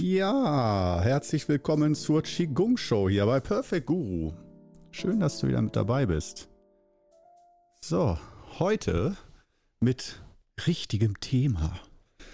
Ja, 0.00 1.00
herzlich 1.02 1.48
willkommen 1.48 1.96
zur 1.96 2.22
Qigong 2.22 2.76
Show 2.76 3.08
hier 3.08 3.26
bei 3.26 3.40
Perfect 3.40 3.86
Guru. 3.86 4.32
Schön, 4.92 5.18
dass 5.18 5.40
du 5.40 5.48
wieder 5.48 5.60
mit 5.60 5.74
dabei 5.74 6.06
bist. 6.06 6.48
So, 7.84 8.16
heute 8.60 9.16
mit 9.80 10.22
richtigem 10.68 11.18
Thema. 11.18 11.80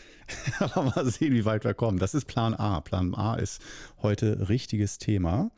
Aber 0.59 0.83
mal 0.83 1.11
sehen, 1.11 1.33
wie 1.33 1.47
weit 1.47 1.65
wir 1.65 1.73
kommen. 1.73 1.99
Das 1.99 2.13
ist 2.13 2.27
Plan 2.27 2.53
A. 2.53 2.83
Plan 2.83 3.15
A 3.15 3.37
ist 3.37 3.63
heute 4.03 4.51
richtiges 4.51 4.99
Thema. 4.99 5.51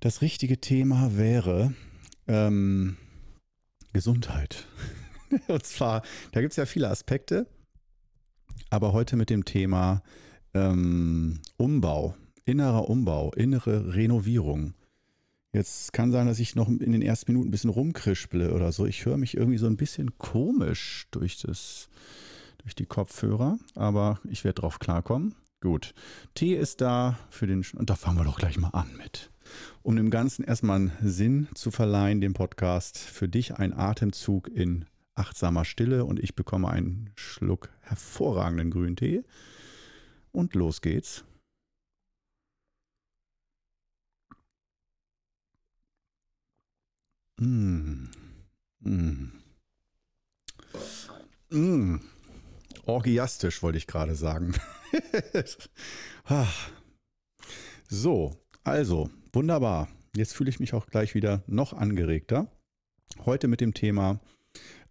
Das 0.00 0.22
richtige 0.22 0.60
Thema 0.60 1.16
wäre 1.16 1.72
ähm, 2.26 2.96
Gesundheit. 3.92 4.66
Und 5.46 5.64
zwar, 5.64 6.02
da 6.32 6.40
gibt 6.40 6.50
es 6.50 6.56
ja 6.56 6.66
viele 6.66 6.90
Aspekte, 6.90 7.46
aber 8.70 8.92
heute 8.92 9.14
mit 9.14 9.30
dem 9.30 9.44
Thema 9.44 10.02
ähm, 10.54 11.40
Umbau, 11.56 12.14
innerer 12.44 12.88
Umbau, 12.88 13.32
innere 13.32 13.94
Renovierung. 13.94 14.74
Jetzt 15.52 15.92
kann 15.92 16.10
sein, 16.10 16.26
dass 16.26 16.40
ich 16.40 16.56
noch 16.56 16.68
in 16.68 16.92
den 16.92 17.02
ersten 17.02 17.32
Minuten 17.32 17.48
ein 17.48 17.52
bisschen 17.52 17.70
rumkrispele 17.70 18.52
oder 18.52 18.72
so. 18.72 18.86
Ich 18.86 19.04
höre 19.04 19.16
mich 19.16 19.36
irgendwie 19.36 19.58
so 19.58 19.66
ein 19.66 19.76
bisschen 19.76 20.18
komisch 20.18 21.06
durch, 21.12 21.38
das, 21.38 21.88
durch 22.58 22.74
die 22.74 22.86
Kopfhörer, 22.86 23.58
aber 23.76 24.18
ich 24.24 24.42
werde 24.42 24.62
drauf 24.62 24.80
klarkommen. 24.80 25.34
Gut. 25.60 25.94
Tee 26.34 26.54
ist 26.56 26.80
da 26.80 27.18
für 27.30 27.46
den. 27.46 27.64
Und 27.74 27.88
da 27.88 27.94
fangen 27.94 28.18
wir 28.18 28.24
doch 28.24 28.38
gleich 28.38 28.58
mal 28.58 28.70
an 28.70 28.90
mit. 28.98 29.30
Um 29.82 29.96
dem 29.96 30.10
Ganzen 30.10 30.44
erstmal 30.44 30.76
einen 30.76 30.92
Sinn 31.02 31.48
zu 31.54 31.70
verleihen, 31.70 32.20
dem 32.20 32.34
Podcast, 32.34 32.98
für 32.98 33.28
dich 33.28 33.54
ein 33.54 33.72
Atemzug 33.72 34.48
in 34.48 34.86
achtsamer 35.14 35.64
Stille 35.64 36.04
und 36.04 36.18
ich 36.18 36.34
bekomme 36.34 36.68
einen 36.68 37.10
Schluck 37.14 37.70
hervorragenden 37.80 38.70
Grüntee. 38.70 39.22
Und 40.34 40.54
los 40.56 40.80
geht's. 40.80 41.24
Mmh. 47.38 48.10
Mmh. 48.80 49.32
Mmh. 51.50 52.00
Orgiastisch 52.84 53.62
wollte 53.62 53.78
ich 53.78 53.86
gerade 53.86 54.16
sagen. 54.16 54.54
so, 57.88 58.36
also, 58.64 59.10
wunderbar. 59.32 59.86
Jetzt 60.16 60.34
fühle 60.34 60.50
ich 60.50 60.58
mich 60.58 60.74
auch 60.74 60.86
gleich 60.86 61.14
wieder 61.14 61.44
noch 61.46 61.72
angeregter. 61.72 62.48
Heute 63.24 63.46
mit 63.46 63.60
dem 63.60 63.72
Thema 63.72 64.18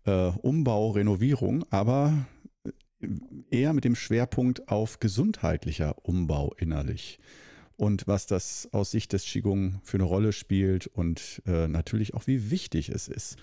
äh, 0.05 0.29
Umbau, 0.41 0.91
Renovierung, 0.91 1.65
aber 1.69 2.27
eher 3.49 3.73
mit 3.73 3.83
dem 3.83 3.95
Schwerpunkt 3.95 4.67
auf 4.69 4.99
gesundheitlicher 4.99 5.95
Umbau 6.03 6.53
innerlich 6.57 7.19
und 7.77 8.07
was 8.07 8.27
das 8.27 8.69
aus 8.71 8.91
Sicht 8.91 9.13
des 9.13 9.25
Qigong 9.25 9.79
für 9.83 9.97
eine 9.97 10.03
Rolle 10.03 10.31
spielt 10.31 10.87
und 10.87 11.41
äh, 11.45 11.67
natürlich 11.67 12.13
auch 12.13 12.27
wie 12.27 12.51
wichtig 12.51 12.89
es 12.89 13.07
ist. 13.07 13.37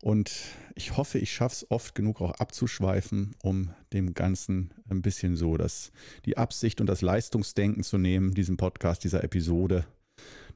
Und 0.00 0.32
ich 0.76 0.96
hoffe, 0.96 1.18
ich 1.18 1.32
schaffe 1.32 1.54
es 1.54 1.70
oft 1.70 1.94
genug 1.94 2.20
auch 2.20 2.32
abzuschweifen, 2.32 3.34
um 3.42 3.70
dem 3.92 4.14
Ganzen 4.14 4.72
ein 4.88 5.02
bisschen 5.02 5.36
so 5.36 5.56
das, 5.56 5.90
die 6.24 6.36
Absicht 6.36 6.80
und 6.80 6.86
das 6.86 7.02
Leistungsdenken 7.02 7.82
zu 7.82 7.98
nehmen, 7.98 8.34
diesem 8.34 8.56
Podcast, 8.56 9.02
dieser 9.02 9.24
Episode, 9.24 9.86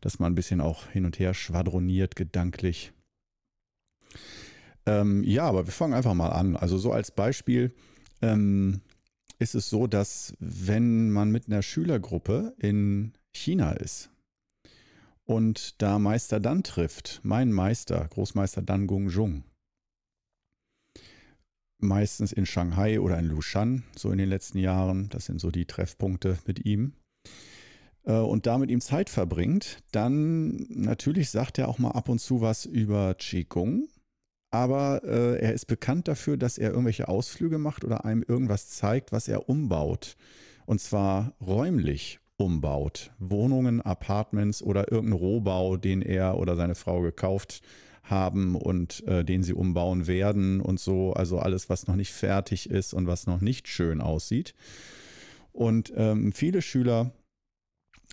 dass 0.00 0.20
man 0.20 0.32
ein 0.32 0.36
bisschen 0.36 0.60
auch 0.60 0.88
hin 0.88 1.06
und 1.06 1.18
her 1.18 1.34
schwadroniert 1.34 2.14
gedanklich. 2.14 2.92
Ähm, 4.86 5.24
ja, 5.24 5.44
aber 5.44 5.66
wir 5.66 5.72
fangen 5.72 5.94
einfach 5.94 6.14
mal 6.14 6.30
an. 6.30 6.56
Also 6.56 6.78
so 6.78 6.92
als 6.92 7.10
Beispiel, 7.10 7.72
ähm, 8.22 8.80
ist 9.38 9.54
es 9.54 9.68
so, 9.68 9.86
dass 9.86 10.34
wenn 10.38 11.10
man 11.10 11.30
mit 11.30 11.48
einer 11.48 11.62
Schülergruppe 11.62 12.54
in 12.58 13.12
China 13.34 13.72
ist 13.72 14.10
und 15.24 15.80
da 15.82 15.98
Meister 15.98 16.40
Dan 16.40 16.62
trifft, 16.62 17.20
mein 17.24 17.52
Meister, 17.52 18.08
Großmeister 18.08 18.62
Dan 18.62 18.86
Gongzhong, 18.86 19.44
meistens 21.78 22.32
in 22.32 22.46
Shanghai 22.46 23.00
oder 23.00 23.18
in 23.18 23.26
Lushan, 23.26 23.82
so 23.96 24.10
in 24.12 24.18
den 24.18 24.28
letzten 24.28 24.58
Jahren, 24.58 25.08
das 25.08 25.26
sind 25.26 25.40
so 25.40 25.50
die 25.50 25.66
Treffpunkte 25.66 26.38
mit 26.46 26.64
ihm, 26.64 26.94
äh, 28.04 28.14
und 28.14 28.46
da 28.46 28.58
mit 28.58 28.70
ihm 28.70 28.80
Zeit 28.80 29.10
verbringt, 29.10 29.82
dann 29.90 30.66
natürlich 30.68 31.30
sagt 31.30 31.58
er 31.58 31.68
auch 31.68 31.78
mal 31.78 31.90
ab 31.90 32.08
und 32.08 32.20
zu 32.20 32.40
was 32.40 32.64
über 32.64 33.14
Qigong 33.14 33.88
aber 34.52 35.02
äh, 35.02 35.38
er 35.38 35.54
ist 35.54 35.64
bekannt 35.66 36.08
dafür, 36.08 36.36
dass 36.36 36.58
er 36.58 36.70
irgendwelche 36.70 37.08
Ausflüge 37.08 37.58
macht 37.58 37.84
oder 37.84 38.04
einem 38.04 38.22
irgendwas 38.26 38.68
zeigt, 38.68 39.10
was 39.10 39.26
er 39.26 39.48
umbaut. 39.48 40.16
Und 40.66 40.80
zwar 40.80 41.32
räumlich 41.40 42.20
umbaut. 42.36 43.12
Wohnungen, 43.18 43.80
Apartments 43.80 44.62
oder 44.62 44.92
irgendeinen 44.92 45.20
Rohbau, 45.20 45.76
den 45.78 46.02
er 46.02 46.36
oder 46.36 46.54
seine 46.54 46.74
Frau 46.74 47.00
gekauft 47.00 47.62
haben 48.02 48.54
und 48.54 49.06
äh, 49.06 49.24
den 49.24 49.42
sie 49.42 49.54
umbauen 49.54 50.06
werden 50.06 50.60
und 50.60 50.78
so. 50.78 51.14
Also 51.14 51.38
alles, 51.38 51.70
was 51.70 51.86
noch 51.86 51.96
nicht 51.96 52.12
fertig 52.12 52.68
ist 52.68 52.92
und 52.92 53.06
was 53.06 53.26
noch 53.26 53.40
nicht 53.40 53.68
schön 53.68 54.02
aussieht. 54.02 54.54
Und 55.52 55.92
ähm, 55.96 56.32
viele 56.32 56.60
Schüler 56.60 57.12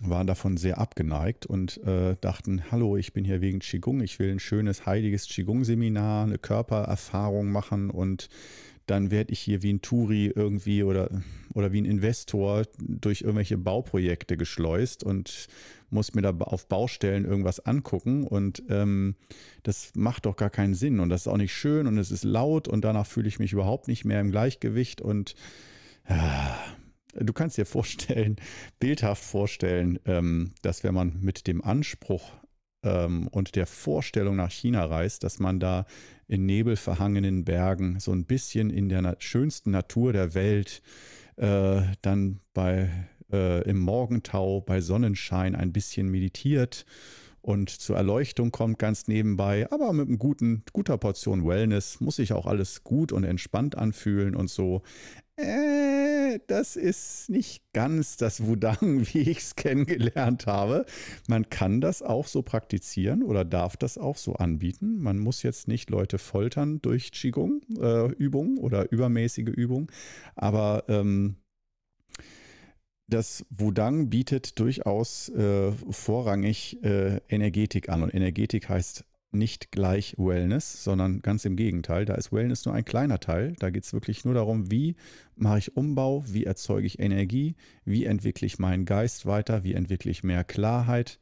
waren 0.04 0.26
davon 0.26 0.56
sehr 0.56 0.78
abgeneigt 0.78 1.46
und 1.46 1.82
äh, 1.84 2.16
dachten, 2.20 2.70
hallo, 2.70 2.96
ich 2.96 3.12
bin 3.12 3.24
hier 3.24 3.40
wegen 3.40 3.58
Qigong, 3.58 4.00
ich 4.00 4.18
will 4.18 4.30
ein 4.30 4.40
schönes, 4.40 4.86
heiliges 4.86 5.26
Qigong-Seminar, 5.28 6.24
eine 6.24 6.38
Körpererfahrung 6.38 7.50
machen 7.50 7.90
und 7.90 8.28
dann 8.86 9.10
werde 9.12 9.32
ich 9.32 9.38
hier 9.38 9.62
wie 9.62 9.72
ein 9.72 9.82
Touri 9.82 10.32
irgendwie 10.34 10.82
oder, 10.82 11.10
oder 11.54 11.72
wie 11.72 11.80
ein 11.80 11.84
Investor 11.84 12.64
durch 12.78 13.20
irgendwelche 13.20 13.56
Bauprojekte 13.56 14.36
geschleust 14.36 15.04
und 15.04 15.46
muss 15.90 16.14
mir 16.14 16.22
da 16.22 16.30
auf 16.30 16.66
Baustellen 16.66 17.24
irgendwas 17.24 17.60
angucken. 17.60 18.24
Und 18.24 18.64
ähm, 18.68 19.14
das 19.62 19.92
macht 19.94 20.26
doch 20.26 20.34
gar 20.34 20.50
keinen 20.50 20.74
Sinn 20.74 20.98
und 20.98 21.08
das 21.08 21.22
ist 21.22 21.28
auch 21.28 21.36
nicht 21.36 21.54
schön 21.54 21.86
und 21.86 21.98
es 21.98 22.10
ist 22.10 22.24
laut 22.24 22.66
und 22.66 22.84
danach 22.84 23.06
fühle 23.06 23.28
ich 23.28 23.38
mich 23.38 23.52
überhaupt 23.52 23.86
nicht 23.86 24.04
mehr 24.04 24.20
im 24.20 24.32
Gleichgewicht 24.32 25.00
und 25.00 25.36
ja, 26.08 26.58
du 27.14 27.32
kannst 27.32 27.58
dir 27.58 27.66
vorstellen, 27.66 28.36
bildhaft 28.80 29.24
vorstellen, 29.24 29.98
ähm, 30.04 30.52
dass 30.62 30.84
wenn 30.84 30.94
man 30.94 31.18
mit 31.20 31.46
dem 31.46 31.62
Anspruch 31.62 32.32
ähm, 32.82 33.28
und 33.28 33.56
der 33.56 33.66
Vorstellung 33.66 34.36
nach 34.36 34.50
China 34.50 34.84
reist, 34.84 35.24
dass 35.24 35.38
man 35.38 35.60
da 35.60 35.86
in 36.28 36.46
nebelverhangenen 36.46 37.44
Bergen 37.44 37.98
so 38.00 38.12
ein 38.12 38.24
bisschen 38.24 38.70
in 38.70 38.88
der 38.88 39.16
schönsten 39.18 39.70
Natur 39.70 40.12
der 40.12 40.34
Welt 40.34 40.82
äh, 41.36 41.82
dann 42.02 42.40
bei 42.54 42.90
äh, 43.32 43.62
im 43.68 43.78
Morgentau 43.78 44.60
bei 44.60 44.80
Sonnenschein 44.80 45.54
ein 45.54 45.72
bisschen 45.72 46.08
meditiert 46.08 46.84
und 47.42 47.70
zur 47.70 47.96
Erleuchtung 47.96 48.50
kommt 48.50 48.78
ganz 48.78 49.08
nebenbei, 49.08 49.70
aber 49.70 49.92
mit 49.92 50.08
einem 50.08 50.18
guten, 50.18 50.62
guter 50.72 50.98
Portion 50.98 51.46
Wellness 51.46 52.00
muss 52.00 52.16
sich 52.16 52.32
auch 52.34 52.46
alles 52.46 52.84
gut 52.84 53.12
und 53.12 53.24
entspannt 53.24 53.78
anfühlen 53.78 54.36
und 54.36 54.50
so 54.50 54.82
äh, 55.40 56.40
das 56.46 56.76
ist 56.76 57.30
nicht 57.30 57.62
ganz 57.72 58.16
das 58.16 58.44
Wudang, 58.46 58.78
wie 59.12 59.20
ich 59.20 59.38
es 59.38 59.56
kennengelernt 59.56 60.46
habe. 60.46 60.86
Man 61.28 61.48
kann 61.48 61.80
das 61.80 62.02
auch 62.02 62.26
so 62.26 62.42
praktizieren 62.42 63.22
oder 63.22 63.44
darf 63.44 63.76
das 63.76 63.98
auch 63.98 64.16
so 64.16 64.34
anbieten. 64.34 64.98
Man 65.00 65.18
muss 65.18 65.42
jetzt 65.42 65.68
nicht 65.68 65.90
Leute 65.90 66.18
foltern 66.18 66.80
durch 66.82 67.12
Qigong-Übungen 67.12 68.56
äh, 68.56 68.60
oder 68.60 68.90
übermäßige 68.92 69.48
Übungen, 69.48 69.88
aber 70.34 70.84
ähm, 70.88 71.36
das 73.10 73.44
Wudang 73.50 74.08
bietet 74.08 74.58
durchaus 74.60 75.28
äh, 75.30 75.72
vorrangig 75.90 76.82
äh, 76.84 77.20
Energetik 77.28 77.88
an 77.88 78.04
und 78.04 78.14
Energetik 78.14 78.68
heißt 78.68 79.04
nicht 79.32 79.70
gleich 79.70 80.14
Wellness, 80.18 80.82
sondern 80.84 81.20
ganz 81.20 81.44
im 81.44 81.56
Gegenteil. 81.56 82.04
Da 82.04 82.14
ist 82.14 82.32
Wellness 82.32 82.64
nur 82.64 82.74
ein 82.74 82.84
kleiner 82.84 83.20
Teil. 83.20 83.54
Da 83.58 83.70
geht 83.70 83.84
es 83.84 83.92
wirklich 83.92 84.24
nur 84.24 84.34
darum, 84.34 84.70
wie 84.70 84.96
mache 85.36 85.58
ich 85.58 85.76
Umbau, 85.76 86.24
wie 86.26 86.44
erzeuge 86.44 86.86
ich 86.86 86.98
Energie, 86.98 87.54
wie 87.84 88.04
entwickle 88.04 88.46
ich 88.46 88.58
meinen 88.58 88.84
Geist 88.84 89.26
weiter, 89.26 89.64
wie 89.64 89.74
entwickle 89.74 90.10
ich 90.10 90.24
mehr 90.24 90.44
Klarheit 90.44 91.18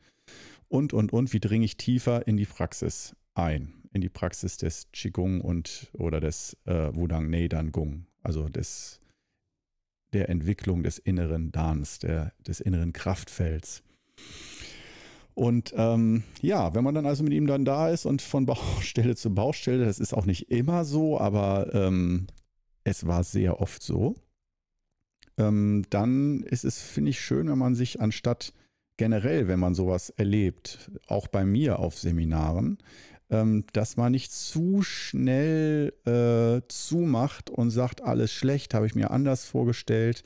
und, 0.69 0.93
und, 0.93 1.13
und, 1.13 1.33
wie 1.33 1.41
dringe 1.41 1.65
ich 1.65 1.77
tiefer 1.77 2.27
in 2.27 2.37
die 2.37 2.47
Praxis 2.47 3.17
ein, 3.35 3.73
in 3.93 4.01
die 4.01 4.09
Praxis 4.09 4.57
des 4.57 4.89
Qigong 4.93 5.41
und 5.41 5.89
oder 5.95 6.21
des 6.21 6.57
äh, 6.67 6.95
Wudang 6.95 7.31
Neidan 7.31 7.73
Gung, 7.73 8.07
also 8.23 8.49
des, 8.49 9.01
der 10.13 10.29
Entwicklung 10.29 10.83
des 10.83 10.99
inneren 10.99 11.53
Dans, 11.53 11.99
der, 11.99 12.33
des 12.47 12.61
inneren 12.61 12.93
Kraftfelds. 12.93 13.83
Und 15.39 15.73
ähm, 15.77 16.25
ja, 16.43 16.75
wenn 16.75 16.83
man 16.83 16.97
dann 16.97 17.07
also 17.07 17.23
mit 17.23 17.33
ihm 17.33 17.47
dann 17.47 17.65
da 17.65 17.91
ist 17.91 18.07
und 18.07 18.23
von 18.23 18.45
Baustelle 18.45 19.15
zu 19.15 19.33
Baustelle, 19.33 19.85
das 19.85 20.01
ist 20.01 20.13
auch 20.13 20.27
nicht 20.27 20.51
immer 20.51 20.85
so, 20.85 21.21
aber 21.21 21.73
ähm, 21.75 22.27
es 22.83 23.07
war 23.07 23.23
sehr 23.23 23.61
oft 23.61 23.81
so, 23.81 24.17
ähm, 25.39 25.85
dann 25.91 26.43
ist 26.43 26.65
es, 26.65 26.83
finde 26.83 27.11
ich, 27.11 27.21
schön, 27.21 27.49
wenn 27.49 27.57
man 27.57 27.77
sich 27.77 28.01
anstatt 28.01 28.53
generell, 28.97 29.47
wenn 29.47 29.61
man 29.61 29.77
sowas 29.77 30.11
erlebt, 30.11 30.91
auch 31.07 31.29
bei 31.29 31.45
mir 31.45 31.79
auf 31.79 31.97
Seminaren, 31.97 32.79
ähm, 33.31 33.65
dass 33.73 33.97
man 33.97 34.11
nicht 34.11 34.33
zu 34.33 34.83
schnell 34.83 35.93
äh, 36.05 36.67
zumacht 36.67 37.49
und 37.49 37.71
sagt, 37.71 38.03
alles 38.03 38.33
schlecht, 38.33 38.75
habe 38.75 38.87
ich 38.87 38.97
mir 38.97 39.13
anders 39.13 39.45
vorgestellt, 39.45 40.25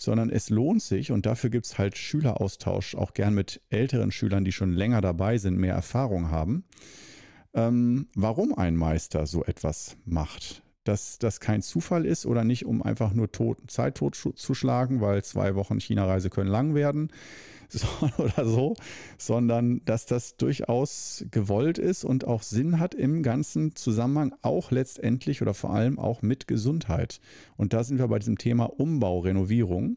sondern 0.00 0.30
es 0.30 0.48
lohnt 0.48 0.82
sich 0.82 1.12
und 1.12 1.26
dafür 1.26 1.50
gibt 1.50 1.66
es 1.66 1.78
halt 1.78 1.98
Schüleraustausch, 1.98 2.94
auch 2.94 3.12
gern 3.12 3.34
mit 3.34 3.60
älteren 3.68 4.10
Schülern, 4.10 4.44
die 4.44 4.52
schon 4.52 4.72
länger 4.72 5.02
dabei 5.02 5.36
sind, 5.36 5.58
mehr 5.58 5.74
Erfahrung 5.74 6.30
haben, 6.30 6.64
ähm, 7.52 8.08
warum 8.14 8.56
ein 8.56 8.76
Meister 8.76 9.26
so 9.26 9.44
etwas 9.44 9.98
macht. 10.06 10.62
Dass 10.84 11.18
das 11.18 11.40
kein 11.40 11.60
Zufall 11.60 12.06
ist 12.06 12.24
oder 12.24 12.42
nicht, 12.42 12.64
um 12.64 12.82
einfach 12.82 13.12
nur 13.12 13.30
tot, 13.30 13.58
Zeit 13.70 13.96
totzuschlagen, 13.96 15.02
weil 15.02 15.22
zwei 15.22 15.54
Wochen 15.54 15.78
China-Reise 15.78 16.30
können 16.30 16.50
lang 16.50 16.74
werden 16.74 17.10
oder 18.18 18.44
so, 18.44 18.74
sondern 19.18 19.84
dass 19.84 20.06
das 20.06 20.36
durchaus 20.36 21.24
gewollt 21.30 21.78
ist 21.78 22.04
und 22.04 22.26
auch 22.26 22.42
Sinn 22.42 22.78
hat 22.78 22.94
im 22.94 23.22
ganzen 23.22 23.76
Zusammenhang, 23.76 24.34
auch 24.42 24.70
letztendlich 24.70 25.42
oder 25.42 25.54
vor 25.54 25.70
allem 25.70 25.98
auch 25.98 26.22
mit 26.22 26.46
Gesundheit. 26.46 27.20
Und 27.56 27.72
da 27.72 27.84
sind 27.84 27.98
wir 27.98 28.08
bei 28.08 28.18
diesem 28.18 28.38
Thema 28.38 28.64
Umbau, 28.64 29.20
Renovierung, 29.20 29.96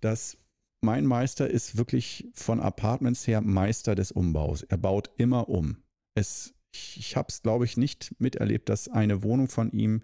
dass 0.00 0.36
mein 0.80 1.06
Meister 1.06 1.48
ist 1.48 1.76
wirklich 1.76 2.28
von 2.34 2.60
Apartments 2.60 3.26
her 3.26 3.40
Meister 3.40 3.94
des 3.94 4.10
Umbaus. 4.10 4.62
Er 4.62 4.78
baut 4.78 5.10
immer 5.16 5.48
um. 5.48 5.76
Es, 6.14 6.54
ich 6.74 6.96
ich 6.98 7.16
habe 7.16 7.28
es, 7.30 7.42
glaube 7.42 7.64
ich, 7.64 7.76
nicht 7.76 8.14
miterlebt, 8.18 8.68
dass 8.68 8.88
eine 8.88 9.22
Wohnung 9.22 9.48
von 9.48 9.70
ihm 9.70 10.02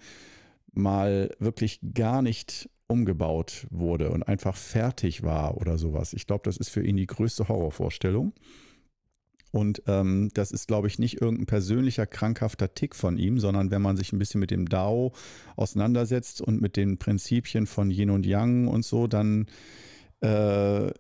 mal 0.73 1.35
wirklich 1.41 1.81
gar 1.95 2.23
nicht 2.23 2.71
umgebaut 2.89 3.67
wurde 3.71 4.11
und 4.11 4.23
einfach 4.23 4.57
fertig 4.57 5.23
war 5.23 5.57
oder 5.59 5.79
sowas. 5.79 6.13
Ich 6.15 6.27
glaube, 6.27 6.43
das 6.45 6.57
ist 6.57 6.71
für 6.71 6.83
ihn 6.83 6.97
die 6.97 7.07
größte 7.07 7.49
Horrorvorstellung. 7.49 8.33
Und 9.51 9.83
ähm, 9.87 10.31
das 10.35 10.53
ist, 10.53 10.69
glaube 10.69 10.89
ich, 10.89 10.99
nicht 10.99 11.21
irgendein 11.21 11.47
persönlicher 11.47 12.07
krankhafter 12.07 12.75
Tick 12.75 12.95
von 12.95 13.17
ihm, 13.17 13.39
sondern 13.39 13.71
wenn 13.71 13.81
man 13.81 13.97
sich 13.97 14.13
ein 14.13 14.19
bisschen 14.19 14.41
mit 14.41 14.51
dem 14.51 14.69
Dao 14.69 15.13
auseinandersetzt 15.57 16.41
und 16.43 16.61
mit 16.61 16.77
den 16.77 16.99
Prinzipien 16.99 17.67
von 17.67 17.91
Yin 17.91 18.11
und 18.11 18.27
Yang 18.27 18.69
und 18.69 18.85
so, 18.85 19.07
dann 19.07 19.47
äh, 20.21 20.91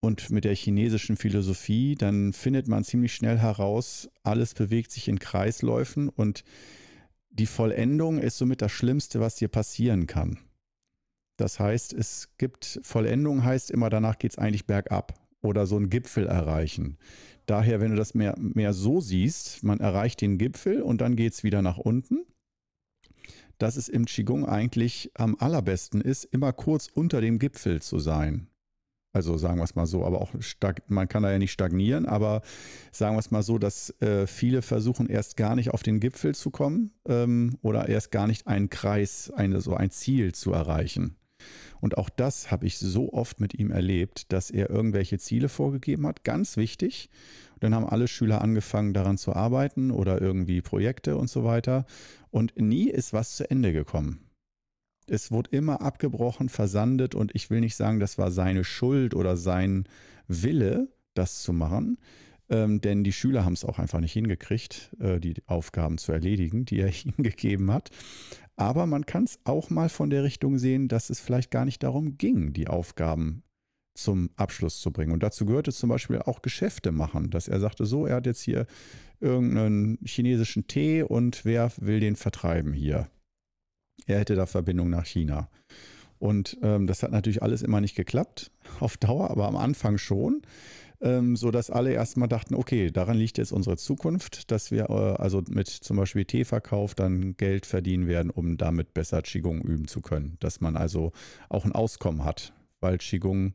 und 0.00 0.30
mit 0.30 0.44
der 0.44 0.54
chinesischen 0.54 1.16
Philosophie, 1.16 1.96
dann 1.96 2.32
findet 2.32 2.68
man 2.68 2.84
ziemlich 2.84 3.12
schnell 3.14 3.38
heraus, 3.38 4.08
alles 4.22 4.54
bewegt 4.54 4.92
sich 4.92 5.08
in 5.08 5.18
Kreisläufen 5.18 6.08
und 6.08 6.44
die 7.30 7.46
Vollendung 7.46 8.18
ist 8.18 8.38
somit 8.38 8.62
das 8.62 8.72
Schlimmste, 8.72 9.20
was 9.20 9.34
dir 9.34 9.48
passieren 9.48 10.06
kann. 10.06 10.38
Das 11.36 11.60
heißt, 11.60 11.92
es 11.92 12.30
gibt 12.38 12.80
Vollendung, 12.82 13.44
heißt 13.44 13.70
immer, 13.70 13.90
danach 13.90 14.18
geht 14.18 14.32
es 14.32 14.38
eigentlich 14.38 14.66
bergab 14.66 15.14
oder 15.42 15.66
so 15.66 15.76
einen 15.76 15.90
Gipfel 15.90 16.26
erreichen. 16.26 16.98
Daher, 17.46 17.80
wenn 17.80 17.90
du 17.90 17.96
das 17.96 18.14
mehr, 18.14 18.34
mehr 18.38 18.72
so 18.72 19.00
siehst, 19.00 19.62
man 19.62 19.78
erreicht 19.80 20.20
den 20.20 20.38
Gipfel 20.38 20.82
und 20.82 21.00
dann 21.00 21.14
geht 21.14 21.34
es 21.34 21.44
wieder 21.44 21.62
nach 21.62 21.78
unten. 21.78 22.26
Dass 23.58 23.76
es 23.76 23.88
im 23.88 24.04
Qigong 24.04 24.44
eigentlich 24.44 25.10
am 25.14 25.36
allerbesten 25.38 26.00
ist, 26.00 26.24
immer 26.24 26.52
kurz 26.52 26.88
unter 26.88 27.20
dem 27.20 27.38
Gipfel 27.38 27.80
zu 27.80 27.98
sein. 27.98 28.48
Also 29.14 29.38
sagen 29.38 29.56
wir 29.56 29.64
es 29.64 29.74
mal 29.74 29.86
so, 29.86 30.04
aber 30.04 30.20
auch 30.20 30.34
man 30.88 31.08
kann 31.08 31.22
da 31.22 31.32
ja 31.32 31.38
nicht 31.38 31.52
stagnieren, 31.52 32.04
aber 32.04 32.42
sagen 32.92 33.16
wir 33.16 33.20
es 33.20 33.30
mal 33.30 33.42
so, 33.42 33.56
dass 33.56 33.88
äh, 34.02 34.26
viele 34.26 34.60
versuchen 34.60 35.08
erst 35.08 35.38
gar 35.38 35.56
nicht 35.56 35.70
auf 35.70 35.82
den 35.82 36.00
Gipfel 36.00 36.34
zu 36.34 36.50
kommen 36.50 36.90
ähm, 37.08 37.56
oder 37.62 37.88
erst 37.88 38.10
gar 38.10 38.26
nicht 38.26 38.46
einen 38.46 38.68
Kreis, 38.68 39.30
eine, 39.34 39.62
so 39.62 39.74
ein 39.74 39.90
Ziel 39.90 40.34
zu 40.34 40.52
erreichen. 40.52 41.16
Und 41.80 41.98
auch 41.98 42.08
das 42.08 42.50
habe 42.50 42.66
ich 42.66 42.78
so 42.78 43.12
oft 43.12 43.40
mit 43.40 43.54
ihm 43.54 43.70
erlebt, 43.70 44.32
dass 44.32 44.50
er 44.50 44.70
irgendwelche 44.70 45.18
Ziele 45.18 45.48
vorgegeben 45.48 46.06
hat. 46.06 46.24
Ganz 46.24 46.56
wichtig. 46.56 47.10
Und 47.54 47.64
dann 47.64 47.74
haben 47.74 47.86
alle 47.86 48.08
Schüler 48.08 48.42
angefangen, 48.42 48.94
daran 48.94 49.18
zu 49.18 49.34
arbeiten 49.34 49.90
oder 49.90 50.20
irgendwie 50.20 50.60
Projekte 50.62 51.16
und 51.16 51.28
so 51.28 51.44
weiter. 51.44 51.86
Und 52.30 52.58
nie 52.58 52.88
ist 52.88 53.12
was 53.12 53.36
zu 53.36 53.50
Ende 53.50 53.72
gekommen. 53.72 54.20
Es 55.06 55.30
wurde 55.30 55.50
immer 55.50 55.80
abgebrochen, 55.82 56.48
versandet 56.48 57.14
und 57.14 57.34
ich 57.34 57.48
will 57.50 57.60
nicht 57.60 57.76
sagen, 57.76 58.00
das 58.00 58.18
war 58.18 58.30
seine 58.30 58.64
Schuld 58.64 59.14
oder 59.14 59.36
sein 59.36 59.84
Wille, 60.26 60.88
das 61.14 61.42
zu 61.42 61.52
machen. 61.52 61.98
Ähm, 62.48 62.80
denn 62.80 63.02
die 63.04 63.12
Schüler 63.12 63.44
haben 63.44 63.54
es 63.54 63.64
auch 63.64 63.78
einfach 63.78 64.00
nicht 64.00 64.12
hingekriegt, 64.12 64.90
äh, 65.00 65.18
die 65.18 65.34
Aufgaben 65.46 65.98
zu 65.98 66.12
erledigen, 66.12 66.64
die 66.64 66.80
er 66.80 66.92
ihnen 67.04 67.22
gegeben 67.22 67.72
hat. 67.72 67.90
Aber 68.56 68.86
man 68.86 69.04
kann 69.04 69.24
es 69.24 69.38
auch 69.44 69.70
mal 69.70 69.88
von 69.88 70.10
der 70.10 70.24
Richtung 70.24 70.58
sehen, 70.58 70.88
dass 70.88 71.10
es 71.10 71.20
vielleicht 71.20 71.50
gar 71.50 71.64
nicht 71.64 71.82
darum 71.82 72.16
ging, 72.16 72.52
die 72.52 72.68
Aufgaben 72.68 73.42
zum 73.94 74.30
Abschluss 74.36 74.80
zu 74.80 74.90
bringen. 74.92 75.12
Und 75.12 75.22
dazu 75.22 75.46
gehörte 75.46 75.72
zum 75.72 75.88
Beispiel 75.88 76.20
auch 76.20 76.42
Geschäfte 76.42 76.92
machen, 76.92 77.30
dass 77.30 77.48
er 77.48 77.60
sagte, 77.60 77.86
so, 77.86 78.06
er 78.06 78.16
hat 78.16 78.26
jetzt 78.26 78.42
hier 78.42 78.66
irgendeinen 79.20 79.98
chinesischen 80.04 80.66
Tee 80.66 81.02
und 81.02 81.44
wer 81.44 81.72
will 81.78 82.00
den 82.00 82.16
vertreiben 82.16 82.72
hier? 82.72 83.08
Er 84.06 84.20
hätte 84.20 84.34
da 84.34 84.46
Verbindung 84.46 84.90
nach 84.90 85.06
China. 85.06 85.48
Und 86.18 86.58
ähm, 86.62 86.86
das 86.86 87.02
hat 87.02 87.10
natürlich 87.10 87.42
alles 87.42 87.62
immer 87.62 87.80
nicht 87.80 87.94
geklappt, 87.94 88.50
auf 88.80 88.96
Dauer, 88.96 89.30
aber 89.30 89.48
am 89.48 89.56
Anfang 89.56 89.98
schon 89.98 90.42
ähm, 91.00 91.36
sodass 91.36 91.70
alle 91.70 91.92
erstmal 91.92 92.28
dachten, 92.28 92.54
okay, 92.54 92.90
daran 92.90 93.16
liegt 93.16 93.38
jetzt 93.38 93.52
unsere 93.52 93.76
Zukunft, 93.76 94.50
dass 94.50 94.70
wir 94.70 94.88
äh, 94.90 95.22
also 95.22 95.42
mit 95.48 95.68
zum 95.68 95.96
Beispiel 95.96 96.24
Teeverkauf 96.24 96.94
dann 96.94 97.36
Geld 97.36 97.66
verdienen 97.66 98.06
werden, 98.06 98.30
um 98.30 98.56
damit 98.56 98.94
besser 98.94 99.22
Qigong 99.22 99.60
üben 99.62 99.88
zu 99.88 100.00
können. 100.00 100.36
Dass 100.40 100.60
man 100.60 100.76
also 100.76 101.12
auch 101.48 101.64
ein 101.64 101.72
Auskommen 101.72 102.24
hat, 102.24 102.52
weil 102.80 102.98
Qigong, 102.98 103.54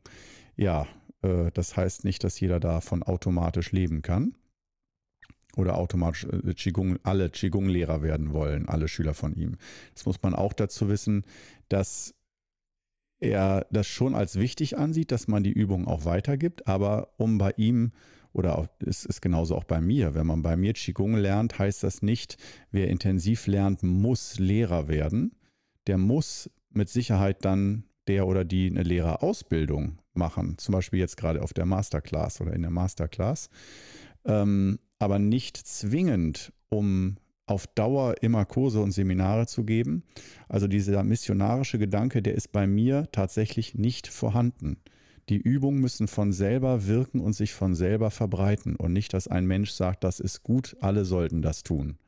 ja, 0.56 0.86
äh, 1.22 1.50
das 1.52 1.76
heißt 1.76 2.04
nicht, 2.04 2.24
dass 2.24 2.38
jeder 2.40 2.60
davon 2.60 3.02
automatisch 3.02 3.72
leben 3.72 4.02
kann 4.02 4.34
oder 5.56 5.78
automatisch 5.78 6.24
äh, 6.24 6.54
Qigong, 6.54 6.98
alle 7.02 7.30
Qigong-Lehrer 7.30 8.02
werden 8.02 8.32
wollen, 8.32 8.68
alle 8.68 8.88
Schüler 8.88 9.14
von 9.14 9.34
ihm. 9.34 9.56
Das 9.94 10.06
muss 10.06 10.22
man 10.22 10.34
auch 10.34 10.52
dazu 10.52 10.88
wissen, 10.88 11.24
dass 11.68 12.14
er 13.22 13.66
das 13.70 13.86
schon 13.86 14.14
als 14.14 14.38
wichtig 14.38 14.76
ansieht, 14.76 15.12
dass 15.12 15.28
man 15.28 15.44
die 15.44 15.52
Übung 15.52 15.86
auch 15.86 16.04
weitergibt, 16.04 16.66
aber 16.66 17.14
um 17.16 17.38
bei 17.38 17.54
ihm 17.56 17.92
oder 18.32 18.68
es 18.84 19.04
ist 19.04 19.20
genauso 19.20 19.54
auch 19.56 19.64
bei 19.64 19.80
mir, 19.80 20.14
wenn 20.14 20.26
man 20.26 20.42
bei 20.42 20.56
mir 20.56 20.72
Qigong 20.72 21.14
lernt, 21.14 21.58
heißt 21.58 21.82
das 21.82 22.02
nicht, 22.02 22.36
wer 22.70 22.88
intensiv 22.88 23.46
lernt, 23.46 23.82
muss 23.82 24.38
Lehrer 24.38 24.88
werden. 24.88 25.36
Der 25.86 25.98
muss 25.98 26.50
mit 26.70 26.88
Sicherheit 26.88 27.44
dann 27.44 27.84
der 28.08 28.26
oder 28.26 28.44
die 28.44 28.70
eine 28.70 28.82
Lehrerausbildung 28.82 29.98
machen, 30.14 30.58
zum 30.58 30.72
Beispiel 30.72 30.98
jetzt 30.98 31.16
gerade 31.16 31.42
auf 31.42 31.52
der 31.52 31.66
Masterclass 31.66 32.40
oder 32.40 32.54
in 32.54 32.62
der 32.62 32.70
Masterclass, 32.70 33.50
ähm, 34.24 34.78
aber 34.98 35.18
nicht 35.18 35.56
zwingend, 35.56 36.52
um 36.70 37.18
auf 37.52 37.66
Dauer 37.66 38.16
immer 38.22 38.44
Kurse 38.46 38.80
und 38.80 38.92
Seminare 38.92 39.46
zu 39.46 39.64
geben. 39.64 40.02
Also 40.48 40.66
dieser 40.66 41.04
missionarische 41.04 41.78
Gedanke, 41.78 42.22
der 42.22 42.34
ist 42.34 42.50
bei 42.50 42.66
mir 42.66 43.08
tatsächlich 43.12 43.74
nicht 43.74 44.08
vorhanden. 44.08 44.78
Die 45.28 45.36
Übungen 45.36 45.80
müssen 45.80 46.08
von 46.08 46.32
selber 46.32 46.86
wirken 46.86 47.20
und 47.20 47.34
sich 47.34 47.52
von 47.52 47.74
selber 47.74 48.10
verbreiten 48.10 48.74
und 48.74 48.92
nicht, 48.92 49.12
dass 49.12 49.28
ein 49.28 49.46
Mensch 49.46 49.70
sagt, 49.70 50.02
das 50.02 50.18
ist 50.18 50.42
gut, 50.42 50.76
alle 50.80 51.04
sollten 51.04 51.42
das 51.42 51.62
tun. 51.62 51.98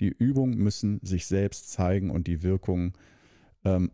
Die 0.00 0.08
Übungen 0.08 0.56
müssen 0.56 1.00
sich 1.02 1.26
selbst 1.26 1.70
zeigen 1.70 2.10
und 2.10 2.26
die 2.26 2.42
Wirkung 2.42 2.96
ähm, 3.64 3.90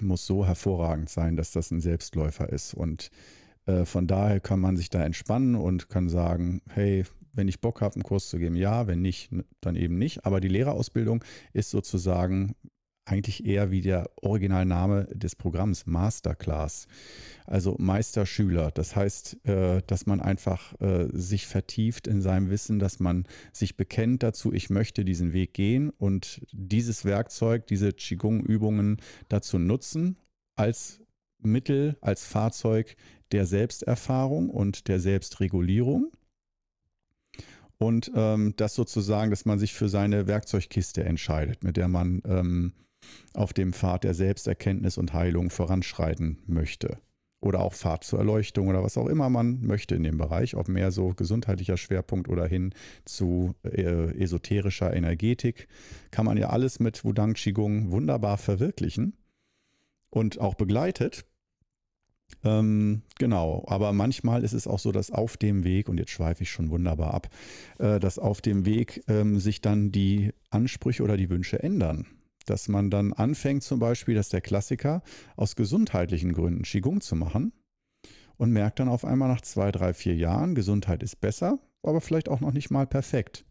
muss 0.00 0.26
so 0.26 0.46
hervorragend 0.46 1.10
sein, 1.10 1.36
dass 1.36 1.52
das 1.52 1.70
ein 1.70 1.80
Selbstläufer 1.80 2.48
ist. 2.48 2.74
Und 2.74 3.10
äh, 3.66 3.84
von 3.84 4.06
daher 4.06 4.40
kann 4.40 4.60
man 4.60 4.76
sich 4.76 4.90
da 4.90 5.02
entspannen 5.04 5.54
und 5.54 5.88
kann 5.88 6.08
sagen, 6.08 6.62
hey, 6.68 7.04
wenn 7.36 7.48
ich 7.48 7.60
Bock 7.60 7.80
habe, 7.80 7.94
einen 7.94 8.02
Kurs 8.02 8.28
zu 8.28 8.38
geben, 8.38 8.56
ja, 8.56 8.86
wenn 8.86 9.02
nicht, 9.02 9.30
dann 9.60 9.76
eben 9.76 9.98
nicht. 9.98 10.24
Aber 10.24 10.40
die 10.40 10.48
Lehrerausbildung 10.48 11.24
ist 11.52 11.70
sozusagen 11.70 12.54
eigentlich 13.06 13.46
eher 13.46 13.70
wie 13.70 13.80
der 13.80 14.10
Originalname 14.16 15.04
des 15.12 15.36
Programms 15.36 15.86
Masterclass, 15.86 16.88
also 17.46 17.76
Meisterschüler. 17.78 18.72
Das 18.72 18.96
heißt, 18.96 19.46
äh, 19.46 19.80
dass 19.86 20.06
man 20.06 20.20
einfach 20.20 20.78
äh, 20.80 21.06
sich 21.12 21.46
vertieft 21.46 22.08
in 22.08 22.20
seinem 22.20 22.50
Wissen, 22.50 22.80
dass 22.80 22.98
man 22.98 23.24
sich 23.52 23.76
bekennt 23.76 24.24
dazu, 24.24 24.52
ich 24.52 24.70
möchte 24.70 25.04
diesen 25.04 25.32
Weg 25.32 25.54
gehen 25.54 25.90
und 25.90 26.42
dieses 26.50 27.04
Werkzeug, 27.04 27.68
diese 27.68 27.92
Qigong-Übungen 27.92 28.96
dazu 29.28 29.58
nutzen 29.58 30.18
als 30.56 31.00
Mittel, 31.38 31.96
als 32.00 32.24
Fahrzeug 32.24 32.96
der 33.30 33.46
Selbsterfahrung 33.46 34.50
und 34.50 34.88
der 34.88 34.98
Selbstregulierung 34.98 36.12
und 37.78 38.10
ähm, 38.14 38.54
das 38.56 38.74
sozusagen, 38.74 39.30
dass 39.30 39.44
man 39.44 39.58
sich 39.58 39.74
für 39.74 39.88
seine 39.88 40.26
Werkzeugkiste 40.26 41.04
entscheidet, 41.04 41.62
mit 41.62 41.76
der 41.76 41.88
man 41.88 42.22
ähm, 42.26 42.72
auf 43.34 43.52
dem 43.52 43.72
Pfad 43.72 44.04
der 44.04 44.14
Selbsterkenntnis 44.14 44.98
und 44.98 45.12
Heilung 45.12 45.50
voranschreiten 45.50 46.38
möchte. 46.46 46.98
Oder 47.40 47.60
auch 47.60 47.74
Pfad 47.74 48.02
zur 48.02 48.18
Erleuchtung 48.18 48.68
oder 48.68 48.82
was 48.82 48.96
auch 48.96 49.06
immer 49.06 49.28
man 49.28 49.60
möchte 49.60 49.94
in 49.94 50.02
dem 50.02 50.16
Bereich, 50.16 50.56
ob 50.56 50.68
mehr 50.68 50.90
so 50.90 51.10
gesundheitlicher 51.10 51.76
Schwerpunkt 51.76 52.28
oder 52.28 52.46
hin 52.46 52.72
zu 53.04 53.54
äh, 53.62 54.18
esoterischer 54.18 54.92
Energetik, 54.94 55.68
kann 56.10 56.24
man 56.24 56.38
ja 56.38 56.48
alles 56.48 56.80
mit 56.80 57.04
Wudang 57.04 57.34
Qigong 57.34 57.90
wunderbar 57.90 58.38
verwirklichen 58.38 59.16
und 60.10 60.40
auch 60.40 60.54
begleitet 60.54 61.26
ähm, 62.44 63.02
genau, 63.18 63.64
aber 63.66 63.92
manchmal 63.92 64.44
ist 64.44 64.52
es 64.52 64.66
auch 64.66 64.78
so, 64.78 64.92
dass 64.92 65.10
auf 65.10 65.36
dem 65.36 65.64
Weg, 65.64 65.88
und 65.88 65.98
jetzt 65.98 66.10
schweife 66.10 66.42
ich 66.42 66.50
schon 66.50 66.70
wunderbar 66.70 67.14
ab, 67.14 67.28
äh, 67.78 67.98
dass 67.98 68.18
auf 68.18 68.40
dem 68.40 68.64
Weg 68.66 69.02
ähm, 69.08 69.38
sich 69.40 69.60
dann 69.60 69.90
die 69.92 70.32
Ansprüche 70.50 71.02
oder 71.02 71.16
die 71.16 71.30
Wünsche 71.30 71.62
ändern. 71.62 72.06
dass 72.46 72.68
man 72.68 72.90
dann 72.90 73.12
anfängt 73.12 73.62
zum 73.62 73.78
Beispiel, 73.80 74.14
dass 74.14 74.28
der 74.28 74.40
Klassiker, 74.40 75.02
aus 75.36 75.56
gesundheitlichen 75.56 76.32
Gründen 76.32 76.62
Qigong 76.62 77.00
zu 77.00 77.16
machen 77.16 77.52
und 78.36 78.52
merkt 78.52 78.78
dann 78.78 78.88
auf 78.88 79.04
einmal 79.04 79.28
nach 79.28 79.40
zwei, 79.40 79.72
drei, 79.72 79.92
vier 79.92 80.14
Jahren, 80.14 80.54
Gesundheit 80.54 81.02
ist 81.02 81.20
besser, 81.20 81.58
aber 81.82 82.00
vielleicht 82.00 82.28
auch 82.28 82.40
noch 82.40 82.52
nicht 82.52 82.70
mal 82.70 82.86
perfekt. 82.86 83.44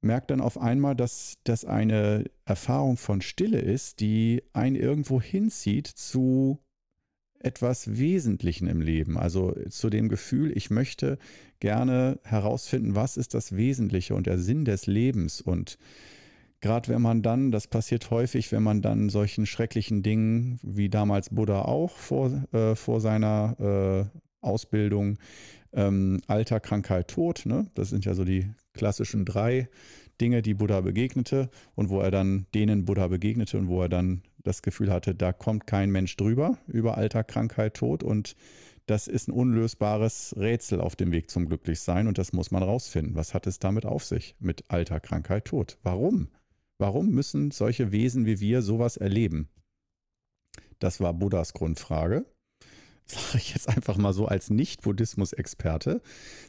Merkt 0.00 0.30
dann 0.30 0.42
auf 0.42 0.58
einmal, 0.58 0.94
dass 0.94 1.38
das 1.44 1.64
eine 1.64 2.24
Erfahrung 2.44 2.98
von 2.98 3.22
Stille 3.22 3.60
ist, 3.60 4.00
die 4.00 4.42
einen 4.52 4.76
irgendwo 4.76 5.20
hinzieht 5.20 5.86
zu 5.86 6.58
etwas 7.44 7.98
Wesentlichen 7.98 8.66
im 8.66 8.80
Leben. 8.80 9.18
Also 9.18 9.54
zu 9.68 9.90
dem 9.90 10.08
Gefühl, 10.08 10.56
ich 10.56 10.70
möchte 10.70 11.18
gerne 11.60 12.18
herausfinden, 12.24 12.94
was 12.94 13.16
ist 13.16 13.34
das 13.34 13.56
Wesentliche 13.56 14.14
und 14.14 14.26
der 14.26 14.38
Sinn 14.38 14.64
des 14.64 14.86
Lebens. 14.86 15.40
Und 15.40 15.78
gerade 16.60 16.88
wenn 16.88 17.02
man 17.02 17.22
dann, 17.22 17.50
das 17.50 17.66
passiert 17.66 18.10
häufig, 18.10 18.50
wenn 18.52 18.62
man 18.62 18.82
dann 18.82 19.10
solchen 19.10 19.46
schrecklichen 19.46 20.02
Dingen, 20.02 20.58
wie 20.62 20.88
damals 20.88 21.30
Buddha 21.30 21.62
auch 21.62 21.96
vor, 21.96 22.32
äh, 22.52 22.74
vor 22.74 23.00
seiner 23.00 24.10
äh, 24.10 24.18
Ausbildung, 24.40 25.18
ähm, 25.72 26.20
Alter, 26.26 26.60
Krankheit, 26.60 27.08
Tod, 27.08 27.46
ne? 27.46 27.66
das 27.74 27.90
sind 27.90 28.04
ja 28.04 28.14
so 28.14 28.24
die 28.24 28.48
klassischen 28.72 29.24
drei 29.24 29.68
Dinge, 30.20 30.42
die 30.42 30.54
Buddha 30.54 30.80
begegnete 30.80 31.50
und 31.74 31.88
wo 31.88 32.00
er 32.00 32.10
dann 32.10 32.46
denen 32.54 32.84
Buddha 32.84 33.08
begegnete 33.08 33.58
und 33.58 33.68
wo 33.68 33.82
er 33.82 33.88
dann 33.88 34.22
das 34.44 34.62
Gefühl 34.62 34.92
hatte, 34.92 35.14
da 35.14 35.32
kommt 35.32 35.66
kein 35.66 35.90
Mensch 35.90 36.16
drüber 36.16 36.58
über 36.68 36.96
Alter, 36.96 37.24
Krankheit, 37.24 37.74
Tod 37.74 38.02
und 38.02 38.36
das 38.86 39.08
ist 39.08 39.28
ein 39.28 39.32
unlösbares 39.32 40.34
Rätsel 40.36 40.80
auf 40.80 40.94
dem 40.94 41.10
Weg 41.10 41.30
zum 41.30 41.46
Glücklichsein 41.46 42.06
und 42.06 42.18
das 42.18 42.32
muss 42.34 42.50
man 42.50 42.62
rausfinden. 42.62 43.14
Was 43.14 43.32
hat 43.32 43.46
es 43.46 43.58
damit 43.58 43.86
auf 43.86 44.04
sich 44.04 44.36
mit 44.38 44.70
Alter, 44.70 45.00
Krankheit, 45.00 45.46
Tod? 45.46 45.78
Warum? 45.82 46.28
Warum 46.78 47.08
müssen 47.08 47.50
solche 47.50 47.92
Wesen 47.92 48.26
wie 48.26 48.40
wir 48.40 48.60
sowas 48.60 48.98
erleben? 48.98 49.48
Das 50.78 51.00
war 51.00 51.14
Buddhas 51.14 51.54
Grundfrage 51.54 52.26
sage 53.06 53.38
ich 53.38 53.52
jetzt 53.52 53.68
einfach 53.68 53.96
mal 53.96 54.12
so 54.12 54.26
als 54.26 54.50
Nicht-Buddhismus-Experte. 54.50 56.00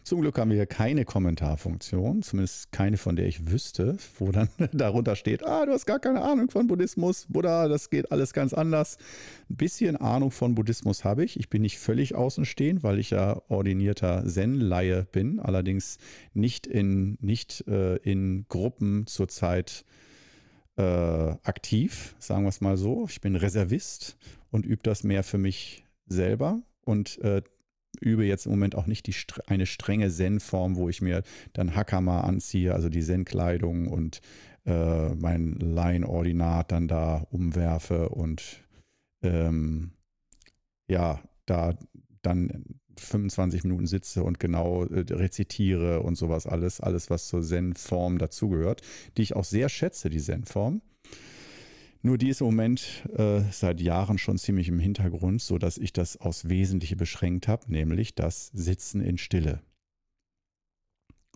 Zum 0.04 0.22
Glück 0.22 0.38
haben 0.38 0.50
wir 0.50 0.56
hier 0.56 0.66
keine 0.66 1.04
Kommentarfunktion, 1.04 2.22
zumindest 2.22 2.72
keine, 2.72 2.98
von 2.98 3.16
der 3.16 3.28
ich 3.28 3.52
wüsste, 3.52 3.98
wo 4.20 4.32
dann 4.32 4.50
darunter 4.72 5.16
steht, 5.16 5.46
ah, 5.46 5.66
du 5.66 5.74
hast 5.74 5.86
gar 5.86 6.00
keine 6.00 6.22
Ahnung 6.22 6.50
von 6.50 6.68
Buddhismus, 6.68 7.26
Buddha, 7.28 7.68
das 7.68 7.90
geht 7.90 8.12
alles 8.12 8.34
ganz 8.34 8.54
anders. 8.54 8.98
Ein 9.50 9.58
bisschen 9.58 9.98
Ahnung 9.98 10.32
von 10.32 10.56
Buddhismus 10.56 11.04
habe 11.04 11.26
ich. 11.26 11.38
Ich 11.40 11.50
bin 11.50 11.62
nicht 11.62 11.78
völlig 11.78 12.16
außenstehend, 12.16 12.84
weil 12.84 13.00
ich 13.00 13.10
ja 13.10 13.42
ordinierter 13.50 14.26
Zen-Laie 14.26 15.08
bin, 15.12 15.40
allerdings 15.40 15.98
nicht 16.34 16.68
in, 16.68 17.18
nicht, 17.20 17.68
äh, 17.68 17.98
in 17.98 18.46
Gruppen 18.48 19.08
zurzeit 19.08 19.84
äh, 20.78 20.82
aktiv, 20.82 22.16
sagen 22.20 22.44
wir 22.44 22.50
es 22.50 22.62
mal 22.62 22.78
so. 22.78 23.08
Ich 23.10 23.22
bin 23.22 23.36
Reservist 23.36 24.18
und 24.52 24.66
übe 24.66 24.84
das 24.84 25.04
mehr 25.04 25.24
für 25.24 25.38
mich 25.38 25.85
selber 26.08 26.62
und 26.82 27.20
äh, 27.20 27.42
übe 28.02 28.26
jetzt 28.26 28.46
im 28.46 28.52
Moment 28.52 28.76
auch 28.76 28.88
nicht 28.88 29.08
die, 29.08 29.16
eine 29.48 29.66
strenge 29.66 30.10
Zen-Form, 30.10 30.76
wo 30.76 30.90
ich 30.90 31.02
mir 31.02 31.24
dann 31.54 31.76
Hakama 31.76 32.22
anziehe, 32.22 32.74
also 32.74 32.90
die 32.90 33.02
Zen-Kleidung 33.02 33.88
und 33.88 34.22
äh, 34.66 35.14
mein 35.16 35.54
Line-Ordinat 35.54 36.72
dann 36.72 36.88
da 36.88 37.26
umwerfe 37.30 38.10
und 38.10 38.64
ähm, 39.24 39.92
ja, 40.88 41.22
da 41.46 41.76
dann 42.22 42.66
25 42.98 43.64
Minuten 43.64 43.88
sitze 43.88 44.24
und 44.24 44.40
genau 44.40 44.86
äh, 44.86 45.06
rezitiere 45.12 46.02
und 46.02 46.16
sowas 46.16 46.48
alles, 46.48 46.80
alles, 46.80 47.10
was 47.10 47.28
zur 47.28 47.44
Zen-Form 47.44 48.18
dazugehört, 48.18 48.82
die 49.18 49.24
ich 49.24 49.36
auch 49.36 49.44
sehr 49.44 49.70
schätze, 49.70 50.10
die 50.10 50.20
Zen-Form. 50.20 50.82
Nur 52.06 52.20
die 52.20 52.30
ist 52.30 52.42
im 52.42 52.46
Moment 52.46 53.04
äh, 53.18 53.42
seit 53.50 53.82
Jahren 53.82 54.20
schon 54.20 54.38
ziemlich 54.38 54.68
im 54.68 54.78
Hintergrund, 54.78 55.42
sodass 55.42 55.80
ich 55.80 55.92
das 55.92 56.18
aufs 56.18 56.48
Wesentliche 56.48 56.96
beschränkt 56.96 57.48
habe, 57.48 57.64
nämlich 57.68 58.14
das 58.14 58.52
Sitzen 58.54 59.02
in 59.02 59.18
Stille 59.18 59.64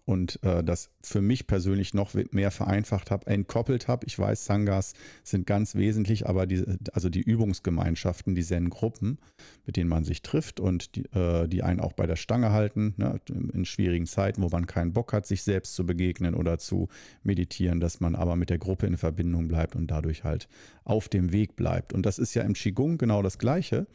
und 0.10 0.42
äh, 0.44 0.64
das 0.64 0.90
für 1.04 1.22
mich 1.22 1.46
persönlich 1.46 1.94
noch 1.94 2.16
mehr 2.32 2.50
vereinfacht 2.50 3.12
habe, 3.12 3.28
entkoppelt 3.28 3.88
habe. 3.88 4.08
Ich 4.08 4.18
weiß, 4.18 4.44
Sangas 4.44 4.94
sind 5.24 5.46
ganz 5.46 5.76
wesentlich, 5.76 6.28
aber 6.28 6.48
die, 6.48 6.66
also 6.94 7.10
die 7.10 7.22
Übungsgemeinschaften, 7.22 8.34
die 8.34 8.42
Zen-Gruppen, 8.42 9.20
mit 9.68 9.78
denen 9.78 9.88
man 9.88 10.04
sich 10.04 10.24
trifft 10.24 10.60
und 10.60 10.96
die, 10.96 11.06
äh, 11.14 11.48
die 11.48 11.62
einen 11.62 11.80
auch 11.80 11.94
bei 11.94 12.08
der 12.08 12.16
Stange 12.16 12.52
halten, 12.52 12.96
ne, 12.98 13.22
in 13.54 13.66
schwierigen 13.66 14.08
Zeiten, 14.08 14.42
wo 14.42 14.50
man 14.50 14.66
keinen 14.66 14.94
Bock 14.94 15.14
hat, 15.14 15.28
sich 15.28 15.44
selbst 15.44 15.76
zu 15.76 15.86
begegnen 15.86 16.34
oder 16.34 16.58
zu 16.58 16.88
meditieren, 17.22 17.80
dass 17.80 18.00
man 18.00 18.16
aber 18.16 18.36
mit 18.36 18.50
der 18.50 18.58
Gruppe 18.58 18.88
in 18.88 18.98
Verbindung 18.98 19.48
bleibt 19.48 19.76
und 19.76 19.92
dadurch 19.92 20.24
halt 20.24 20.48
auf 20.86 21.08
dem 21.08 21.32
Weg 21.32 21.56
bleibt. 21.56 21.94
Und 21.94 22.08
das 22.08 22.18
ist 22.18 22.34
ja 22.34 22.42
im 22.42 22.54
Qigong 22.54 22.98
genau 22.98 23.22
das 23.22 23.38
Gleiche, 23.38 23.86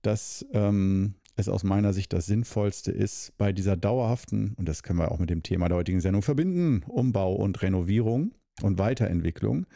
dass 0.00 0.46
ähm, 0.54 1.14
es 1.36 1.48
aus 1.48 1.64
meiner 1.64 1.92
Sicht 1.92 2.12
das 2.12 2.26
Sinnvollste 2.26 2.90
ist, 2.90 3.32
bei 3.36 3.52
dieser 3.52 3.76
dauerhaften, 3.76 4.54
und 4.56 4.68
das 4.68 4.82
können 4.82 4.98
wir 4.98 5.12
auch 5.12 5.18
mit 5.18 5.30
dem 5.30 5.42
Thema 5.42 5.68
der 5.68 5.76
heutigen 5.76 6.00
Sendung 6.00 6.22
verbinden, 6.22 6.82
Umbau 6.88 7.34
und 7.34 7.62
Renovierung 7.62 8.32
und 8.62 8.78
Weiterentwicklung, 8.78 9.66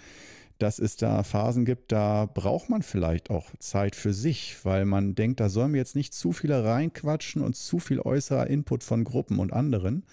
dass 0.58 0.78
es 0.78 0.96
da 0.96 1.22
Phasen 1.22 1.64
gibt, 1.64 1.92
da 1.92 2.26
braucht 2.26 2.68
man 2.68 2.82
vielleicht 2.82 3.30
auch 3.30 3.46
Zeit 3.58 3.94
für 3.94 4.12
sich, 4.12 4.56
weil 4.64 4.84
man 4.84 5.14
denkt, 5.14 5.40
da 5.40 5.48
sollen 5.48 5.72
wir 5.72 5.78
jetzt 5.78 5.96
nicht 5.96 6.14
zu 6.14 6.32
viele 6.32 6.64
reinquatschen 6.64 7.42
und 7.42 7.56
zu 7.56 7.78
viel 7.78 8.00
äußerer 8.00 8.46
Input 8.46 8.82
von 8.82 9.04
Gruppen 9.04 9.38
und 9.38 9.52
anderen. 9.52 10.04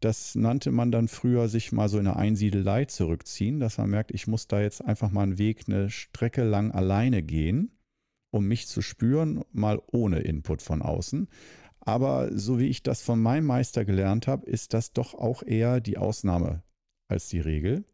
Das 0.00 0.34
nannte 0.34 0.70
man 0.70 0.90
dann 0.90 1.08
früher 1.08 1.48
sich 1.48 1.72
mal 1.72 1.88
so 1.90 1.98
in 1.98 2.06
eine 2.06 2.16
Einsiedelei 2.16 2.86
zurückziehen, 2.86 3.60
dass 3.60 3.76
man 3.76 3.90
merkt, 3.90 4.12
ich 4.12 4.26
muss 4.26 4.48
da 4.48 4.60
jetzt 4.60 4.82
einfach 4.82 5.10
mal 5.10 5.24
einen 5.24 5.38
Weg 5.38 5.64
eine 5.66 5.90
Strecke 5.90 6.42
lang 6.42 6.70
alleine 6.72 7.22
gehen 7.22 7.70
um 8.30 8.46
mich 8.46 8.66
zu 8.66 8.82
spüren, 8.82 9.44
mal 9.52 9.80
ohne 9.86 10.20
Input 10.20 10.62
von 10.62 10.82
außen. 10.82 11.28
Aber 11.80 12.36
so 12.36 12.58
wie 12.58 12.68
ich 12.68 12.82
das 12.82 13.02
von 13.02 13.20
meinem 13.20 13.46
Meister 13.46 13.84
gelernt 13.84 14.26
habe, 14.26 14.46
ist 14.46 14.74
das 14.74 14.92
doch 14.92 15.14
auch 15.14 15.42
eher 15.42 15.80
die 15.80 15.98
Ausnahme 15.98 16.62
als 17.08 17.28
die 17.28 17.40
Regel. 17.40 17.84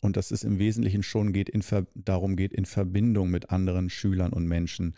Und 0.00 0.16
dass 0.16 0.30
es 0.30 0.44
im 0.44 0.58
Wesentlichen 0.58 1.02
schon 1.02 1.32
geht 1.32 1.48
in, 1.48 1.62
darum 1.94 2.36
geht, 2.36 2.52
in 2.52 2.64
Verbindung 2.64 3.30
mit 3.30 3.50
anderen 3.50 3.90
Schülern 3.90 4.32
und 4.32 4.46
Menschen 4.46 4.94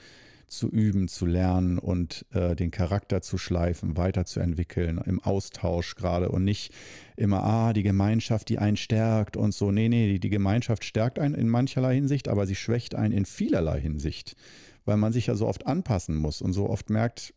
zu 0.52 0.68
üben, 0.68 1.08
zu 1.08 1.26
lernen 1.26 1.78
und 1.78 2.26
äh, 2.32 2.54
den 2.54 2.70
Charakter 2.70 3.22
zu 3.22 3.38
schleifen, 3.38 3.96
weiterzuentwickeln, 3.96 5.00
im 5.04 5.20
Austausch 5.20 5.94
gerade 5.94 6.28
und 6.28 6.44
nicht 6.44 6.72
immer, 7.16 7.42
ah, 7.42 7.72
die 7.72 7.82
Gemeinschaft, 7.82 8.48
die 8.48 8.58
einen 8.58 8.76
stärkt 8.76 9.36
und 9.36 9.54
so. 9.54 9.72
Nee, 9.72 9.88
nee, 9.88 10.18
die 10.18 10.30
Gemeinschaft 10.30 10.84
stärkt 10.84 11.18
einen 11.18 11.34
in 11.34 11.48
mancherlei 11.48 11.94
Hinsicht, 11.94 12.28
aber 12.28 12.46
sie 12.46 12.54
schwächt 12.54 12.94
einen 12.94 13.12
in 13.12 13.24
vielerlei 13.24 13.80
Hinsicht, 13.80 14.36
weil 14.84 14.98
man 14.98 15.12
sich 15.12 15.26
ja 15.26 15.34
so 15.34 15.48
oft 15.48 15.66
anpassen 15.66 16.16
muss 16.16 16.42
und 16.42 16.52
so 16.52 16.68
oft 16.68 16.90
merkt, 16.90 17.34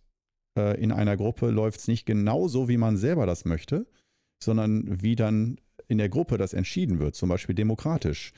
äh, 0.58 0.80
in 0.82 0.92
einer 0.92 1.16
Gruppe 1.16 1.50
läuft 1.50 1.80
es 1.80 1.88
nicht 1.88 2.06
genau 2.06 2.48
so, 2.48 2.68
wie 2.68 2.78
man 2.78 2.98
selber 2.98 3.26
das 3.26 3.46
möchte, 3.46 3.88
sondern 4.44 5.02
wie 5.02 5.16
dann 5.16 5.58
in 5.88 5.98
der 5.98 6.10
Gruppe 6.10 6.38
das 6.38 6.54
entschieden 6.54 7.00
wird, 7.00 7.16
zum 7.16 7.30
Beispiel 7.30 7.56
demokratisch. 7.56 8.34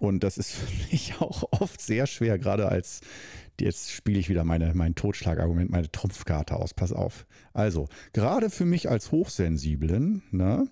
Und 0.00 0.24
das 0.24 0.38
ist 0.38 0.50
für 0.52 0.90
mich 0.90 1.14
auch 1.20 1.44
oft 1.52 1.80
sehr 1.80 2.08
schwer, 2.08 2.38
gerade 2.38 2.68
als 2.68 3.00
jetzt 3.60 3.92
spiele 3.92 4.18
ich 4.18 4.30
wieder 4.30 4.42
meine, 4.42 4.72
mein 4.74 4.94
Totschlagargument, 4.94 5.70
meine 5.70 5.92
Trumpfkarte 5.92 6.56
aus. 6.56 6.72
Pass 6.72 6.92
auf. 6.92 7.26
Also, 7.52 7.88
gerade 8.14 8.48
für 8.48 8.64
mich 8.64 8.88
als 8.88 9.12
Hochsensiblen, 9.12 10.22
ne? 10.30 10.66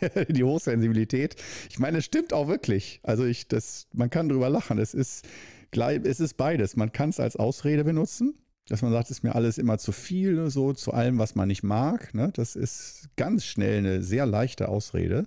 die 0.28 0.44
Hochsensibilität, 0.44 1.34
ich 1.68 1.80
meine, 1.80 1.98
es 1.98 2.04
stimmt 2.04 2.32
auch 2.32 2.46
wirklich. 2.46 3.00
Also, 3.02 3.24
ich, 3.24 3.48
das, 3.48 3.88
man 3.92 4.08
kann 4.08 4.28
drüber 4.28 4.48
lachen. 4.48 4.78
Es 4.78 4.94
ist, 4.94 5.26
es 5.72 6.20
ist 6.20 6.36
beides. 6.36 6.76
Man 6.76 6.92
kann 6.92 7.10
es 7.10 7.18
als 7.18 7.34
Ausrede 7.34 7.82
benutzen, 7.82 8.38
dass 8.68 8.82
man 8.82 8.92
sagt, 8.92 9.06
es 9.06 9.18
ist 9.18 9.24
mir 9.24 9.34
alles 9.34 9.58
immer 9.58 9.78
zu 9.78 9.90
viel, 9.90 10.48
so 10.48 10.72
zu 10.72 10.92
allem, 10.92 11.18
was 11.18 11.34
man 11.34 11.48
nicht 11.48 11.64
mag. 11.64 12.14
Ne? 12.14 12.30
Das 12.34 12.54
ist 12.54 13.08
ganz 13.16 13.44
schnell 13.44 13.78
eine 13.78 14.02
sehr 14.04 14.26
leichte 14.26 14.68
Ausrede. 14.68 15.26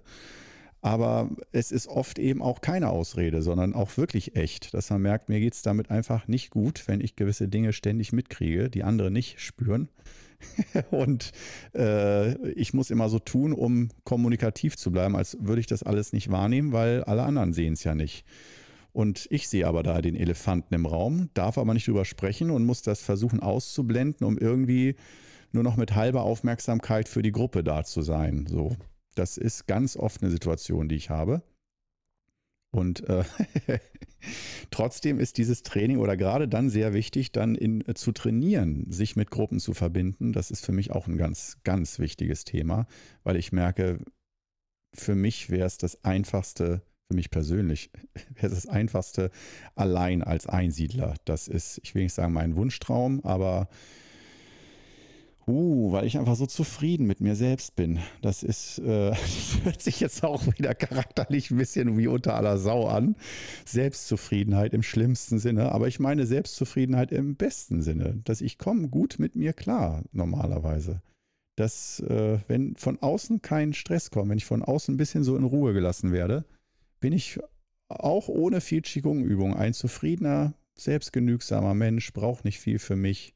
Aber 0.84 1.30
es 1.54 1.72
ist 1.72 1.88
oft 1.88 2.20
eben 2.20 2.42
auch 2.42 2.60
keine 2.60 2.90
Ausrede, 2.90 3.42
sondern 3.42 3.74
auch 3.74 3.96
wirklich 3.96 4.36
echt, 4.36 4.74
dass 4.74 4.90
man 4.90 5.02
merkt, 5.02 5.30
mir 5.30 5.40
geht 5.40 5.54
es 5.54 5.62
damit 5.62 5.90
einfach 5.90 6.28
nicht 6.28 6.50
gut, 6.50 6.84
wenn 6.88 7.00
ich 7.00 7.16
gewisse 7.16 7.48
Dinge 7.48 7.72
ständig 7.72 8.12
mitkriege, 8.12 8.70
die 8.70 8.84
andere 8.84 9.10
nicht 9.10 9.40
spüren. 9.40 9.88
und 10.92 11.32
äh, 11.74 12.34
ich 12.50 12.74
muss 12.74 12.92
immer 12.92 13.08
so 13.08 13.20
tun, 13.20 13.54
um 13.54 13.92
kommunikativ 14.04 14.76
zu 14.76 14.92
bleiben, 14.92 15.16
als 15.16 15.38
würde 15.40 15.62
ich 15.62 15.68
das 15.68 15.84
alles 15.84 16.12
nicht 16.12 16.30
wahrnehmen, 16.30 16.74
weil 16.74 17.06
alle 17.06 17.24
anderen 17.24 17.54
sehen 17.54 17.74
es 17.74 17.86
ja 17.86 17.96
nicht. 17.96 18.26
Und 18.92 19.26
ich 19.30 19.48
sehe 19.48 19.66
aber 19.66 19.84
da 19.84 20.02
den 20.02 20.18
Elefanten 20.18 20.74
im 20.74 20.86
Raum, 20.86 21.30
darf 21.34 21.58
aber 21.58 21.74
nicht 21.74 21.88
drüber 21.88 22.04
sprechen 22.04 22.52
und 22.52 22.66
muss 22.66 22.82
das 22.82 23.02
versuchen 23.02 23.40
auszublenden, 23.40 24.28
um 24.28 24.38
irgendwie 24.38 24.98
nur 25.54 25.64
noch 25.64 25.78
mit 25.78 25.96
halber 25.96 26.24
Aufmerksamkeit 26.24 27.08
für 27.08 27.22
die 27.22 27.32
Gruppe 27.32 27.64
da 27.64 27.86
zu 27.86 28.02
sein. 28.02 28.48
So. 28.50 28.76
Das 29.16 29.38
ist 29.38 29.68
ganz 29.68 29.96
oft 29.96 30.22
eine 30.22 30.32
Situation, 30.32 30.90
die 30.90 30.96
ich 30.96 31.10
habe. 31.10 31.44
Und 32.74 33.08
äh, 33.08 33.24
trotzdem 34.72 35.20
ist 35.20 35.38
dieses 35.38 35.62
Training 35.62 35.98
oder 35.98 36.18
gerade 36.18 36.48
dann 36.48 36.70
sehr 36.70 36.94
wichtig, 36.94 37.32
dann 37.32 37.54
in, 37.54 37.88
äh, 37.88 37.94
zu 37.94 38.12
trainieren, 38.12 38.92
sich 38.92 39.16
mit 39.16 39.30
Gruppen 39.30 39.60
zu 39.60 39.74
verbinden. 39.74 40.34
Das 40.34 40.50
ist 40.50 40.66
für 40.66 40.72
mich 40.72 40.92
auch 40.92 41.08
ein 41.08 41.18
ganz, 41.18 41.60
ganz 41.64 42.00
wichtiges 42.00 42.46
Thema, 42.46 42.88
weil 43.24 43.36
ich 43.36 43.52
merke, 43.52 44.00
für 44.96 45.16
mich 45.16 45.52
wäre 45.52 45.68
es 45.68 45.78
das 45.78 46.04
Einfachste, 46.04 46.82
für 47.10 47.16
mich 47.16 47.30
persönlich 47.30 47.92
wäre 48.34 48.50
das 48.50 48.66
Einfachste 48.66 49.30
allein 49.76 50.24
als 50.24 50.48
Einsiedler. 50.48 51.14
Das 51.26 51.48
ist, 51.48 51.80
ich 51.84 51.94
will 51.94 52.04
nicht 52.04 52.14
sagen 52.14 52.34
mein 52.34 52.56
Wunschtraum, 52.56 53.24
aber 53.24 53.70
Uh, 55.46 55.92
weil 55.92 56.06
ich 56.06 56.18
einfach 56.18 56.38
so 56.38 56.46
zufrieden 56.46 57.06
mit 57.06 57.20
mir 57.20 57.36
selbst 57.36 57.76
bin. 57.76 58.00
Das 58.22 58.44
ist, 58.44 58.80
äh, 58.80 59.14
hört 59.64 59.82
sich 59.82 60.00
jetzt 60.00 60.24
auch 60.24 60.46
wieder 60.58 60.74
charakterlich 60.74 61.52
ein 61.52 61.58
bisschen 61.58 61.98
wie 61.98 62.08
unter 62.08 62.36
aller 62.36 62.58
Sau 62.58 62.88
an. 62.88 63.16
Selbstzufriedenheit 63.66 64.74
im 64.74 64.84
schlimmsten 64.84 65.40
Sinne, 65.40 65.74
aber 65.74 65.90
ich 65.90 66.00
meine 66.00 66.26
Selbstzufriedenheit 66.26 67.12
im 67.12 67.36
besten 67.36 67.82
Sinne, 67.82 68.22
dass 68.24 68.40
ich 68.40 68.58
komme 68.58 68.88
gut 68.88 69.20
mit 69.20 69.36
mir 69.36 69.52
klar 69.52 70.04
normalerweise. 70.14 71.02
Dass, 71.58 72.00
äh, 72.00 72.40
wenn 72.48 72.78
von 72.78 73.00
außen 73.00 73.42
kein 73.42 73.74
Stress 73.74 74.12
kommt, 74.12 74.30
wenn 74.30 74.38
ich 74.38 74.46
von 74.46 74.64
außen 74.64 74.94
ein 74.94 74.98
bisschen 74.98 75.26
so 75.26 75.36
in 75.36 75.44
Ruhe 75.44 75.74
gelassen 75.74 76.14
werde, 76.14 76.46
bin 77.02 77.12
ich 77.12 77.38
auch 77.90 78.30
ohne 78.30 78.62
viel 78.62 78.82
Qigong-Übung 78.82 79.56
ein 79.56 79.74
zufriedener, 79.74 80.54
selbstgenügsamer 80.76 81.74
Mensch, 81.74 82.14
braucht 82.14 82.46
nicht 82.46 82.60
viel 82.60 82.80
für 82.80 82.96
mich 82.96 83.36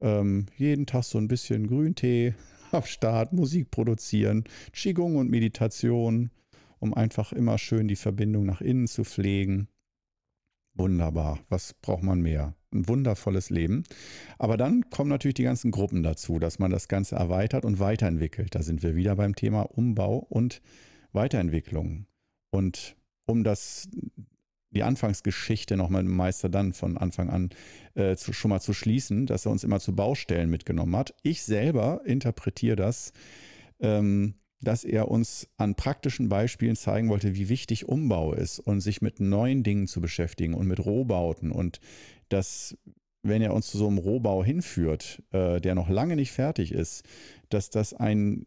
ähm, 0.00 0.46
jeden 0.56 0.86
Tag 0.86 1.04
so 1.04 1.18
ein 1.18 1.28
bisschen 1.28 1.66
Grüntee 1.66 2.34
auf 2.72 2.86
Start, 2.86 3.32
Musik 3.32 3.70
produzieren, 3.70 4.44
Qigong 4.72 5.16
und 5.16 5.30
Meditation, 5.30 6.30
um 6.78 6.94
einfach 6.94 7.32
immer 7.32 7.58
schön 7.58 7.88
die 7.88 7.96
Verbindung 7.96 8.46
nach 8.46 8.60
innen 8.60 8.86
zu 8.86 9.04
pflegen. 9.04 9.68
Wunderbar. 10.74 11.40
Was 11.48 11.74
braucht 11.74 12.04
man 12.04 12.20
mehr? 12.20 12.54
Ein 12.72 12.86
wundervolles 12.86 13.50
Leben. 13.50 13.82
Aber 14.38 14.56
dann 14.56 14.88
kommen 14.90 15.10
natürlich 15.10 15.34
die 15.34 15.42
ganzen 15.42 15.72
Gruppen 15.72 16.04
dazu, 16.04 16.38
dass 16.38 16.60
man 16.60 16.70
das 16.70 16.86
Ganze 16.86 17.16
erweitert 17.16 17.64
und 17.64 17.80
weiterentwickelt. 17.80 18.54
Da 18.54 18.62
sind 18.62 18.82
wir 18.82 18.94
wieder 18.94 19.16
beim 19.16 19.34
Thema 19.34 19.62
Umbau 19.62 20.18
und 20.18 20.60
Weiterentwicklung. 21.12 22.06
Und 22.50 22.96
um 23.26 23.42
das 23.42 23.88
die 24.70 24.82
Anfangsgeschichte 24.82 25.76
nochmal 25.76 26.02
mit 26.02 26.12
dem 26.12 26.16
Meister 26.16 26.48
dann 26.48 26.72
von 26.72 26.98
Anfang 26.98 27.30
an 27.30 27.50
äh, 27.94 28.16
zu, 28.16 28.32
schon 28.32 28.50
mal 28.50 28.60
zu 28.60 28.72
schließen, 28.72 29.26
dass 29.26 29.46
er 29.46 29.52
uns 29.52 29.64
immer 29.64 29.80
zu 29.80 29.94
Baustellen 29.94 30.50
mitgenommen 30.50 30.96
hat. 30.96 31.14
Ich 31.22 31.42
selber 31.42 32.02
interpretiere 32.04 32.76
das, 32.76 33.12
ähm, 33.80 34.34
dass 34.60 34.84
er 34.84 35.08
uns 35.08 35.48
an 35.56 35.74
praktischen 35.74 36.28
Beispielen 36.28 36.76
zeigen 36.76 37.08
wollte, 37.08 37.34
wie 37.34 37.48
wichtig 37.48 37.88
Umbau 37.88 38.32
ist 38.32 38.58
und 38.58 38.80
sich 38.80 39.00
mit 39.00 39.20
neuen 39.20 39.62
Dingen 39.62 39.86
zu 39.86 40.00
beschäftigen 40.00 40.54
und 40.54 40.66
mit 40.66 40.84
Rohbauten 40.84 41.52
und 41.52 41.80
dass 42.28 42.76
wenn 43.22 43.42
er 43.42 43.54
uns 43.54 43.68
zu 43.68 43.78
so 43.78 43.86
einem 43.86 43.98
Rohbau 43.98 44.44
hinführt, 44.44 45.22
äh, 45.32 45.60
der 45.60 45.74
noch 45.74 45.88
lange 45.88 46.16
nicht 46.16 46.32
fertig 46.32 46.72
ist, 46.72 47.04
dass 47.48 47.70
das 47.70 47.94
ein 47.94 48.46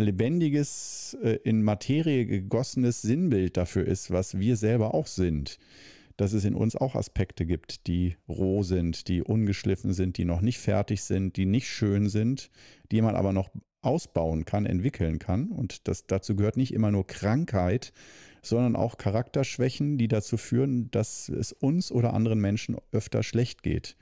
lebendiges, 0.00 1.16
äh, 1.22 1.38
in 1.44 1.62
Materie 1.62 2.26
gegossenes 2.26 3.02
Sinnbild 3.02 3.56
dafür 3.56 3.86
ist, 3.86 4.10
was 4.10 4.38
wir 4.38 4.56
selber 4.56 4.94
auch 4.94 5.06
sind. 5.06 5.58
Dass 6.16 6.32
es 6.32 6.44
in 6.44 6.54
uns 6.54 6.76
auch 6.76 6.94
Aspekte 6.94 7.46
gibt, 7.46 7.86
die 7.86 8.16
roh 8.28 8.62
sind, 8.62 9.08
die 9.08 9.22
ungeschliffen 9.22 9.94
sind, 9.94 10.18
die 10.18 10.26
noch 10.26 10.42
nicht 10.42 10.58
fertig 10.58 11.02
sind, 11.02 11.36
die 11.36 11.46
nicht 11.46 11.68
schön 11.68 12.08
sind, 12.08 12.50
die 12.92 13.00
man 13.00 13.16
aber 13.16 13.32
noch 13.32 13.48
ausbauen 13.82 14.44
kann, 14.44 14.66
entwickeln 14.66 15.18
kann. 15.18 15.48
Und 15.48 15.88
das, 15.88 16.06
dazu 16.06 16.36
gehört 16.36 16.58
nicht 16.58 16.74
immer 16.74 16.90
nur 16.90 17.06
Krankheit, 17.06 17.94
sondern 18.42 18.76
auch 18.76 18.98
Charakterschwächen, 18.98 19.96
die 19.96 20.08
dazu 20.08 20.36
führen, 20.36 20.90
dass 20.90 21.30
es 21.30 21.52
uns 21.52 21.90
oder 21.90 22.12
anderen 22.12 22.40
Menschen 22.40 22.76
öfter 22.92 23.22
schlecht 23.22 23.62
geht 23.62 23.96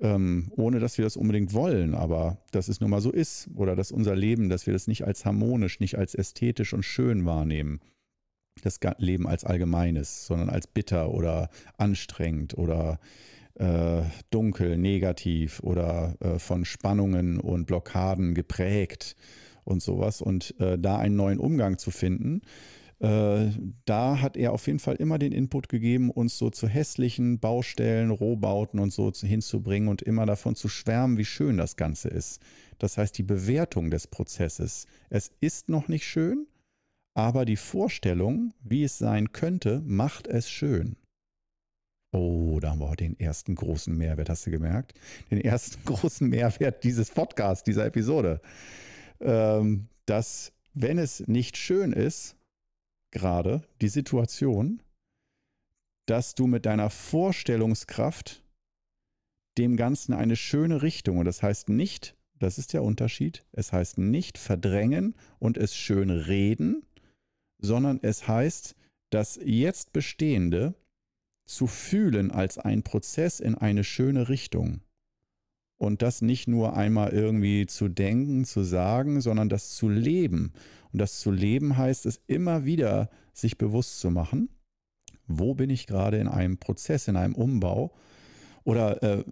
ähm, 0.00 0.50
ohne 0.56 0.80
dass 0.80 0.98
wir 0.98 1.04
das 1.04 1.16
unbedingt 1.16 1.54
wollen, 1.54 1.94
aber 1.94 2.38
dass 2.50 2.68
es 2.68 2.80
nun 2.80 2.90
mal 2.90 3.00
so 3.00 3.10
ist. 3.10 3.48
Oder 3.54 3.76
dass 3.76 3.92
unser 3.92 4.16
Leben, 4.16 4.48
dass 4.48 4.66
wir 4.66 4.72
das 4.72 4.86
nicht 4.86 5.04
als 5.04 5.24
harmonisch, 5.24 5.80
nicht 5.80 5.98
als 5.98 6.14
ästhetisch 6.14 6.72
und 6.72 6.82
schön 6.82 7.24
wahrnehmen, 7.24 7.80
das 8.62 8.78
Leben 8.98 9.26
als 9.26 9.44
allgemeines, 9.44 10.26
sondern 10.26 10.48
als 10.48 10.66
bitter 10.66 11.12
oder 11.12 11.50
anstrengend 11.76 12.56
oder 12.56 12.98
äh, 13.54 14.02
dunkel, 14.30 14.78
negativ 14.78 15.60
oder 15.60 16.16
äh, 16.20 16.38
von 16.38 16.64
Spannungen 16.64 17.38
und 17.38 17.66
Blockaden 17.66 18.34
geprägt 18.34 19.16
und 19.64 19.82
sowas. 19.82 20.20
Und 20.20 20.58
äh, 20.60 20.78
da 20.78 20.98
einen 20.98 21.16
neuen 21.16 21.38
Umgang 21.38 21.78
zu 21.78 21.90
finden, 21.90 22.42
äh, 23.00 23.50
da 23.84 24.20
hat 24.20 24.36
er 24.36 24.52
auf 24.52 24.66
jeden 24.66 24.78
Fall 24.78 24.96
immer 24.96 25.18
den 25.18 25.32
Input 25.32 25.68
gegeben, 25.68 26.10
uns 26.10 26.38
so 26.38 26.50
zu 26.50 26.68
hässlichen 26.68 27.38
Baustellen, 27.40 28.10
Rohbauten 28.10 28.78
und 28.78 28.92
so 28.92 29.10
hinzubringen 29.12 29.88
und 29.88 30.02
immer 30.02 30.26
davon 30.26 30.54
zu 30.54 30.68
schwärmen, 30.68 31.18
wie 31.18 31.24
schön 31.24 31.56
das 31.56 31.76
Ganze 31.76 32.08
ist. 32.08 32.40
Das 32.78 32.98
heißt, 32.98 33.16
die 33.18 33.22
Bewertung 33.22 33.90
des 33.90 34.06
Prozesses. 34.06 34.86
Es 35.10 35.32
ist 35.40 35.68
noch 35.68 35.88
nicht 35.88 36.06
schön, 36.06 36.46
aber 37.14 37.44
die 37.44 37.56
Vorstellung, 37.56 38.52
wie 38.62 38.84
es 38.84 38.98
sein 38.98 39.32
könnte, 39.32 39.82
macht 39.84 40.26
es 40.26 40.48
schön. 40.50 40.96
Oh, 42.12 42.60
da 42.60 42.70
haben 42.70 42.78
wir 42.80 42.88
heute 42.88 43.04
den 43.04 43.18
ersten 43.18 43.56
großen 43.56 43.96
Mehrwert, 43.96 44.30
hast 44.30 44.46
du 44.46 44.50
gemerkt? 44.50 44.94
Den 45.30 45.40
ersten 45.40 45.84
großen 45.84 46.28
Mehrwert 46.28 46.84
dieses 46.84 47.10
Podcasts, 47.10 47.64
dieser 47.64 47.86
Episode. 47.86 48.40
Ähm, 49.20 49.88
dass, 50.06 50.52
wenn 50.74 50.98
es 50.98 51.26
nicht 51.26 51.56
schön 51.56 51.92
ist, 51.92 52.36
gerade 53.14 53.62
die 53.80 53.88
Situation, 53.88 54.82
dass 56.06 56.34
du 56.34 56.46
mit 56.46 56.66
deiner 56.66 56.90
Vorstellungskraft 56.90 58.42
dem 59.56 59.76
Ganzen 59.76 60.12
eine 60.12 60.36
schöne 60.36 60.82
Richtung, 60.82 61.18
und 61.18 61.24
das 61.24 61.42
heißt 61.42 61.70
nicht, 61.70 62.16
das 62.38 62.58
ist 62.58 62.72
der 62.72 62.82
Unterschied, 62.82 63.46
es 63.52 63.72
heißt 63.72 63.98
nicht 63.98 64.36
verdrängen 64.36 65.14
und 65.38 65.56
es 65.56 65.74
schön 65.74 66.10
reden, 66.10 66.84
sondern 67.58 68.00
es 68.02 68.28
heißt, 68.28 68.74
das 69.10 69.38
jetzt 69.42 69.92
Bestehende 69.92 70.74
zu 71.46 71.66
fühlen 71.66 72.30
als 72.30 72.58
ein 72.58 72.82
Prozess 72.82 73.40
in 73.40 73.54
eine 73.54 73.84
schöne 73.84 74.28
Richtung. 74.28 74.80
Und 75.76 76.02
das 76.02 76.22
nicht 76.22 76.48
nur 76.48 76.76
einmal 76.76 77.10
irgendwie 77.10 77.66
zu 77.66 77.88
denken, 77.88 78.44
zu 78.44 78.62
sagen, 78.62 79.20
sondern 79.20 79.48
das 79.48 79.74
zu 79.74 79.88
leben. 79.88 80.52
Und 80.92 81.00
das 81.00 81.18
zu 81.18 81.30
leben 81.30 81.76
heißt 81.76 82.06
es 82.06 82.20
immer 82.26 82.64
wieder, 82.64 83.10
sich 83.32 83.58
bewusst 83.58 83.98
zu 83.98 84.10
machen, 84.10 84.48
wo 85.26 85.54
bin 85.54 85.70
ich 85.70 85.86
gerade 85.86 86.18
in 86.18 86.28
einem 86.28 86.58
Prozess, 86.58 87.08
in 87.08 87.16
einem 87.16 87.34
Umbau. 87.34 87.92
Oder 88.62 89.02
äh, 89.02 89.24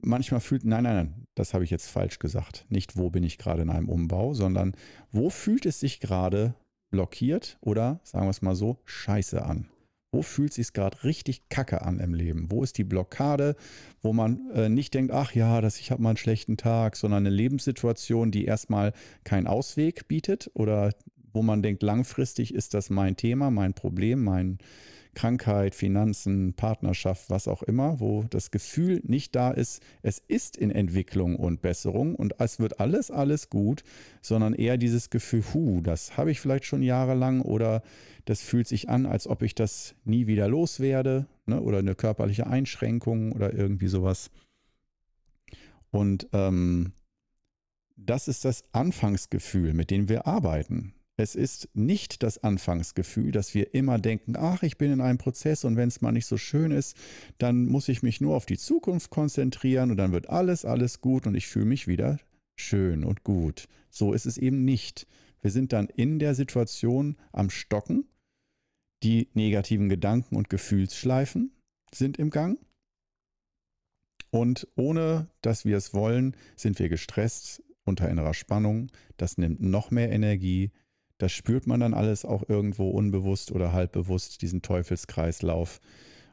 manchmal 0.00 0.40
fühlt, 0.40 0.64
nein, 0.64 0.82
nein, 0.82 0.96
nein, 0.96 1.26
das 1.36 1.54
habe 1.54 1.62
ich 1.62 1.70
jetzt 1.70 1.88
falsch 1.88 2.18
gesagt. 2.18 2.66
Nicht, 2.70 2.96
wo 2.96 3.10
bin 3.10 3.22
ich 3.22 3.38
gerade 3.38 3.62
in 3.62 3.70
einem 3.70 3.88
Umbau, 3.88 4.34
sondern 4.34 4.74
wo 5.12 5.30
fühlt 5.30 5.64
es 5.66 5.78
sich 5.78 6.00
gerade 6.00 6.54
blockiert 6.90 7.56
oder, 7.60 8.00
sagen 8.02 8.26
wir 8.26 8.30
es 8.30 8.42
mal 8.42 8.56
so, 8.56 8.78
scheiße 8.84 9.44
an. 9.44 9.68
Wo 10.12 10.22
fühlt 10.22 10.50
es 10.50 10.56
sich 10.56 10.72
gerade 10.72 11.04
richtig 11.04 11.48
kacke 11.50 11.82
an 11.82 12.00
im 12.00 12.14
Leben? 12.14 12.50
Wo 12.50 12.64
ist 12.64 12.78
die 12.78 12.84
Blockade, 12.84 13.54
wo 14.02 14.12
man 14.12 14.50
äh, 14.54 14.68
nicht 14.68 14.92
denkt, 14.94 15.12
ach 15.12 15.34
ja, 15.34 15.60
dass 15.60 15.78
ich 15.78 15.92
habe 15.92 16.02
mal 16.02 16.10
einen 16.10 16.16
schlechten 16.16 16.56
Tag, 16.56 16.96
sondern 16.96 17.24
eine 17.26 17.34
Lebenssituation, 17.34 18.32
die 18.32 18.44
erstmal 18.44 18.92
keinen 19.22 19.46
Ausweg 19.46 20.08
bietet 20.08 20.50
oder 20.54 20.92
wo 21.32 21.42
man 21.42 21.62
denkt, 21.62 21.84
langfristig 21.84 22.52
ist 22.52 22.74
das 22.74 22.90
mein 22.90 23.16
Thema, 23.16 23.50
mein 23.50 23.72
Problem, 23.72 24.24
mein 24.24 24.58
Krankheit, 25.14 25.74
Finanzen, 25.74 26.54
Partnerschaft, 26.54 27.30
was 27.30 27.48
auch 27.48 27.62
immer, 27.62 28.00
wo 28.00 28.24
das 28.30 28.50
Gefühl 28.50 29.00
nicht 29.04 29.34
da 29.34 29.50
ist, 29.50 29.82
es 30.02 30.22
ist 30.28 30.56
in 30.56 30.70
Entwicklung 30.70 31.36
und 31.36 31.62
Besserung 31.62 32.14
und 32.14 32.34
es 32.38 32.60
wird 32.60 32.80
alles, 32.80 33.10
alles 33.10 33.50
gut, 33.50 33.82
sondern 34.22 34.54
eher 34.54 34.76
dieses 34.76 35.10
Gefühl, 35.10 35.42
hu, 35.52 35.80
das 35.80 36.16
habe 36.16 36.30
ich 36.30 36.40
vielleicht 36.40 36.64
schon 36.64 36.82
jahrelang 36.82 37.42
oder 37.42 37.82
das 38.24 38.40
fühlt 38.40 38.68
sich 38.68 38.88
an, 38.88 39.06
als 39.06 39.26
ob 39.26 39.42
ich 39.42 39.54
das 39.54 39.94
nie 40.04 40.26
wieder 40.26 40.48
loswerde 40.48 41.26
ne, 41.46 41.60
oder 41.60 41.78
eine 41.78 41.94
körperliche 41.94 42.46
Einschränkung 42.46 43.32
oder 43.32 43.52
irgendwie 43.52 43.88
sowas. 43.88 44.30
Und 45.90 46.28
ähm, 46.32 46.92
das 47.96 48.28
ist 48.28 48.44
das 48.44 48.62
Anfangsgefühl, 48.72 49.74
mit 49.74 49.90
dem 49.90 50.08
wir 50.08 50.26
arbeiten. 50.26 50.94
Es 51.20 51.34
ist 51.34 51.68
nicht 51.74 52.22
das 52.22 52.42
Anfangsgefühl, 52.42 53.30
dass 53.30 53.54
wir 53.54 53.74
immer 53.74 53.98
denken, 53.98 54.36
ach, 54.38 54.62
ich 54.62 54.78
bin 54.78 54.90
in 54.90 55.02
einem 55.02 55.18
Prozess 55.18 55.64
und 55.64 55.76
wenn 55.76 55.88
es 55.88 56.00
mal 56.00 56.12
nicht 56.12 56.24
so 56.24 56.38
schön 56.38 56.70
ist, 56.70 56.96
dann 57.36 57.66
muss 57.66 57.90
ich 57.90 58.02
mich 58.02 58.22
nur 58.22 58.34
auf 58.34 58.46
die 58.46 58.56
Zukunft 58.56 59.10
konzentrieren 59.10 59.90
und 59.90 59.98
dann 59.98 60.12
wird 60.12 60.30
alles, 60.30 60.64
alles 60.64 61.02
gut 61.02 61.26
und 61.26 61.34
ich 61.34 61.46
fühle 61.46 61.66
mich 61.66 61.86
wieder 61.86 62.18
schön 62.58 63.04
und 63.04 63.22
gut. 63.22 63.68
So 63.90 64.14
ist 64.14 64.24
es 64.24 64.38
eben 64.38 64.64
nicht. 64.64 65.06
Wir 65.42 65.50
sind 65.50 65.74
dann 65.74 65.88
in 65.88 66.20
der 66.20 66.34
Situation 66.34 67.16
am 67.32 67.50
Stocken. 67.50 68.06
Die 69.02 69.28
negativen 69.34 69.90
Gedanken 69.90 70.36
und 70.36 70.48
Gefühlsschleifen 70.48 71.52
sind 71.92 72.18
im 72.18 72.30
Gang. 72.30 72.58
Und 74.30 74.68
ohne 74.74 75.28
dass 75.42 75.66
wir 75.66 75.76
es 75.76 75.92
wollen, 75.92 76.34
sind 76.56 76.78
wir 76.78 76.88
gestresst 76.88 77.62
unter 77.84 78.08
innerer 78.08 78.34
Spannung. 78.34 78.90
Das 79.18 79.36
nimmt 79.36 79.60
noch 79.60 79.90
mehr 79.90 80.10
Energie. 80.10 80.70
Das 81.20 81.32
spürt 81.32 81.66
man 81.66 81.80
dann 81.80 81.92
alles 81.92 82.24
auch 82.24 82.48
irgendwo 82.48 82.88
unbewusst 82.88 83.52
oder 83.52 83.74
halbbewusst, 83.74 84.40
diesen 84.40 84.62
Teufelskreislauf. 84.62 85.82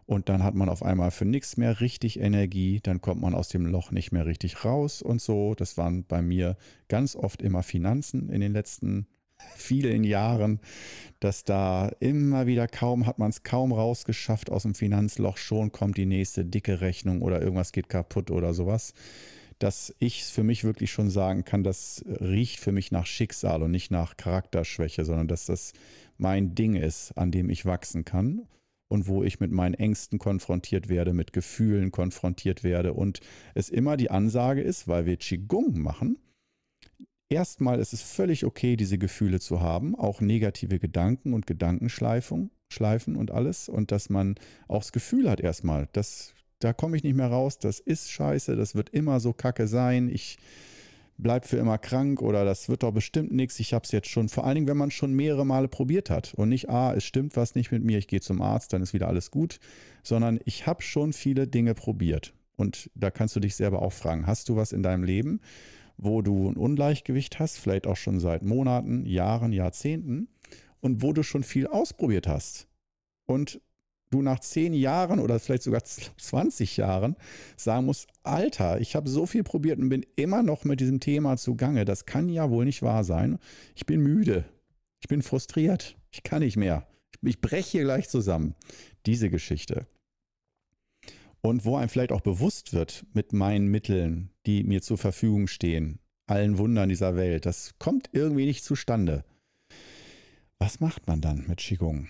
Und 0.06 0.30
dann 0.30 0.44
hat 0.44 0.56
man 0.56 0.70
auf 0.70 0.82
einmal 0.82 1.12
für 1.12 1.26
nichts 1.26 1.58
mehr 1.58 1.82
richtig 1.82 2.22
Energie, 2.22 2.80
dann 2.82 3.02
kommt 3.02 3.20
man 3.22 3.36
aus 3.36 3.50
dem 3.50 3.66
Loch 3.66 3.92
nicht 3.92 4.14
mehr 4.14 4.26
richtig 4.26 4.64
raus 4.64 5.02
und 5.02 5.22
so. 5.22 5.56
Das 5.56 5.78
waren 5.78 6.06
bei 6.06 6.22
mir 6.22 6.56
ganz 6.88 7.18
oft 7.18 7.42
immer 7.42 7.64
Finanzen 7.64 8.30
in 8.30 8.40
den 8.40 8.54
letzten 8.54 9.08
vielen 9.58 10.06
Jahren, 10.06 10.62
dass 11.20 11.44
da 11.44 11.90
immer 12.00 12.48
wieder 12.48 12.70
kaum, 12.70 13.06
hat 13.06 13.20
man 13.20 13.30
es 13.30 13.44
kaum 13.44 13.74
rausgeschafft 13.74 14.50
aus 14.50 14.64
dem 14.64 14.74
Finanzloch, 14.74 15.36
schon 15.36 15.74
kommt 15.74 15.98
die 15.98 16.06
nächste 16.06 16.46
dicke 16.46 16.80
Rechnung 16.80 17.22
oder 17.22 17.42
irgendwas 17.42 17.74
geht 17.74 17.90
kaputt 17.90 18.32
oder 18.32 18.54
sowas. 18.54 18.94
Dass 19.60 19.94
ich 20.00 20.24
für 20.26 20.44
mich 20.44 20.64
wirklich 20.64 20.92
schon 20.92 21.10
sagen 21.10 21.44
kann, 21.44 21.64
das 21.64 22.04
riecht 22.08 22.60
für 22.60 22.72
mich 22.72 22.92
nach 22.92 23.06
Schicksal 23.06 23.64
und 23.64 23.72
nicht 23.72 23.92
nach 23.92 24.18
Charakterschwäche, 24.18 25.04
sondern 25.04 25.28
dass 25.28 25.46
das 25.46 25.74
mein 26.18 26.56
Ding 26.56 26.76
ist, 26.76 27.12
an 27.18 27.32
dem 27.32 27.50
ich 27.50 27.66
wachsen 27.66 28.06
kann 28.06 28.48
und 28.88 29.08
wo 29.08 29.24
ich 29.24 29.40
mit 29.40 29.52
meinen 29.52 29.74
Ängsten 29.74 30.20
konfrontiert 30.20 30.90
werde, 30.90 31.14
mit 31.14 31.34
Gefühlen 31.34 31.92
konfrontiert 31.92 32.64
werde 32.64 32.94
und 32.94 33.20
es 33.56 33.70
immer 33.70 33.98
die 33.98 34.12
Ansage 34.12 34.62
ist, 34.62 34.88
weil 34.88 35.06
wir 35.06 35.18
Qigong 35.18 35.80
machen, 35.80 36.20
erstmal 37.30 37.80
ist 37.80 37.94
es 37.94 38.02
völlig 38.02 38.46
okay, 38.46 38.78
diese 38.78 38.98
Gefühle 38.98 39.40
zu 39.40 39.62
haben, 39.62 39.96
auch 39.96 40.22
negative 40.22 40.80
Gedanken 40.80 41.34
und 41.34 41.48
Gedankenschleifen 41.48 42.52
Schleifen 42.70 43.16
und 43.16 43.32
alles 43.32 43.70
und 43.70 43.92
dass 43.92 44.10
man 44.10 44.36
auch 44.68 44.82
das 44.82 44.92
Gefühl 44.92 45.30
hat 45.30 45.40
erstmal, 45.40 45.88
dass 45.94 46.34
da 46.60 46.74
komme 46.74 46.98
ich 46.98 47.04
nicht 47.04 47.16
mehr 47.16 47.28
raus, 47.28 47.60
das 47.60 47.80
ist 47.80 48.12
scheiße, 48.12 48.56
das 48.56 48.76
wird 48.76 48.90
immer 48.90 49.20
so 49.20 49.34
kacke 49.34 49.68
sein, 49.68 50.10
ich 50.10 50.38
bleib 51.18 51.46
für 51.46 51.58
immer 51.58 51.78
krank 51.78 52.22
oder 52.22 52.46
das 52.46 52.70
wird 52.70 52.84
doch 52.84 52.92
bestimmt 52.92 53.32
nichts, 53.32 53.60
ich 53.60 53.74
habe 53.74 53.84
es 53.84 53.92
jetzt 53.92 54.10
schon, 54.10 54.30
vor 54.30 54.46
allen 54.46 54.56
Dingen, 54.56 54.68
wenn 54.68 54.78
man 54.78 54.92
schon 54.92 55.14
mehrere 55.14 55.46
Male 55.46 55.68
probiert 55.68 56.10
hat 56.10 56.34
und 56.36 56.50
nicht, 56.50 56.70
ah, 56.70 56.94
es 56.94 57.04
stimmt 57.04 57.36
was 57.36 57.56
nicht 57.56 57.72
mit 57.72 57.84
mir, 57.84 57.98
ich 57.98 58.08
gehe 58.08 58.22
zum 58.22 58.42
Arzt, 58.42 58.74
dann 58.74 58.82
ist 58.82 58.94
wieder 58.94 59.08
alles 59.08 59.32
gut, 59.32 59.60
sondern 60.04 60.40
ich 60.46 60.68
habe 60.68 60.82
schon 60.82 61.14
viele 61.14 61.48
Dinge 61.48 61.74
probiert. 61.74 62.34
Und 62.56 62.90
da 62.96 63.12
kannst 63.12 63.36
du 63.36 63.40
dich 63.40 63.56
selber 63.56 63.82
auch 63.82 63.94
fragen, 63.94 64.26
hast 64.26 64.50
du 64.50 64.56
was 64.56 64.72
in 64.72 64.84
deinem 64.84 65.04
Leben, 65.04 65.42
wo 65.98 66.22
du 66.22 66.50
ein 66.50 66.58
Ungleichgewicht 66.58 67.40
hast, 67.40 67.58
vielleicht 67.58 67.88
auch 67.88 67.98
schon 67.98 68.20
seit 68.20 68.44
Monaten, 68.44 69.06
Jahren, 69.06 69.52
Jahrzehnten 69.52 70.28
und 70.80 71.02
wo 71.02 71.14
du 71.14 71.24
schon 71.24 71.44
viel 71.44 71.68
ausprobiert 71.68 72.28
hast 72.28 72.68
und 73.26 73.62
du 74.10 74.22
nach 74.22 74.40
zehn 74.40 74.74
Jahren 74.74 75.20
oder 75.20 75.40
vielleicht 75.40 75.64
sogar 75.64 75.84
20 75.84 76.78
Jahren 76.78 77.16
sagen 77.56 77.86
musst, 77.86 78.08
Alter, 78.24 78.80
ich 78.80 78.96
habe 78.96 79.10
so 79.10 79.26
viel 79.26 79.44
probiert 79.44 79.80
und 79.80 79.90
bin 79.90 80.06
immer 80.16 80.44
noch 80.44 80.64
mit 80.64 80.80
diesem 80.80 81.00
Thema 81.00 81.38
zugange. 81.38 81.86
Das 81.86 82.06
kann 82.06 82.30
ja 82.30 82.50
wohl 82.50 82.66
nicht 82.66 82.82
wahr 82.82 83.04
sein. 83.04 83.40
Ich 83.76 83.86
bin 83.86 84.02
müde. 84.02 84.46
Ich 85.02 85.08
bin 85.08 85.22
frustriert. 85.22 85.98
Ich 86.12 86.24
kann 86.24 86.42
nicht 86.42 86.58
mehr. 86.58 86.88
Ich 87.22 87.42
breche 87.42 87.72
hier 87.72 87.84
gleich 87.84 88.10
zusammen. 88.10 88.56
Diese 89.06 89.30
Geschichte. 89.30 89.88
Und 91.42 91.66
wo 91.66 91.76
einem 91.76 91.90
vielleicht 91.90 92.12
auch 92.12 92.22
bewusst 92.22 92.74
wird 92.74 93.06
mit 93.14 93.34
meinen 93.34 93.68
Mitteln, 93.68 94.32
die 94.46 94.64
mir 94.64 94.82
zur 94.82 94.98
Verfügung 94.98 95.48
stehen, 95.48 96.00
allen 96.28 96.58
Wundern 96.58 96.90
dieser 96.90 97.16
Welt, 97.16 97.46
das 97.46 97.76
kommt 97.80 98.10
irgendwie 98.12 98.46
nicht 98.46 98.64
zustande. 98.64 99.24
Was 100.60 100.80
macht 100.80 101.08
man 101.08 101.22
dann 101.22 101.46
mit 101.48 101.60
Qigong? 101.60 102.08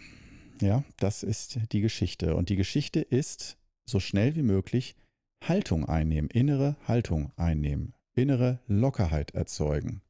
Ja, 0.61 0.83
das 0.97 1.23
ist 1.23 1.59
die 1.71 1.81
Geschichte. 1.81 2.35
Und 2.35 2.49
die 2.49 2.55
Geschichte 2.55 2.99
ist, 3.01 3.57
so 3.85 3.99
schnell 3.99 4.35
wie 4.35 4.43
möglich 4.43 4.95
Haltung 5.43 5.85
einnehmen, 5.85 6.29
innere 6.29 6.75
Haltung 6.87 7.31
einnehmen, 7.35 7.93
innere 8.15 8.59
Lockerheit 8.67 9.31
erzeugen. 9.31 10.01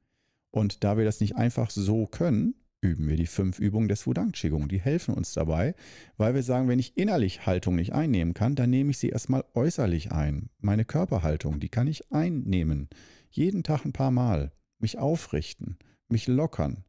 Und 0.51 0.83
da 0.83 0.97
wir 0.97 1.05
das 1.05 1.19
nicht 1.19 1.35
einfach 1.35 1.69
so 1.69 2.07
können, 2.07 2.55
üben 2.81 3.07
wir 3.07 3.17
die 3.17 3.27
fünf 3.27 3.59
Übungen 3.59 3.89
des 3.89 4.07
Wudang 4.07 4.31
Qigong. 4.31 4.69
Die 4.69 4.79
helfen 4.79 5.13
uns 5.13 5.33
dabei, 5.33 5.75
weil 6.15 6.33
wir 6.33 6.43
sagen, 6.43 6.67
wenn 6.67 6.79
ich 6.79 6.97
innerlich 6.97 7.45
Haltung 7.45 7.75
nicht 7.75 7.93
einnehmen 7.93 8.33
kann, 8.33 8.55
dann 8.55 8.69
nehme 8.69 8.91
ich 8.91 8.99
sie 8.99 9.09
erstmal 9.09 9.43
äußerlich 9.53 10.11
ein. 10.11 10.49
Meine 10.59 10.85
Körperhaltung, 10.85 11.59
die 11.59 11.69
kann 11.69 11.87
ich 11.87 12.11
einnehmen. 12.11 12.89
Jeden 13.29 13.63
Tag 13.63 13.85
ein 13.85 13.93
paar 13.93 14.11
Mal. 14.11 14.51
Mich 14.79 14.97
aufrichten, 14.97 15.77
mich 16.07 16.27
lockern, 16.27 16.83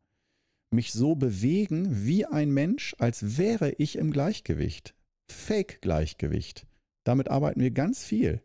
mich 0.71 0.93
so 0.93 1.15
bewegen 1.15 2.07
wie 2.07 2.27
ein 2.27 2.51
Mensch, 2.51 2.95
als 2.99 3.39
wäre 3.39 3.73
ich 3.73 3.97
im 3.97 4.11
Gleichgewicht. 4.11 4.95
Fake-Gleichgewicht. 5.31 6.67
Damit 7.05 7.29
arbeiten 7.31 7.61
wir 7.61 7.71
ganz 7.71 8.05
viel. 8.05 8.43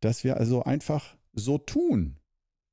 Dass 0.00 0.24
wir 0.24 0.36
also 0.36 0.62
einfach 0.62 1.16
so 1.32 1.58
tun. 1.58 2.18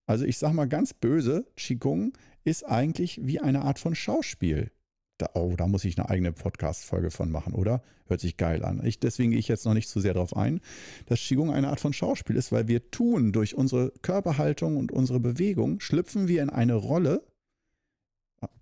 Also 0.07 0.25
ich 0.25 0.37
sage 0.37 0.53
mal 0.53 0.67
ganz 0.67 0.93
böse, 0.93 1.47
Qigong 1.55 2.13
ist 2.43 2.63
eigentlich 2.63 3.19
wie 3.23 3.39
eine 3.39 3.63
Art 3.63 3.79
von 3.79 3.95
Schauspiel. 3.95 4.71
Da, 5.17 5.29
oh, 5.33 5.55
da 5.55 5.65
muss 5.65 5.85
ich 5.85 5.97
eine 5.97 6.09
eigene 6.09 6.33
Podcast-Folge 6.33 7.09
von 7.09 7.31
machen, 7.31 7.53
oder? 7.53 7.81
Hört 8.07 8.19
sich 8.19 8.37
geil 8.37 8.63
an. 8.63 8.85
Ich, 8.85 8.99
deswegen 8.99 9.31
gehe 9.31 9.39
ich 9.39 9.47
jetzt 9.47 9.65
noch 9.65 9.73
nicht 9.73 9.87
zu 9.87 9.99
sehr 9.99 10.13
darauf 10.13 10.35
ein, 10.35 10.59
dass 11.05 11.21
Qigong 11.21 11.51
eine 11.51 11.69
Art 11.69 11.79
von 11.79 11.93
Schauspiel 11.93 12.35
ist, 12.35 12.51
weil 12.51 12.67
wir 12.67 12.91
tun 12.91 13.31
durch 13.31 13.55
unsere 13.55 13.91
Körperhaltung 14.01 14.77
und 14.77 14.91
unsere 14.91 15.19
Bewegung, 15.19 15.79
schlüpfen 15.79 16.27
wir 16.27 16.43
in 16.43 16.49
eine 16.49 16.75
Rolle, 16.75 17.25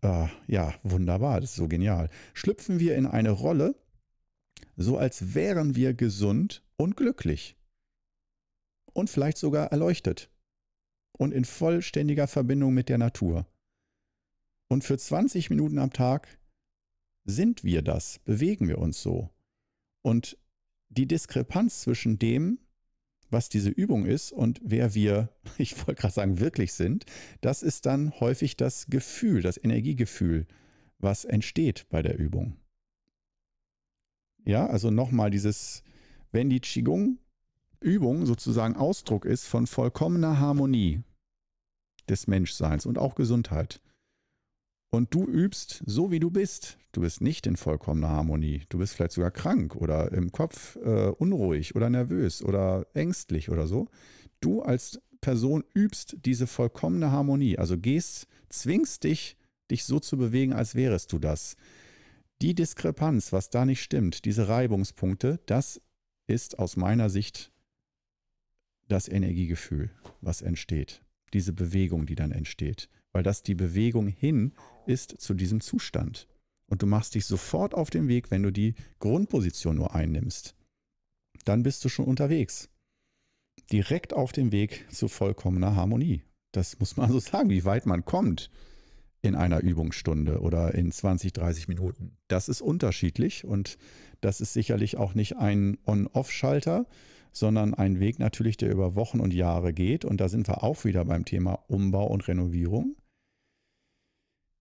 äh, 0.02 0.28
ja, 0.48 0.74
wunderbar, 0.84 1.42
das 1.42 1.52
ist 1.52 1.56
so 1.56 1.68
genial. 1.68 2.10
Schlüpfen 2.34 2.80
wir 2.80 2.96
in 2.96 3.06
eine 3.06 3.32
Rolle, 3.32 3.76
so 4.76 4.98
als 4.98 5.34
wären 5.34 5.76
wir 5.76 5.94
gesund 5.94 6.64
und 6.78 6.98
glücklich. 6.98 7.58
Und 8.94 9.10
vielleicht 9.10 9.38
sogar 9.38 9.68
erleuchtet. 9.68 10.30
Und 11.12 11.32
in 11.32 11.46
vollständiger 11.46 12.28
Verbindung 12.28 12.74
mit 12.74 12.90
der 12.90 12.98
Natur. 12.98 13.48
Und 14.68 14.84
für 14.84 14.98
20 14.98 15.50
Minuten 15.50 15.78
am 15.78 15.94
Tag 15.94 16.40
sind 17.26 17.64
wir 17.64 17.82
das, 17.82 18.20
bewegen 18.20 18.68
wir 18.68 18.80
uns 18.80 19.02
so. 19.02 19.30
Und 20.02 20.38
die 20.90 21.08
Diskrepanz 21.08 21.82
zwischen 21.82 22.20
dem, 22.20 22.60
was 23.34 23.50
diese 23.50 23.70
Übung 23.70 24.06
ist 24.06 24.32
und 24.32 24.62
wer 24.64 24.94
wir, 24.94 25.30
ich 25.58 25.78
wollte 25.80 26.02
gerade 26.02 26.14
sagen, 26.14 26.40
wirklich 26.40 26.74
sind, 26.74 27.06
das 27.42 27.64
ist 27.64 27.86
dann 27.86 28.18
häufig 28.20 28.56
das 28.56 28.88
Gefühl, 28.88 29.42
das 29.42 29.62
Energiegefühl, 29.62 30.48
was 31.00 31.26
entsteht 31.26 31.88
bei 31.90 32.02
der 32.02 32.18
Übung. 32.18 32.56
Ja, 34.46 34.68
also 34.68 34.92
nochmal 34.92 35.32
dieses, 35.32 35.84
wenn 36.32 36.50
die 36.50 36.60
Qigong-Übung 36.60 38.26
sozusagen 38.26 38.76
Ausdruck 38.76 39.26
ist 39.26 39.46
von 39.46 39.68
vollkommener 39.68 40.40
Harmonie 40.40 41.02
des 42.10 42.28
Menschseins 42.28 42.86
und 42.86 42.98
auch 42.98 43.16
Gesundheit, 43.16 43.82
und 44.94 45.12
du 45.16 45.26
übst 45.26 45.82
so, 45.88 46.12
wie 46.12 46.20
du 46.20 46.30
bist. 46.30 46.78
Du 46.92 47.02
bist 47.02 47.20
nicht 47.20 47.48
in 47.48 47.58
vollkommener 47.58 48.10
Harmonie. 48.10 48.62
Du 48.70 48.78
bist 48.78 48.94
vielleicht 48.94 49.14
sogar 49.14 49.32
krank 49.32 49.76
oder 49.76 50.12
im 50.12 50.32
Kopf 50.32 50.76
äh, 50.76 51.08
unruhig 51.08 51.76
oder 51.76 51.90
nervös 51.90 52.44
oder 52.44 52.86
ängstlich 52.94 53.50
oder 53.50 53.66
so. 53.66 53.88
Du 54.40 54.62
als 54.62 55.02
Person 55.20 55.64
übst 55.74 56.18
diese 56.26 56.46
vollkommene 56.46 57.10
Harmonie. 57.10 57.58
Also 57.58 57.80
gehst, 57.80 58.28
zwingst 58.50 59.04
dich, 59.04 59.36
dich 59.72 59.86
so 59.86 60.00
zu 60.00 60.16
bewegen, 60.16 60.54
als 60.54 60.76
wärest 60.76 61.12
du 61.12 61.18
das. 61.18 61.56
Die 62.44 62.54
Diskrepanz, 62.54 63.34
was 63.34 63.50
da 63.50 63.66
nicht 63.66 63.82
stimmt, 63.82 64.26
diese 64.26 64.48
Reibungspunkte, 64.48 65.40
das 65.48 65.82
ist 66.28 66.60
aus 66.60 66.78
meiner 66.78 67.10
Sicht 67.10 67.52
das 68.90 69.08
Energiegefühl, 69.08 69.90
was 70.22 70.44
entsteht. 70.44 71.02
Diese 71.34 71.52
Bewegung, 71.52 72.06
die 72.06 72.14
dann 72.14 72.32
entsteht 72.32 72.90
weil 73.14 73.24
das 73.24 73.44
die 73.44 73.56
Bewegung 73.56 74.08
hin 74.08 74.52
ist 74.86 75.22
zu 75.22 75.34
diesem 75.34 75.62
Zustand. 75.62 76.28
Und 76.68 76.82
du 76.82 76.88
machst 76.88 77.16
dich 77.16 77.26
sofort 77.26 77.74
auf 77.74 77.90
den 77.90 78.08
Weg, 78.08 78.32
wenn 78.32 78.44
du 78.44 78.52
die 78.52 78.76
Grundposition 79.00 79.76
nur 79.76 79.94
einnimmst. 79.94 80.56
Dann 81.46 81.64
bist 81.64 81.84
du 81.84 81.90
schon 81.90 82.06
unterwegs. 82.06 82.70
Direkt 83.72 84.14
auf 84.14 84.32
dem 84.32 84.52
Weg 84.52 84.86
zu 84.90 85.08
vollkommener 85.08 85.76
Harmonie. 85.76 86.24
Das 86.52 86.80
muss 86.80 86.98
man 86.98 87.12
so 87.12 87.20
sagen, 87.20 87.50
wie 87.50 87.66
weit 87.66 87.86
man 87.86 88.06
kommt 88.06 88.50
in 89.22 89.36
einer 89.36 89.62
Übungsstunde 89.62 90.42
oder 90.42 90.74
in 90.76 90.92
20, 90.92 91.34
30 91.34 91.68
Minuten. 91.68 92.18
Das 92.28 92.50
ist 92.50 92.62
unterschiedlich 92.62 93.46
und 93.46 93.78
das 94.22 94.42
ist 94.42 94.54
sicherlich 94.54 94.98
auch 94.98 95.14
nicht 95.14 95.38
ein 95.38 95.78
On-Off-Schalter, 95.86 96.86
sondern 97.32 97.74
ein 97.74 98.00
Weg 98.00 98.20
natürlich, 98.20 98.58
der 98.58 98.72
über 98.72 98.96
Wochen 98.96 99.20
und 99.20 99.34
Jahre 99.34 99.74
geht. 99.74 100.06
Und 100.06 100.22
da 100.22 100.30
sind 100.30 100.48
wir 100.48 100.64
auch 100.64 100.86
wieder 100.86 101.06
beim 101.06 101.26
Thema 101.26 101.64
Umbau 101.68 102.06
und 102.08 102.28
Renovierung 102.28 102.96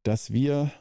dass 0.02 0.32
wir 0.32 0.72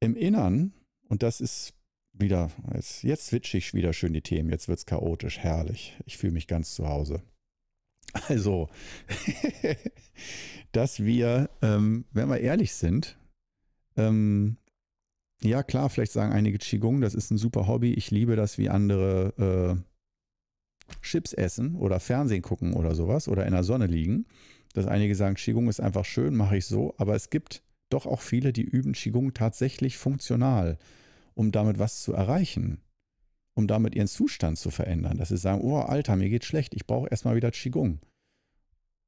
im 0.00 0.16
Innern, 0.16 0.72
und 1.08 1.22
das 1.22 1.40
ist 1.40 1.74
wieder, 2.12 2.50
jetzt, 2.74 3.02
jetzt 3.02 3.26
switche 3.26 3.58
ich 3.58 3.74
wieder 3.74 3.92
schön 3.92 4.12
die 4.12 4.22
Themen, 4.22 4.50
jetzt 4.50 4.68
wird 4.68 4.78
es 4.78 4.86
chaotisch, 4.86 5.38
herrlich. 5.38 5.96
Ich 6.04 6.18
fühle 6.18 6.32
mich 6.32 6.46
ganz 6.46 6.74
zu 6.74 6.88
Hause. 6.88 7.22
Also, 8.28 8.70
dass 10.72 11.04
wir, 11.04 11.50
ähm, 11.60 12.06
wenn 12.10 12.30
wir 12.30 12.40
ehrlich 12.40 12.72
sind, 12.72 13.18
ähm, 13.98 14.56
ja 15.42 15.62
klar, 15.62 15.90
vielleicht 15.90 16.12
sagen 16.12 16.32
einige 16.32 16.56
Qigong, 16.56 17.02
das 17.02 17.14
ist 17.14 17.30
ein 17.30 17.36
super 17.36 17.66
Hobby, 17.66 17.92
ich 17.92 18.10
liebe 18.10 18.34
das, 18.34 18.56
wie 18.56 18.70
andere 18.70 19.84
äh, 20.88 20.94
Chips 21.02 21.34
essen 21.34 21.76
oder 21.76 22.00
Fernsehen 22.00 22.40
gucken 22.40 22.72
oder 22.72 22.94
sowas 22.94 23.28
oder 23.28 23.44
in 23.44 23.52
der 23.52 23.62
Sonne 23.64 23.86
liegen. 23.86 24.26
Dass 24.72 24.86
einige 24.86 25.14
sagen, 25.14 25.34
Qigong 25.34 25.68
ist 25.68 25.80
einfach 25.80 26.06
schön, 26.06 26.34
mache 26.34 26.56
ich 26.56 26.66
so, 26.66 26.94
aber 26.96 27.14
es 27.14 27.28
gibt 27.30 27.62
doch 27.88 28.06
auch 28.06 28.20
viele, 28.20 28.52
die 28.52 28.62
üben 28.62 28.92
Qigong 28.92 29.34
tatsächlich 29.34 29.96
funktional, 29.96 30.78
um 31.34 31.52
damit 31.52 31.78
was 31.78 32.02
zu 32.02 32.12
erreichen, 32.12 32.80
um 33.54 33.66
damit 33.66 33.94
ihren 33.94 34.08
Zustand 34.08 34.58
zu 34.58 34.70
verändern, 34.70 35.18
dass 35.18 35.30
sie 35.30 35.36
sagen, 35.36 35.62
oh 35.62 35.78
Alter, 35.78 36.16
mir 36.16 36.28
geht 36.28 36.44
schlecht, 36.44 36.74
ich 36.74 36.86
brauche 36.86 37.08
erstmal 37.08 37.36
wieder 37.36 37.50
Qigong. 37.50 38.00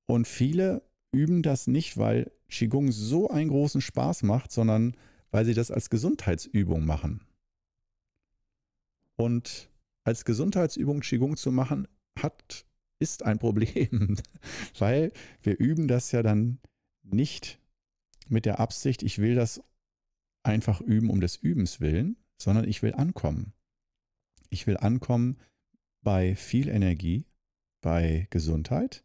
Und 0.07 0.27
viele 0.27 0.83
üben 1.13 1.43
das 1.43 1.67
nicht, 1.67 1.97
weil 1.99 2.33
Qigong 2.49 2.91
so 2.91 3.31
einen 3.31 3.51
großen 3.51 3.81
Spaß 3.81 4.23
macht, 4.25 4.53
sondern 4.53 4.97
weil 5.31 5.45
sie 5.45 5.55
das 5.55 5.71
als 5.71 5.91
Gesundheitsübung 5.91 6.85
machen. 6.85 7.25
Und 9.17 9.71
als 10.05 10.25
Gesundheitsübung 10.25 11.01
Qigong 11.01 11.37
zu 11.37 11.53
machen, 11.53 11.87
hat, 12.19 12.67
ist 12.99 13.23
ein 13.23 13.39
Problem, 13.39 14.17
weil 14.79 15.13
wir 15.43 15.59
üben 15.59 15.89
das 15.89 16.11
ja 16.11 16.23
dann 16.23 16.59
nicht 17.03 17.60
mit 18.31 18.47
der 18.47 18.61
Absicht, 18.61 19.03
ich 19.03 19.19
will 19.19 19.35
das 19.35 19.63
einfach 20.43 20.81
üben 20.81 21.11
um 21.11 21.21
des 21.21 21.37
Übens 21.37 21.81
willen, 21.81 22.17
sondern 22.41 22.69
ich 22.69 22.83
will 22.83 22.95
ankommen. 22.95 23.53
Ich 24.49 24.67
will 24.67 24.77
ankommen 24.77 25.39
bei 26.03 26.35
viel 26.35 26.69
Energie, 26.69 27.27
bei 27.83 28.27
Gesundheit, 28.31 29.05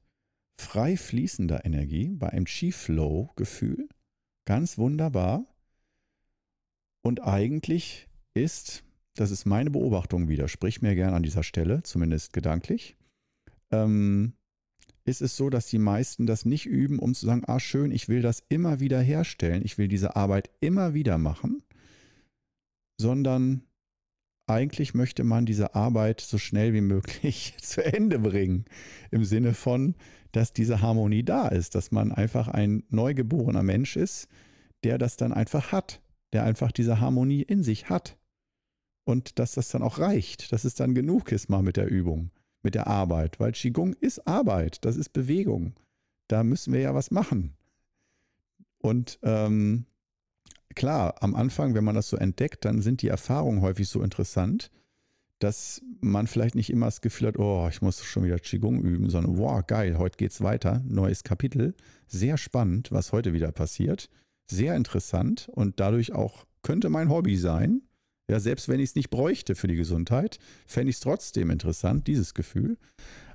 frei 0.59 0.97
fließender 0.97 1.65
Energie, 1.65 2.15
bei 2.15 2.29
einem 2.29 2.45
Chi-Flow-Gefühl. 2.45 3.89
Ganz 4.45 4.77
wunderbar. 4.77 5.45
Und 7.01 7.21
eigentlich 7.21 8.07
ist, 8.33 8.83
das 9.15 9.31
ist 9.31 9.45
meine 9.45 9.69
Beobachtung 9.69 10.27
wieder, 10.27 10.47
sprich 10.47 10.81
mir 10.81 10.95
gern 10.95 11.13
an 11.13 11.23
dieser 11.23 11.43
Stelle, 11.43 11.83
zumindest 11.83 12.33
gedanklich, 12.33 12.97
ähm, 13.71 14.33
ist 15.05 15.21
es 15.21 15.37
so, 15.37 15.49
dass 15.49 15.67
die 15.67 15.77
meisten 15.77 16.25
das 16.25 16.45
nicht 16.45 16.65
üben, 16.65 16.99
um 16.99 17.13
zu 17.13 17.25
sagen, 17.25 17.43
ah 17.45 17.59
schön, 17.59 17.91
ich 17.91 18.09
will 18.09 18.21
das 18.21 18.43
immer 18.49 18.79
wieder 18.79 18.99
herstellen, 18.99 19.61
ich 19.63 19.77
will 19.77 19.87
diese 19.87 20.15
Arbeit 20.15 20.49
immer 20.59 20.93
wieder 20.93 21.17
machen, 21.17 21.63
sondern 22.99 23.61
eigentlich 24.47 24.93
möchte 24.93 25.23
man 25.23 25.45
diese 25.45 25.75
Arbeit 25.75 26.21
so 26.21 26.37
schnell 26.37 26.73
wie 26.73 26.81
möglich 26.81 27.55
zu 27.61 27.83
Ende 27.83 28.19
bringen. 28.19 28.65
Im 29.11 29.23
Sinne 29.23 29.53
von, 29.53 29.95
dass 30.31 30.53
diese 30.53 30.81
Harmonie 30.81 31.23
da 31.23 31.47
ist, 31.47 31.75
dass 31.75 31.91
man 31.91 32.11
einfach 32.11 32.47
ein 32.47 32.83
neugeborener 32.89 33.63
Mensch 33.63 33.95
ist, 33.95 34.27
der 34.83 34.97
das 34.97 35.17
dann 35.17 35.33
einfach 35.33 35.71
hat, 35.71 36.01
der 36.33 36.43
einfach 36.43 36.71
diese 36.71 36.99
Harmonie 36.99 37.41
in 37.41 37.63
sich 37.63 37.89
hat. 37.89 38.17
Und 39.07 39.37
dass 39.37 39.53
das 39.53 39.69
dann 39.69 39.83
auch 39.83 39.99
reicht, 39.99 40.51
dass 40.51 40.63
es 40.63 40.73
dann 40.73 40.95
genug 40.95 41.31
ist 41.31 41.47
mal 41.47 41.61
mit 41.61 41.77
der 41.77 41.89
Übung 41.89 42.31
mit 42.65 42.75
der 42.75 42.87
Arbeit, 42.87 43.39
weil 43.39 43.53
Qigong 43.53 43.93
ist 44.01 44.27
Arbeit, 44.27 44.83
das 44.83 44.97
ist 44.97 45.09
Bewegung. 45.13 45.73
Da 46.27 46.43
müssen 46.43 46.73
wir 46.73 46.81
ja 46.81 46.93
was 46.93 47.11
machen. 47.11 47.55
Und 48.79 49.19
ähm, 49.23 49.85
klar, 50.75 51.15
am 51.21 51.35
Anfang, 51.35 51.73
wenn 51.73 51.83
man 51.83 51.95
das 51.95 52.09
so 52.09 52.17
entdeckt, 52.17 52.65
dann 52.65 52.81
sind 52.81 53.01
die 53.01 53.07
Erfahrungen 53.07 53.61
häufig 53.61 53.87
so 53.87 54.01
interessant, 54.01 54.71
dass 55.39 55.81
man 56.01 56.27
vielleicht 56.27 56.55
nicht 56.55 56.69
immer 56.69 56.87
das 56.87 57.01
Gefühl 57.01 57.27
hat, 57.27 57.37
oh, 57.37 57.67
ich 57.69 57.81
muss 57.81 58.03
schon 58.03 58.23
wieder 58.23 58.39
Qigong 58.39 58.81
üben, 58.81 59.09
sondern 59.09 59.37
wow, 59.37 59.65
geil, 59.65 59.97
heute 59.97 60.17
geht's 60.17 60.41
weiter, 60.41 60.81
neues 60.87 61.23
Kapitel, 61.23 61.75
sehr 62.07 62.37
spannend, 62.37 62.91
was 62.91 63.11
heute 63.11 63.33
wieder 63.33 63.51
passiert, 63.51 64.09
sehr 64.49 64.75
interessant 64.75 65.49
und 65.51 65.79
dadurch 65.79 66.13
auch 66.13 66.45
könnte 66.61 66.89
mein 66.89 67.09
Hobby 67.09 67.37
sein. 67.37 67.81
Ja, 68.29 68.39
selbst 68.39 68.67
wenn 68.67 68.79
ich 68.79 68.89
es 68.89 68.95
nicht 68.95 69.09
bräuchte 69.09 69.55
für 69.55 69.67
die 69.67 69.75
Gesundheit, 69.75 70.39
fände 70.65 70.89
ich 70.89 70.95
es 70.95 71.01
trotzdem 71.01 71.51
interessant, 71.51 72.07
dieses 72.07 72.33
Gefühl. 72.33 72.77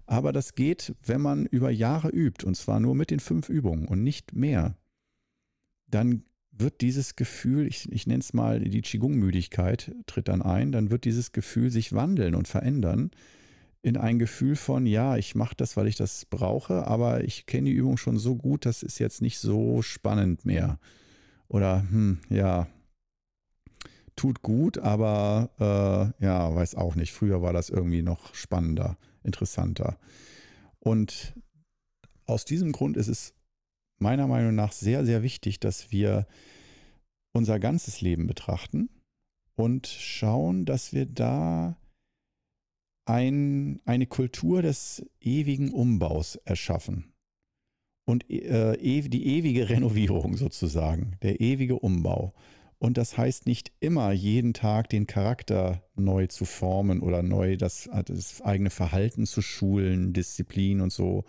Aber 0.07 0.33
das 0.33 0.57
geht, 0.57 0.95
wenn 1.05 1.21
man 1.21 1.47
über 1.47 1.71
Jahre 1.71 2.09
übt, 2.09 2.45
und 2.45 2.57
zwar 2.57 2.81
nur 2.81 2.97
mit 2.97 3.11
den 3.11 3.21
fünf 3.21 3.49
Übungen 3.49 3.87
und 3.87 4.03
nicht 4.03 4.35
mehr. 4.35 4.77
Dann 5.89 6.25
wird 6.51 6.81
dieses 6.81 7.15
Gefühl, 7.15 7.67
ich, 7.67 7.91
ich 7.93 8.07
nenne 8.09 8.21
es 8.21 8.33
mal 8.33 8.61
die 8.61 8.83
Qigong-Müdigkeit, 8.83 9.95
tritt 10.07 10.29
dann 10.29 10.43
ein, 10.43 10.73
dann 10.73 10.91
wird 10.91 11.05
dieses 11.05 11.31
Gefühl 11.31 11.71
sich 11.71 11.93
wandeln 11.93 12.35
und 12.35 12.49
verändern 12.49 13.11
in 13.83 13.97
ein 13.97 14.19
Gefühl 14.19 14.57
von, 14.57 14.87
ja, 14.87 15.17
ich 15.17 15.35
mache 15.35 15.55
das, 15.57 15.77
weil 15.77 15.87
ich 15.87 15.97
das 15.97 16.27
brauche, 16.27 16.87
aber 16.87 17.25
ich 17.25 17.47
kenne 17.47 17.71
die 17.71 17.77
Übung 17.77 17.97
schon 17.97 18.19
so 18.19 18.37
gut, 18.37 18.67
das 18.67 18.83
ist 18.83 18.99
jetzt 18.99 19.23
nicht 19.23 19.39
so 19.39 19.81
spannend 19.81 20.45
mehr. 20.45 20.79
Oder, 21.49 21.87
hm, 21.91 22.19
ja, 22.29 22.69
tut 24.21 24.43
gut, 24.43 24.77
aber 24.77 25.49
äh, 26.21 26.25
ja, 26.25 26.55
weiß 26.55 26.75
auch 26.75 26.95
nicht. 26.95 27.11
Früher 27.11 27.41
war 27.41 27.55
das 27.55 27.71
irgendwie 27.71 28.03
noch 28.03 28.35
spannender, 28.35 28.99
interessanter. 29.25 29.99
Und 30.79 31.33
aus 32.27 32.45
diesem 32.45 32.73
Grund 32.73 32.99
ist 32.99 33.09
es 33.09 33.33
meiner 33.99 34.27
Meinung 34.27 34.55
nach 34.55 34.73
sehr, 34.73 35.07
sehr 35.07 35.23
wichtig, 35.23 35.59
dass 35.59 35.91
wir 35.91 36.27
unser 37.33 37.59
ganzes 37.59 38.03
Leben 38.03 38.27
betrachten 38.27 38.91
und 39.55 39.87
schauen, 39.87 40.67
dass 40.67 40.93
wir 40.93 41.07
da 41.07 41.79
ein, 43.07 43.81
eine 43.87 44.07
Kultur 44.07 44.61
des 44.61 45.03
ewigen 45.23 45.73
Umbaus 45.73 46.37
erschaffen. 46.45 47.15
Und 48.05 48.29
äh, 48.29 48.77
die 48.77 49.27
ewige 49.39 49.69
Renovierung 49.71 50.37
sozusagen, 50.37 51.17
der 51.23 51.41
ewige 51.41 51.79
Umbau. 51.79 52.35
Und 52.81 52.97
das 52.97 53.19
heißt 53.19 53.45
nicht 53.45 53.73
immer 53.81 54.11
jeden 54.11 54.55
Tag 54.55 54.89
den 54.89 55.07
Charakter 55.07 55.85
neu 55.97 56.29
zu 56.29 56.47
formen 56.47 57.03
oder 57.03 57.23
neu 57.23 57.59
das, 57.59 57.91
das 58.07 58.41
eigene 58.41 58.71
Verhalten 58.71 59.27
zu 59.27 59.43
schulen, 59.43 60.15
Disziplin 60.15 60.81
und 60.81 60.91
so. 60.91 61.25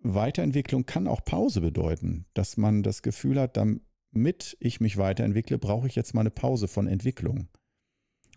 Weiterentwicklung 0.00 0.86
kann 0.86 1.06
auch 1.06 1.22
Pause 1.22 1.60
bedeuten, 1.60 2.24
dass 2.32 2.56
man 2.56 2.82
das 2.82 3.02
Gefühl 3.02 3.38
hat, 3.38 3.58
damit 3.58 4.56
ich 4.58 4.80
mich 4.80 4.96
weiterentwickle, 4.96 5.58
brauche 5.58 5.86
ich 5.86 5.94
jetzt 5.96 6.14
mal 6.14 6.22
eine 6.22 6.30
Pause 6.30 6.66
von 6.66 6.86
Entwicklung. 6.86 7.48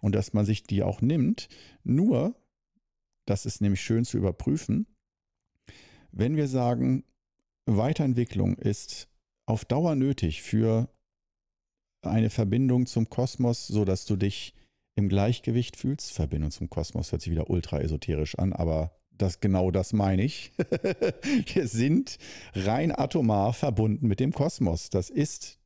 Und 0.02 0.14
dass 0.14 0.34
man 0.34 0.46
sich 0.46 0.64
die 0.64 0.84
auch 0.84 1.00
nimmt, 1.00 1.48
nur, 1.86 2.36
das 3.26 3.46
ist 3.46 3.62
nämlich 3.62 3.80
schön 3.80 4.04
zu 4.04 4.18
überprüfen, 4.18 4.86
wenn 6.12 6.36
wir 6.36 6.50
sagen, 6.50 7.06
Weiterentwicklung 7.66 8.58
ist 8.58 9.08
auf 9.46 9.64
Dauer 9.64 9.96
nötig 9.96 10.42
für 10.42 10.90
eine 12.02 12.30
Verbindung 12.30 12.86
zum 12.86 13.10
Kosmos, 13.10 13.68
sodass 13.68 14.06
du 14.06 14.16
dich 14.16 14.54
im 14.96 15.10
Gleichgewicht 15.10 15.78
fühlst. 15.78 16.12
Verbindung 16.12 16.52
zum 16.52 16.70
Kosmos 16.70 17.12
hört 17.12 17.22
sich 17.22 17.32
wieder 17.32 17.50
ultra 17.50 17.80
esoterisch 17.80 18.38
an, 18.38 18.54
aber 18.54 18.92
das, 19.12 19.40
genau 19.40 19.72
das 19.72 19.94
meine 19.94 20.24
ich. 20.24 20.52
Wir 21.54 21.68
sind 21.68 22.18
rein 22.54 22.92
atomar 22.92 23.54
verbunden 23.54 24.08
mit 24.08 24.20
dem 24.20 24.32
Kosmos. 24.32 24.90
Das 24.90 25.10
ist 25.10 25.60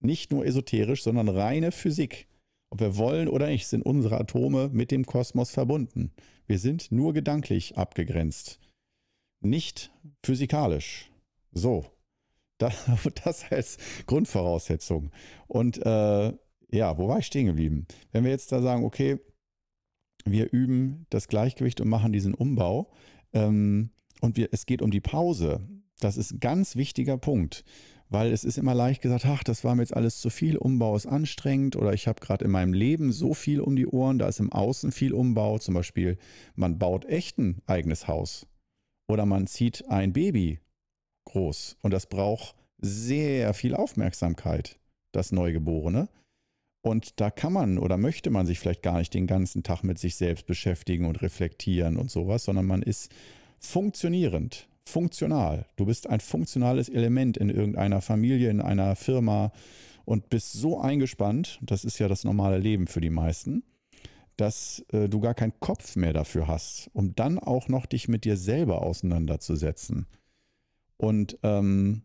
nicht 0.00 0.30
nur 0.30 0.46
esoterisch, 0.46 1.02
sondern 1.02 1.28
reine 1.28 1.72
Physik. 1.72 2.28
Ob 2.70 2.80
wir 2.80 2.96
wollen 2.98 3.28
oder 3.28 3.46
nicht, 3.46 3.66
sind 3.66 3.82
unsere 3.82 4.20
Atome 4.20 4.68
mit 4.70 4.90
dem 4.90 5.06
Kosmos 5.06 5.50
verbunden. 5.50 6.12
Wir 6.46 6.58
sind 6.58 6.92
nur 6.92 7.14
gedanklich 7.14 7.78
abgegrenzt, 7.78 8.60
nicht 9.40 9.90
physikalisch. 10.22 11.10
So, 11.50 11.86
das 13.24 13.44
als 13.50 13.78
Grundvoraussetzung. 14.06 15.10
Und 15.46 15.78
äh, 15.84 16.32
ja, 16.70 16.98
wo 16.98 17.08
war 17.08 17.18
ich 17.18 17.26
stehen 17.26 17.46
geblieben? 17.46 17.86
Wenn 18.12 18.24
wir 18.24 18.30
jetzt 18.30 18.52
da 18.52 18.60
sagen, 18.60 18.84
okay, 18.84 19.18
wir 20.24 20.52
üben 20.52 21.06
das 21.10 21.28
Gleichgewicht 21.28 21.80
und 21.80 21.88
machen 21.88 22.12
diesen 22.12 22.34
Umbau 22.34 22.90
ähm, 23.32 23.90
und 24.20 24.36
wir, 24.36 24.48
es 24.52 24.66
geht 24.66 24.82
um 24.82 24.90
die 24.90 25.00
Pause, 25.00 25.66
das 26.00 26.16
ist 26.16 26.32
ein 26.32 26.40
ganz 26.40 26.76
wichtiger 26.76 27.16
Punkt, 27.16 27.64
weil 28.10 28.32
es 28.32 28.44
ist 28.44 28.58
immer 28.58 28.74
leicht 28.74 29.02
gesagt, 29.02 29.24
ach, 29.26 29.42
das 29.42 29.64
war 29.64 29.74
mir 29.74 29.82
jetzt 29.82 29.96
alles 29.96 30.20
zu 30.20 30.30
viel, 30.30 30.56
Umbau 30.56 30.96
ist 30.96 31.06
anstrengend 31.06 31.76
oder 31.76 31.92
ich 31.92 32.06
habe 32.08 32.20
gerade 32.20 32.44
in 32.44 32.50
meinem 32.50 32.72
Leben 32.72 33.12
so 33.12 33.34
viel 33.34 33.60
um 33.60 33.76
die 33.76 33.86
Ohren, 33.86 34.18
da 34.18 34.28
ist 34.28 34.40
im 34.40 34.52
Außen 34.52 34.92
viel 34.92 35.12
Umbau, 35.12 35.58
zum 35.58 35.74
Beispiel 35.74 36.18
man 36.54 36.78
baut 36.78 37.04
echt 37.06 37.38
ein 37.38 37.62
eigenes 37.66 38.08
Haus 38.08 38.46
oder 39.08 39.26
man 39.26 39.46
zieht 39.46 39.88
ein 39.88 40.12
Baby 40.12 40.60
groß 41.28 41.76
und 41.82 41.92
das 41.92 42.06
braucht 42.06 42.54
sehr 42.78 43.54
viel 43.54 43.74
Aufmerksamkeit, 43.74 44.78
das 45.12 45.32
Neugeborene. 45.32 46.08
Und 46.80 47.20
da 47.20 47.30
kann 47.30 47.52
man 47.52 47.78
oder 47.78 47.96
möchte 47.96 48.30
man 48.30 48.46
sich 48.46 48.60
vielleicht 48.60 48.82
gar 48.82 48.98
nicht 48.98 49.12
den 49.12 49.26
ganzen 49.26 49.62
Tag 49.62 49.82
mit 49.82 49.98
sich 49.98 50.14
selbst 50.16 50.46
beschäftigen 50.46 51.06
und 51.06 51.22
reflektieren 51.22 51.96
und 51.96 52.10
sowas, 52.10 52.44
sondern 52.44 52.66
man 52.66 52.82
ist 52.82 53.12
funktionierend, 53.58 54.68
funktional. 54.84 55.66
Du 55.76 55.86
bist 55.86 56.08
ein 56.08 56.20
funktionales 56.20 56.88
Element 56.88 57.36
in 57.36 57.50
irgendeiner 57.50 58.00
Familie, 58.00 58.48
in 58.50 58.60
einer 58.60 58.94
Firma 58.94 59.52
und 60.04 60.30
bist 60.30 60.52
so 60.52 60.80
eingespannt, 60.80 61.58
das 61.62 61.84
ist 61.84 61.98
ja 61.98 62.08
das 62.08 62.24
normale 62.24 62.58
Leben 62.58 62.86
für 62.86 63.00
die 63.00 63.10
meisten, 63.10 63.62
dass 64.36 64.84
äh, 64.92 65.08
du 65.08 65.20
gar 65.20 65.34
keinen 65.34 65.58
Kopf 65.60 65.96
mehr 65.96 66.12
dafür 66.12 66.46
hast, 66.46 66.88
um 66.94 67.14
dann 67.14 67.38
auch 67.38 67.68
noch 67.68 67.84
dich 67.84 68.08
mit 68.08 68.24
dir 68.24 68.36
selber 68.36 68.82
auseinanderzusetzen. 68.82 70.06
Und 70.98 71.38
ähm, 71.42 72.02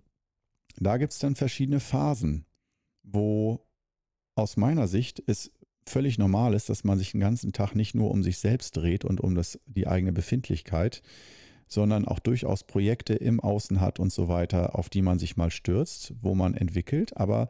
da 0.78 0.98
gibt 0.98 1.14
es 1.14 1.20
dann 1.20 1.36
verschiedene 1.36 1.80
Phasen, 1.80 2.46
wo 3.04 3.66
aus 4.36 4.56
meiner 4.58 4.88
Sicht 4.88 5.22
es 5.28 5.52
völlig 5.86 6.18
normal 6.18 6.54
ist, 6.54 6.70
dass 6.70 6.84
man 6.84 6.98
sich 6.98 7.12
den 7.12 7.20
ganzen 7.20 7.52
Tag 7.52 7.76
nicht 7.76 7.94
nur 7.94 8.10
um 8.12 8.24
sich 8.24 8.38
selbst 8.38 8.78
dreht 8.78 9.04
und 9.04 9.20
um 9.20 9.36
das, 9.36 9.60
die 9.66 9.88
eigene 9.88 10.14
Befindlichkeit, 10.14 11.02
sondern 11.68 12.08
auch 12.08 12.20
durchaus 12.20 12.64
Projekte 12.64 13.16
im 13.16 13.40
Außen 13.40 13.82
hat 13.82 14.00
und 14.00 14.12
so 14.12 14.28
weiter, 14.28 14.78
auf 14.78 14.90
die 14.90 15.02
man 15.02 15.20
sich 15.20 15.36
mal 15.36 15.52
stürzt, 15.52 16.14
wo 16.22 16.36
man 16.36 16.54
entwickelt. 16.54 17.18
Aber 17.18 17.50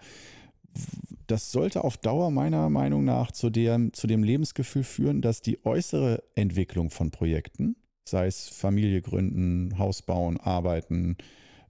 das 1.28 1.52
sollte 1.52 1.84
auf 1.84 1.98
Dauer 1.98 2.32
meiner 2.32 2.70
Meinung 2.70 3.04
nach 3.04 3.32
zu 3.32 3.50
dem, 3.50 3.94
zu 3.94 4.08
dem 4.08 4.24
Lebensgefühl 4.24 4.84
führen, 4.84 5.22
dass 5.22 5.42
die 5.42 5.64
äußere 5.66 6.24
Entwicklung 6.36 6.90
von 6.90 7.12
Projekten, 7.12 7.76
sei 8.06 8.28
es 8.28 8.50
Familie 8.50 9.02
gründen, 9.02 9.78
Haus 9.78 10.02
bauen, 10.02 10.38
arbeiten, 10.39 11.18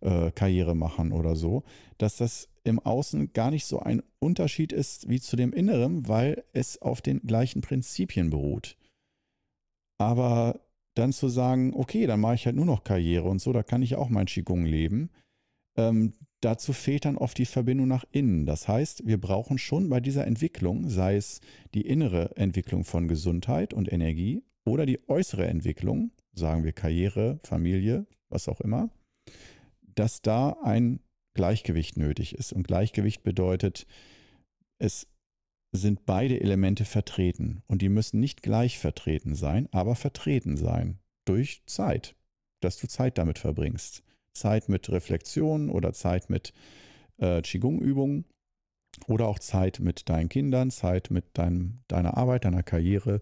äh, 0.01 0.31
Karriere 0.31 0.75
machen 0.75 1.11
oder 1.11 1.35
so, 1.35 1.63
dass 1.97 2.17
das 2.17 2.49
im 2.63 2.79
Außen 2.79 3.33
gar 3.33 3.51
nicht 3.51 3.65
so 3.65 3.79
ein 3.79 4.01
Unterschied 4.19 4.71
ist 4.71 5.09
wie 5.09 5.19
zu 5.19 5.35
dem 5.35 5.53
Inneren, 5.53 6.07
weil 6.07 6.43
es 6.53 6.81
auf 6.81 7.01
den 7.01 7.21
gleichen 7.21 7.61
Prinzipien 7.61 8.29
beruht. 8.29 8.77
Aber 9.97 10.59
dann 10.95 11.13
zu 11.13 11.27
sagen, 11.27 11.73
okay, 11.73 12.05
dann 12.05 12.19
mache 12.19 12.35
ich 12.35 12.45
halt 12.45 12.55
nur 12.55 12.65
noch 12.65 12.83
Karriere 12.83 13.27
und 13.27 13.39
so, 13.39 13.51
da 13.51 13.63
kann 13.63 13.81
ich 13.81 13.95
auch 13.95 14.09
mein 14.09 14.27
Qigong 14.27 14.65
leben. 14.65 15.09
Ähm, 15.77 16.13
dazu 16.41 16.71
fehlt 16.73 17.05
dann 17.05 17.17
oft 17.17 17.37
die 17.37 17.45
Verbindung 17.45 17.87
nach 17.87 18.05
innen. 18.11 18.45
Das 18.45 18.67
heißt, 18.67 19.07
wir 19.07 19.19
brauchen 19.19 19.57
schon 19.57 19.89
bei 19.89 19.99
dieser 19.99 20.27
Entwicklung, 20.27 20.89
sei 20.89 21.15
es 21.15 21.41
die 21.73 21.81
innere 21.81 22.35
Entwicklung 22.37 22.83
von 22.83 23.07
Gesundheit 23.07 23.73
und 23.73 23.91
Energie 23.91 24.43
oder 24.65 24.85
die 24.85 24.99
äußere 25.09 25.47
Entwicklung, 25.47 26.11
sagen 26.33 26.63
wir 26.63 26.73
Karriere, 26.73 27.39
Familie, 27.43 28.05
was 28.29 28.47
auch 28.47 28.61
immer, 28.61 28.89
dass 29.81 30.21
da 30.21 30.57
ein 30.63 30.99
Gleichgewicht 31.33 31.97
nötig 31.97 32.35
ist. 32.35 32.53
Und 32.53 32.67
Gleichgewicht 32.67 33.23
bedeutet, 33.23 33.85
es 34.79 35.07
sind 35.71 36.05
beide 36.05 36.39
Elemente 36.39 36.85
vertreten. 36.85 37.63
Und 37.67 37.81
die 37.81 37.89
müssen 37.89 38.19
nicht 38.19 38.43
gleich 38.43 38.77
vertreten 38.77 39.35
sein, 39.35 39.67
aber 39.71 39.95
vertreten 39.95 40.57
sein 40.57 40.99
durch 41.25 41.63
Zeit, 41.65 42.15
dass 42.61 42.77
du 42.77 42.87
Zeit 42.87 43.17
damit 43.17 43.39
verbringst. 43.39 44.03
Zeit 44.33 44.69
mit 44.69 44.89
Reflexion 44.89 45.69
oder 45.69 45.93
Zeit 45.93 46.29
mit 46.29 46.53
äh, 47.17 47.41
Qigong-Übungen 47.41 48.25
oder 49.07 49.27
auch 49.27 49.39
Zeit 49.39 49.79
mit 49.79 50.09
deinen 50.09 50.29
Kindern, 50.29 50.71
Zeit 50.71 51.09
mit 51.09 51.25
deinem, 51.33 51.79
deiner 51.87 52.17
Arbeit, 52.17 52.45
deiner 52.45 52.63
Karriere 52.63 53.21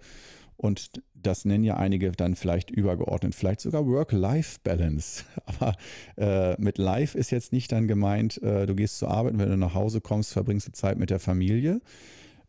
und 0.57 1.01
das 1.21 1.45
nennen 1.45 1.63
ja 1.63 1.77
einige 1.77 2.11
dann 2.11 2.35
vielleicht 2.35 2.71
übergeordnet, 2.71 3.35
vielleicht 3.35 3.61
sogar 3.61 3.85
Work-Life-Balance. 3.85 5.23
Aber 5.45 5.75
äh, 6.17 6.61
mit 6.61 6.77
Life 6.77 7.17
ist 7.17 7.31
jetzt 7.31 7.51
nicht 7.51 7.71
dann 7.71 7.87
gemeint, 7.87 8.41
äh, 8.41 8.65
du 8.65 8.75
gehst 8.75 8.99
zur 8.99 9.09
Arbeit 9.09 9.37
wenn 9.37 9.49
du 9.49 9.57
nach 9.57 9.73
Hause 9.73 10.01
kommst, 10.01 10.33
verbringst 10.33 10.67
du 10.67 10.71
Zeit 10.71 10.97
mit 10.97 11.09
der 11.09 11.19
Familie. 11.19 11.81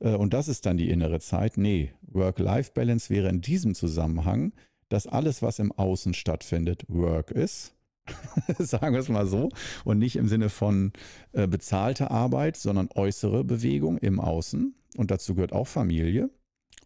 Äh, 0.01 0.15
und 0.15 0.35
das 0.35 0.49
ist 0.49 0.67
dann 0.67 0.77
die 0.77 0.91
innere 0.91 1.21
Zeit. 1.21 1.57
Nee, 1.57 1.93
Work-Life-Balance 2.03 3.11
wäre 3.11 3.29
in 3.29 3.41
diesem 3.41 3.75
Zusammenhang, 3.75 4.53
dass 4.89 5.07
alles, 5.07 5.43
was 5.43 5.59
im 5.59 5.73
Außen 5.73 6.15
stattfindet, 6.15 6.85
Work 6.89 7.31
ist. 7.31 7.75
Sagen 8.59 8.95
wir 8.95 9.01
es 9.01 9.09
mal 9.09 9.27
so. 9.27 9.49
Und 9.85 9.99
nicht 9.99 10.17
im 10.17 10.29
Sinne 10.29 10.49
von 10.49 10.93
äh, 11.33 11.47
bezahlte 11.47 12.11
Arbeit, 12.11 12.57
sondern 12.57 12.89
äußere 12.95 13.45
Bewegung 13.45 13.99
im 13.99 14.21
Außen. 14.21 14.75
Und 14.97 15.11
dazu 15.11 15.35
gehört 15.35 15.53
auch 15.53 15.69
Familie. 15.69 16.31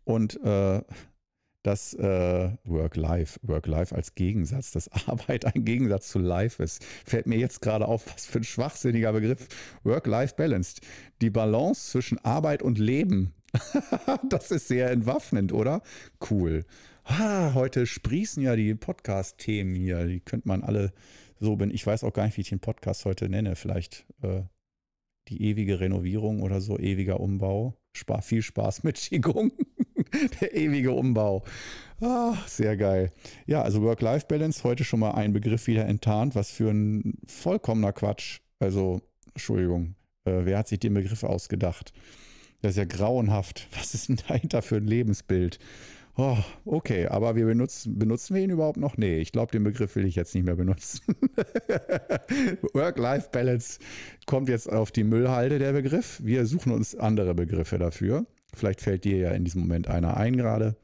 Und 0.05 0.41
äh, 0.45 0.83
dass 1.67 1.95
äh, 1.95 2.51
Work-Life, 2.65 3.41
Work-Life 3.43 3.93
als 3.93 4.15
Gegensatz, 4.15 4.71
dass 4.71 4.89
Arbeit 5.09 5.47
ein 5.47 5.65
Gegensatz 5.65 6.09
zu 6.09 6.21
Life 6.21 6.63
ist. 6.63 6.85
Fällt 7.05 7.27
mir 7.27 7.39
jetzt 7.39 7.61
gerade 7.61 7.89
auf, 7.89 8.07
was 8.13 8.27
für 8.27 8.39
ein 8.39 8.45
schwachsinniger 8.45 9.13
Begriff. 9.13 9.49
Work-Life-Balanced. 9.83 10.81
Die 11.21 11.31
Balance 11.31 11.91
zwischen 11.91 12.25
Arbeit 12.25 12.63
und 12.63 12.79
Leben. 12.79 13.35
das 14.29 14.53
ist 14.53 14.69
sehr 14.69 14.93
entwaffnend, 14.93 15.53
oder? 15.53 15.83
Cool. 16.31 16.65
Ah, 17.03 17.55
heute 17.55 17.87
sprießen 17.87 18.45
ja 18.45 18.55
die 18.55 18.77
Podcast-Themen 18.77 19.75
hier. 19.75 20.07
Die 20.07 20.21
könnte 20.21 20.47
man 20.47 20.63
alle 20.63 20.93
so 21.41 21.57
bin. 21.57 21.73
Ich 21.73 21.85
weiß 21.85 22.05
auch 22.05 22.13
gar 22.13 22.27
nicht, 22.27 22.37
wie 22.37 22.43
ich 22.43 22.51
den 22.51 22.61
Podcast 22.61 23.05
heute 23.05 23.29
nenne. 23.29 23.57
Vielleicht 23.57 24.07
äh, 24.23 24.43
die 25.29 25.43
ewige 25.43 25.81
Renovierung 25.81 26.43
oder 26.43 26.61
so, 26.61 26.79
ewiger 26.79 27.19
Umbau. 27.19 27.75
Spar, 27.93 28.23
viel 28.23 28.43
Spaß 28.43 28.85
mit 28.85 28.97
Qigong. 28.97 29.51
Der 30.41 30.55
ewige 30.55 30.93
Umbau. 30.93 31.45
Ah, 32.01 32.35
sehr 32.47 32.77
geil. 32.77 33.11
Ja, 33.47 33.63
also 33.63 33.83
Work-Life-Balance, 33.83 34.65
heute 34.65 34.85
schon 34.85 35.01
mal 35.01 35.13
ein 35.13 35.33
Begriff 35.33 35.67
wieder 35.67 35.87
enttarnt. 35.87 36.35
Was 36.35 36.51
für 36.51 36.71
ein 36.71 37.19
vollkommener 37.27 37.93
Quatsch. 37.93 38.41
Also, 38.59 39.01
Entschuldigung, 39.29 39.95
äh, 40.25 40.45
wer 40.45 40.59
hat 40.59 40.69
sich 40.69 40.79
den 40.79 40.95
Begriff 40.95 41.25
ausgedacht? 41.25 41.93
Das 42.63 42.73
ist 42.73 42.79
ja 42.79 42.85
grauenhaft. 42.85 43.69
Was 43.79 43.95
ist 43.95 44.09
denn 44.09 44.19
dahinter 44.29 44.63
für 44.63 44.77
ein 44.77 44.87
Lebensbild? 44.87 45.59
Oh, 46.19 46.39
okay, 46.65 47.07
aber 47.09 47.37
wir 47.37 47.45
benutzen, 47.45 47.99
benutzen 47.99 48.35
wir 48.35 48.43
ihn 48.43 48.49
überhaupt 48.49 48.79
noch? 48.79 48.97
Nee, 48.97 49.19
ich 49.19 49.33
glaube, 49.33 49.53
den 49.53 49.65
Begriff 49.65 49.97
will 49.97 50.07
ich 50.07 50.15
jetzt 50.15 50.35
nicht 50.35 50.45
mehr 50.45 50.57
benutzen. 50.57 51.03
Work-Life-Balance 52.73 53.81
kommt 54.25 54.49
jetzt 54.49 54.73
auf 54.73 54.93
die 54.93 55.05
Müllhalde, 55.05 55.59
der 55.59 55.75
Begriff. 55.75 56.19
Wir 56.25 56.47
suchen 56.47 56.73
uns 56.73 56.95
andere 56.95 57.35
Begriffe 57.35 57.77
dafür. 57.77 58.25
Vielleicht 58.57 58.81
fällt 58.81 59.05
dir 59.05 59.19
ja 59.19 59.31
in 59.33 59.45
diesem 59.45 59.63
Moment 59.63 59.89
einer 59.89 60.17
ein 60.17 60.37
gerade. 60.37 60.77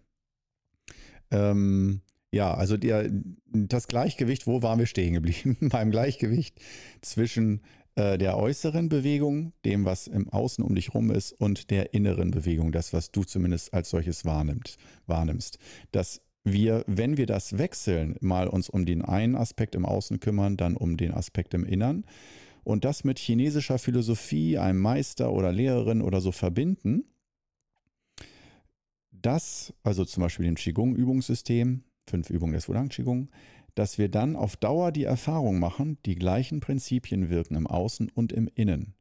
Ähm, 1.31 2.03
ja, 2.31 2.55
also 2.55 2.77
der, 2.77 3.11
das 3.47 3.89
Gleichgewicht, 3.89 4.47
wo 4.47 4.63
waren 4.63 4.79
wir 4.79 4.87
stehen 4.87 5.15
geblieben? 5.15 5.57
Beim 5.69 5.91
Gleichgewicht 5.91 6.61
zwischen 7.01 7.63
äh, 7.95 8.17
der 8.17 8.39
äußeren 8.39 8.89
Bewegung, 8.89 9.53
dem, 9.65 9.85
was 9.85 10.07
im 10.07 10.29
Außen 10.29 10.65
um 10.65 10.75
dich 10.75 10.95
rum 10.95 11.11
ist, 11.11 11.33
und 11.33 11.71
der 11.71 11.95
inneren 11.95 12.31
Bewegung, 12.31 12.73
das, 12.73 12.93
was 12.93 13.11
du 13.11 13.25
zumindest 13.25 13.75
als 13.75 13.91
solches 13.91 14.25
wahrnimmst. 14.25 14.79
wahrnimmst. 15.07 15.59
Dass 15.91 16.23
wir, 16.45 16.85
wenn 16.87 17.17
wir 17.17 17.27
das 17.27 17.59
wechseln, 17.59 18.17
mal 18.21 18.49
uns 18.49 18.69
um 18.69 18.87
den 18.87 19.03
einen 19.03 19.37
Aspekt 19.37 19.75
im 19.75 19.85
Außen 19.85 20.21
kümmern, 20.21 20.57
dann 20.57 20.77
um 20.77 20.97
den 20.97 21.13
Aspekt 21.13 21.55
im 21.55 21.65
Innern 21.65 22.05
und 22.65 22.85
das 22.85 23.05
mit 23.05 23.19
chinesischer 23.19 23.79
Philosophie, 23.79 24.59
einem 24.59 24.81
Meister 24.81 25.33
oder 25.33 25.53
Lehrerin 25.53 26.03
oder 26.03 26.21
so 26.21 26.33
verbinden, 26.33 27.05
das, 29.23 29.73
also 29.83 30.05
zum 30.05 30.23
Beispiel 30.23 30.47
dem 30.47 30.57
Qigong-Übungssystem, 30.57 31.85
fünf 32.09 32.31
Übungen 32.31 32.53
des 32.53 32.69
Wudang 32.69 32.89
Qigong, 32.89 33.31
dass 33.75 33.99
wir 33.99 34.09
dann 34.09 34.37
auf 34.37 34.57
Dauer 34.57 34.93
die 34.93 35.05
Erfahrung 35.05 35.59
machen, 35.59 35.99
die 36.05 36.15
gleichen 36.15 36.61
Prinzipien 36.61 37.31
wirken 37.31 37.55
im 37.55 37.67
Außen 37.67 38.11
und 38.11 38.33
im 38.33 38.49
Innen. 38.55 38.95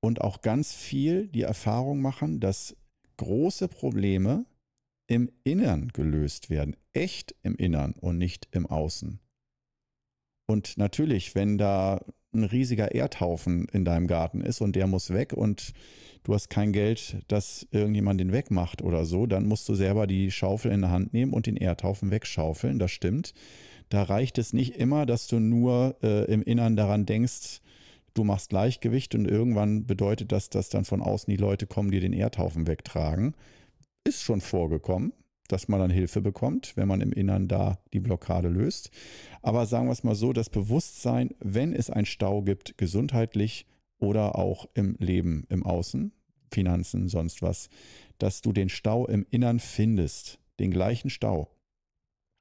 Und 0.00 0.20
auch 0.20 0.42
ganz 0.42 0.74
viel 0.74 1.28
die 1.28 1.42
Erfahrung 1.42 2.00
machen, 2.00 2.40
dass 2.40 2.76
große 3.16 3.68
Probleme 3.68 4.44
im 5.08 5.30
Innern 5.44 5.88
gelöst 5.88 6.50
werden, 6.50 6.76
echt 6.92 7.34
im 7.42 7.56
Innern 7.56 7.92
und 7.92 8.18
nicht 8.18 8.48
im 8.50 8.66
Außen. 8.66 9.20
Und 10.46 10.78
natürlich, 10.78 11.34
wenn 11.34 11.58
da 11.58 12.04
ein 12.36 12.44
riesiger 12.44 12.94
Erdhaufen 12.94 13.66
in 13.72 13.84
deinem 13.84 14.06
Garten 14.06 14.40
ist 14.40 14.60
und 14.60 14.76
der 14.76 14.86
muss 14.86 15.10
weg 15.12 15.32
und 15.32 15.72
du 16.24 16.34
hast 16.34 16.50
kein 16.50 16.72
Geld, 16.72 17.18
dass 17.28 17.66
irgendjemand 17.70 18.20
den 18.20 18.32
wegmacht 18.32 18.82
oder 18.82 19.04
so, 19.04 19.26
dann 19.26 19.46
musst 19.46 19.68
du 19.68 19.74
selber 19.74 20.06
die 20.06 20.30
Schaufel 20.30 20.72
in 20.72 20.82
der 20.82 20.90
Hand 20.90 21.12
nehmen 21.12 21.32
und 21.32 21.46
den 21.46 21.56
Erdhaufen 21.56 22.10
wegschaufeln. 22.10 22.78
Das 22.78 22.90
stimmt. 22.90 23.32
Da 23.88 24.02
reicht 24.02 24.38
es 24.38 24.52
nicht 24.52 24.76
immer, 24.76 25.06
dass 25.06 25.28
du 25.28 25.38
nur 25.38 25.96
äh, 26.02 26.24
im 26.24 26.42
Innern 26.42 26.76
daran 26.76 27.06
denkst, 27.06 27.60
du 28.14 28.24
machst 28.24 28.50
Gleichgewicht 28.50 29.14
und 29.14 29.26
irgendwann 29.26 29.86
bedeutet 29.86 30.32
das, 30.32 30.50
dass 30.50 30.68
dann 30.68 30.84
von 30.84 31.02
außen 31.02 31.30
die 31.30 31.40
Leute 31.40 31.66
kommen, 31.66 31.90
die 31.90 32.00
den 32.00 32.12
Erdhaufen 32.12 32.66
wegtragen. 32.66 33.34
Ist 34.04 34.22
schon 34.22 34.40
vorgekommen, 34.40 35.12
dass 35.48 35.68
man 35.68 35.80
dann 35.80 35.90
Hilfe 35.90 36.20
bekommt, 36.20 36.76
wenn 36.76 36.88
man 36.88 37.00
im 37.00 37.12
Innern 37.12 37.48
da 37.48 37.78
die 37.92 38.00
Blockade 38.00 38.48
löst. 38.48 38.90
Aber 39.42 39.66
sagen 39.66 39.86
wir 39.86 39.92
es 39.92 40.04
mal 40.04 40.14
so, 40.14 40.32
das 40.32 40.50
Bewusstsein, 40.50 41.34
wenn 41.40 41.72
es 41.72 41.90
einen 41.90 42.06
Stau 42.06 42.42
gibt, 42.42 42.78
gesundheitlich 42.78 43.66
oder 43.98 44.36
auch 44.36 44.66
im 44.74 44.96
Leben 44.98 45.44
im 45.48 45.64
Außen, 45.64 46.12
Finanzen, 46.52 47.08
sonst 47.08 47.42
was, 47.42 47.68
dass 48.18 48.40
du 48.40 48.52
den 48.52 48.68
Stau 48.68 49.06
im 49.06 49.26
Innern 49.30 49.60
findest, 49.60 50.38
den 50.58 50.70
gleichen 50.70 51.10
Stau. 51.10 51.50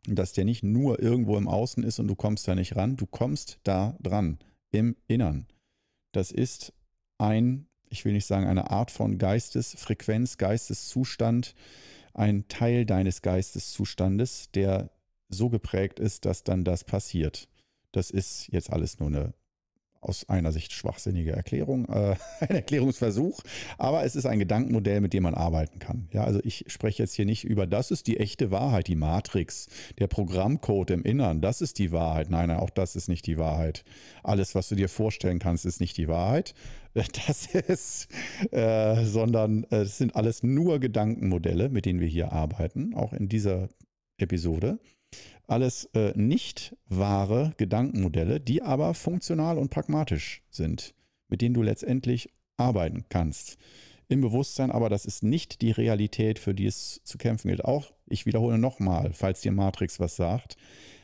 Dass 0.07 0.33
der 0.33 0.45
nicht 0.45 0.63
nur 0.63 1.01
irgendwo 1.01 1.37
im 1.37 1.47
Außen 1.47 1.83
ist 1.83 1.99
und 1.99 2.07
du 2.07 2.15
kommst 2.15 2.47
da 2.47 2.55
nicht 2.55 2.75
ran, 2.75 2.95
du 2.95 3.05
kommst 3.07 3.59
da 3.63 3.97
dran, 4.01 4.37
im 4.71 4.95
Innern. 5.07 5.47
Das 6.11 6.31
ist 6.31 6.73
ein, 7.17 7.67
ich 7.89 8.05
will 8.05 8.13
nicht 8.13 8.25
sagen, 8.25 8.45
eine 8.45 8.69
Art 8.71 8.91
von 8.91 9.17
Geistesfrequenz, 9.17 10.37
Geisteszustand, 10.37 11.55
ein 12.15 12.47
Teil 12.47 12.85
deines 12.85 13.21
Geisteszustandes, 13.21 14.49
der 14.51 14.89
so 15.29 15.49
geprägt 15.49 15.99
ist, 15.99 16.25
dass 16.25 16.43
dann 16.43 16.63
das 16.63 16.83
passiert. 16.83 17.49
Das 17.91 18.09
ist 18.09 18.47
jetzt 18.51 18.71
alles 18.71 18.99
nur 18.99 19.09
eine 19.09 19.33
aus 20.05 20.29
einer 20.29 20.51
Sicht 20.51 20.71
schwachsinnige 20.71 21.31
Erklärung, 21.31 21.85
äh, 21.89 22.15
ein 22.39 22.55
Erklärungsversuch, 22.55 23.41
aber 23.77 24.03
es 24.03 24.15
ist 24.15 24.25
ein 24.25 24.39
Gedankenmodell, 24.39 25.01
mit 25.01 25.13
dem 25.13 25.23
man 25.23 25.33
arbeiten 25.33 25.79
kann. 25.79 26.07
Ja, 26.13 26.23
also 26.23 26.39
ich 26.43 26.65
spreche 26.67 27.03
jetzt 27.03 27.15
hier 27.15 27.25
nicht 27.25 27.43
über, 27.43 27.67
das 27.67 27.91
ist 27.91 28.07
die 28.07 28.17
echte 28.17 28.51
Wahrheit, 28.51 28.87
die 28.87 28.95
Matrix, 28.95 29.67
der 29.99 30.07
Programmcode 30.07 30.91
im 30.91 31.03
Innern, 31.03 31.41
das 31.41 31.61
ist 31.61 31.79
die 31.79 31.91
Wahrheit. 31.91 32.29
Nein, 32.29 32.49
nein, 32.49 32.57
auch 32.57 32.69
das 32.69 32.95
ist 32.95 33.07
nicht 33.07 33.25
die 33.27 33.37
Wahrheit. 33.37 33.83
Alles, 34.23 34.55
was 34.55 34.69
du 34.69 34.75
dir 34.75 34.89
vorstellen 34.89 35.39
kannst, 35.39 35.65
ist 35.65 35.81
nicht 35.81 35.97
die 35.97 36.07
Wahrheit. 36.07 36.53
Das 36.93 37.47
ist, 37.53 38.07
äh, 38.51 39.03
sondern 39.03 39.65
äh, 39.65 39.81
es 39.81 39.97
sind 39.97 40.15
alles 40.15 40.43
nur 40.43 40.79
Gedankenmodelle, 40.79 41.69
mit 41.69 41.85
denen 41.85 41.99
wir 41.99 42.07
hier 42.07 42.31
arbeiten, 42.31 42.93
auch 42.93 43.13
in 43.13 43.27
dieser 43.27 43.69
Episode 44.17 44.79
alles 45.47 45.85
äh, 45.93 46.13
nicht 46.15 46.75
wahre 46.87 47.53
Gedankenmodelle, 47.57 48.39
die 48.39 48.61
aber 48.61 48.93
funktional 48.93 49.57
und 49.57 49.69
pragmatisch 49.69 50.41
sind, 50.49 50.93
mit 51.27 51.41
denen 51.41 51.53
du 51.53 51.61
letztendlich 51.61 52.29
arbeiten 52.57 53.05
kannst. 53.09 53.57
Im 54.07 54.21
Bewusstsein 54.21 54.71
aber, 54.71 54.89
das 54.89 55.05
ist 55.05 55.23
nicht 55.23 55.61
die 55.61 55.71
Realität, 55.71 56.39
für 56.39 56.53
die 56.53 56.67
es 56.67 57.01
zu 57.03 57.17
kämpfen 57.17 57.47
gilt. 57.49 57.65
Auch, 57.65 57.91
ich 58.07 58.25
wiederhole 58.25 58.57
nochmal, 58.57 59.11
falls 59.13 59.41
dir 59.41 59.51
Matrix 59.51 59.99
was 59.99 60.15
sagt, 60.15 60.57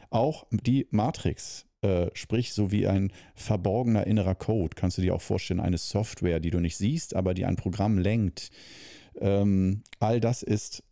auch 0.09 0.45
die 0.51 0.87
Matrix 0.91 1.65
Äh, 1.83 2.11
sprich, 2.13 2.53
so 2.53 2.71
wie 2.71 2.85
ein 2.85 3.11
verborgener 3.33 4.05
innerer 4.05 4.35
Code, 4.35 4.75
kannst 4.75 4.99
du 4.99 5.01
dir 5.01 5.15
auch 5.15 5.21
vorstellen, 5.21 5.59
eine 5.59 5.79
Software, 5.79 6.39
die 6.39 6.51
du 6.51 6.59
nicht 6.59 6.77
siehst, 6.77 7.15
aber 7.15 7.33
die 7.33 7.43
ein 7.43 7.55
Programm 7.55 7.97
lenkt. 7.97 8.51
Ähm, 9.19 9.81
all 9.97 10.19
das 10.19 10.43
ist 10.43 10.83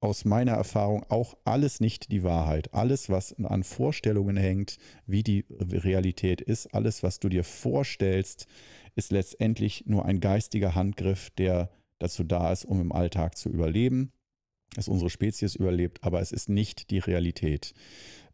aus 0.00 0.24
meiner 0.24 0.52
Erfahrung 0.52 1.04
auch 1.08 1.36
alles 1.44 1.80
nicht 1.80 2.12
die 2.12 2.22
Wahrheit. 2.22 2.72
Alles, 2.72 3.10
was 3.10 3.34
an 3.34 3.64
Vorstellungen 3.64 4.36
hängt, 4.36 4.78
wie 5.06 5.22
die 5.22 5.44
Realität 5.50 6.40
ist, 6.40 6.72
alles, 6.74 7.02
was 7.02 7.18
du 7.18 7.28
dir 7.28 7.44
vorstellst, 7.44 8.46
ist 8.94 9.10
letztendlich 9.10 9.84
nur 9.86 10.04
ein 10.04 10.20
geistiger 10.20 10.74
Handgriff, 10.74 11.30
der 11.30 11.70
dazu 11.98 12.22
da 12.22 12.52
ist, 12.52 12.64
um 12.64 12.80
im 12.80 12.92
Alltag 12.92 13.36
zu 13.36 13.48
überleben, 13.48 14.12
dass 14.74 14.88
unsere 14.88 15.10
Spezies 15.10 15.56
überlebt, 15.56 16.04
aber 16.04 16.20
es 16.20 16.30
ist 16.30 16.48
nicht 16.48 16.90
die 16.90 16.98
Realität. 16.98 17.74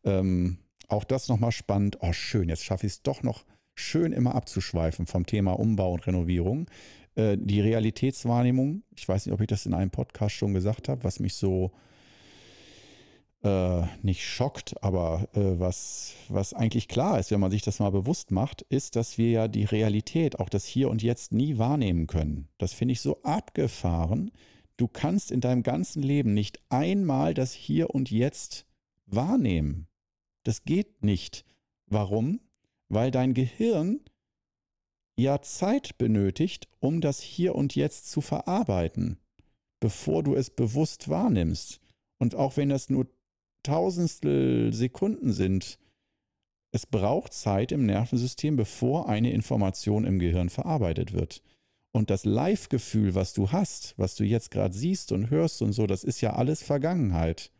Ähm, 0.04 0.58
auch 0.88 1.04
das 1.04 1.28
nochmal 1.28 1.52
spannend. 1.52 1.98
Oh, 2.00 2.12
schön, 2.12 2.48
jetzt 2.48 2.64
schaffe 2.64 2.86
ich 2.86 2.94
es 2.94 3.02
doch 3.02 3.22
noch 3.22 3.44
schön 3.74 4.12
immer 4.12 4.34
abzuschweifen 4.34 5.06
vom 5.06 5.26
Thema 5.26 5.52
Umbau 5.58 5.92
und 5.94 6.06
Renovierung. 6.06 6.68
Äh, 7.14 7.36
die 7.38 7.60
Realitätswahrnehmung, 7.60 8.82
ich 8.96 9.08
weiß 9.08 9.26
nicht, 9.26 9.32
ob 9.32 9.40
ich 9.40 9.46
das 9.46 9.66
in 9.66 9.74
einem 9.74 9.90
Podcast 9.90 10.34
schon 10.34 10.54
gesagt 10.54 10.88
habe, 10.88 11.04
was 11.04 11.20
mich 11.20 11.34
so 11.34 11.72
äh, 13.44 13.82
nicht 14.02 14.24
schockt, 14.24 14.82
aber 14.82 15.28
äh, 15.34 15.60
was, 15.60 16.14
was 16.28 16.54
eigentlich 16.54 16.88
klar 16.88 17.18
ist, 17.18 17.30
wenn 17.30 17.40
man 17.40 17.50
sich 17.50 17.62
das 17.62 17.78
mal 17.78 17.90
bewusst 17.90 18.30
macht, 18.30 18.62
ist, 18.62 18.96
dass 18.96 19.18
wir 19.18 19.30
ja 19.30 19.48
die 19.48 19.64
Realität, 19.64 20.40
auch 20.40 20.48
das 20.48 20.64
Hier 20.64 20.90
und 20.90 21.02
Jetzt 21.02 21.32
nie 21.32 21.58
wahrnehmen 21.58 22.06
können. 22.06 22.48
Das 22.58 22.72
finde 22.72 22.92
ich 22.92 23.00
so 23.00 23.22
abgefahren. 23.22 24.32
Du 24.76 24.88
kannst 24.88 25.30
in 25.30 25.40
deinem 25.40 25.62
ganzen 25.62 26.02
Leben 26.02 26.34
nicht 26.34 26.58
einmal 26.68 27.34
das 27.34 27.52
Hier 27.52 27.90
und 27.90 28.10
Jetzt 28.10 28.66
wahrnehmen. 29.06 29.86
Das 30.42 30.64
geht 30.64 31.04
nicht. 31.04 31.44
Warum? 31.86 32.40
Weil 32.88 33.10
dein 33.10 33.34
Gehirn 33.34 34.00
ja 35.16 35.40
Zeit 35.42 35.96
benötigt, 35.98 36.68
um 36.80 37.00
das 37.00 37.20
Hier 37.20 37.54
und 37.54 37.74
Jetzt 37.74 38.10
zu 38.10 38.20
verarbeiten, 38.20 39.18
bevor 39.80 40.22
du 40.22 40.34
es 40.34 40.50
bewusst 40.50 41.08
wahrnimmst. 41.08 41.80
Und 42.18 42.34
auch 42.34 42.56
wenn 42.56 42.68
das 42.68 42.90
nur 42.90 43.06
Tausendstel 43.62 44.72
Sekunden 44.72 45.32
sind, 45.32 45.78
es 46.72 46.86
braucht 46.86 47.32
Zeit 47.32 47.70
im 47.70 47.86
Nervensystem, 47.86 48.56
bevor 48.56 49.08
eine 49.08 49.30
Information 49.30 50.04
im 50.04 50.18
Gehirn 50.18 50.50
verarbeitet 50.50 51.12
wird. 51.12 51.42
Und 51.92 52.10
das 52.10 52.24
Live-Gefühl, 52.24 53.14
was 53.14 53.32
du 53.32 53.52
hast, 53.52 53.94
was 53.96 54.16
du 54.16 54.24
jetzt 54.24 54.50
gerade 54.50 54.74
siehst 54.74 55.12
und 55.12 55.30
hörst 55.30 55.62
und 55.62 55.72
so, 55.72 55.86
das 55.86 56.02
ist 56.02 56.20
ja 56.20 56.32
alles 56.32 56.62
Vergangenheit. 56.64 57.52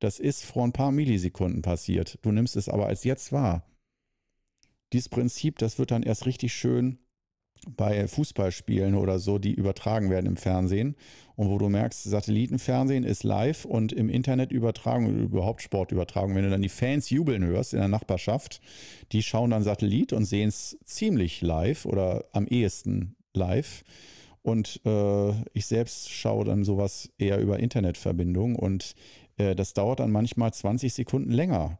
Das 0.00 0.18
ist 0.18 0.44
vor 0.44 0.64
ein 0.64 0.72
paar 0.72 0.92
Millisekunden 0.92 1.62
passiert. 1.62 2.18
Du 2.20 2.32
nimmst 2.32 2.56
es 2.56 2.68
aber 2.68 2.86
als 2.86 3.04
jetzt 3.04 3.32
wahr 3.32 3.64
dieses 4.92 5.08
Prinzip, 5.08 5.58
das 5.58 5.78
wird 5.78 5.90
dann 5.90 6.02
erst 6.02 6.26
richtig 6.26 6.52
schön 6.52 6.98
bei 7.68 8.08
Fußballspielen 8.08 8.94
oder 8.94 9.18
so, 9.18 9.38
die 9.38 9.54
übertragen 9.54 10.10
werden 10.10 10.26
im 10.26 10.36
Fernsehen 10.36 10.96
und 11.36 11.48
wo 11.48 11.58
du 11.58 11.68
merkst, 11.68 12.02
Satellitenfernsehen 12.02 13.04
ist 13.04 13.22
live 13.22 13.64
und 13.64 13.92
im 13.92 14.08
Internet 14.08 14.52
übertragen, 14.52 15.08
überhaupt 15.08 15.62
Sportübertragung, 15.62 16.34
wenn 16.34 16.44
du 16.44 16.50
dann 16.50 16.62
die 16.62 16.68
Fans 16.68 17.10
jubeln 17.10 17.44
hörst 17.44 17.72
in 17.72 17.78
der 17.78 17.88
Nachbarschaft, 17.88 18.60
die 19.12 19.22
schauen 19.22 19.50
dann 19.50 19.62
Satellit 19.62 20.12
und 20.12 20.24
sehen 20.24 20.48
es 20.48 20.76
ziemlich 20.84 21.40
live 21.40 21.86
oder 21.86 22.24
am 22.32 22.46
ehesten 22.46 23.16
live. 23.34 23.84
Und 24.42 24.80
äh, 24.84 25.30
ich 25.52 25.66
selbst 25.66 26.10
schaue 26.10 26.44
dann 26.44 26.64
sowas 26.64 27.10
eher 27.16 27.38
über 27.38 27.60
Internetverbindung 27.60 28.56
und 28.56 28.96
äh, 29.36 29.54
das 29.54 29.72
dauert 29.72 30.00
dann 30.00 30.10
manchmal 30.10 30.52
20 30.52 30.92
Sekunden 30.92 31.30
länger 31.30 31.78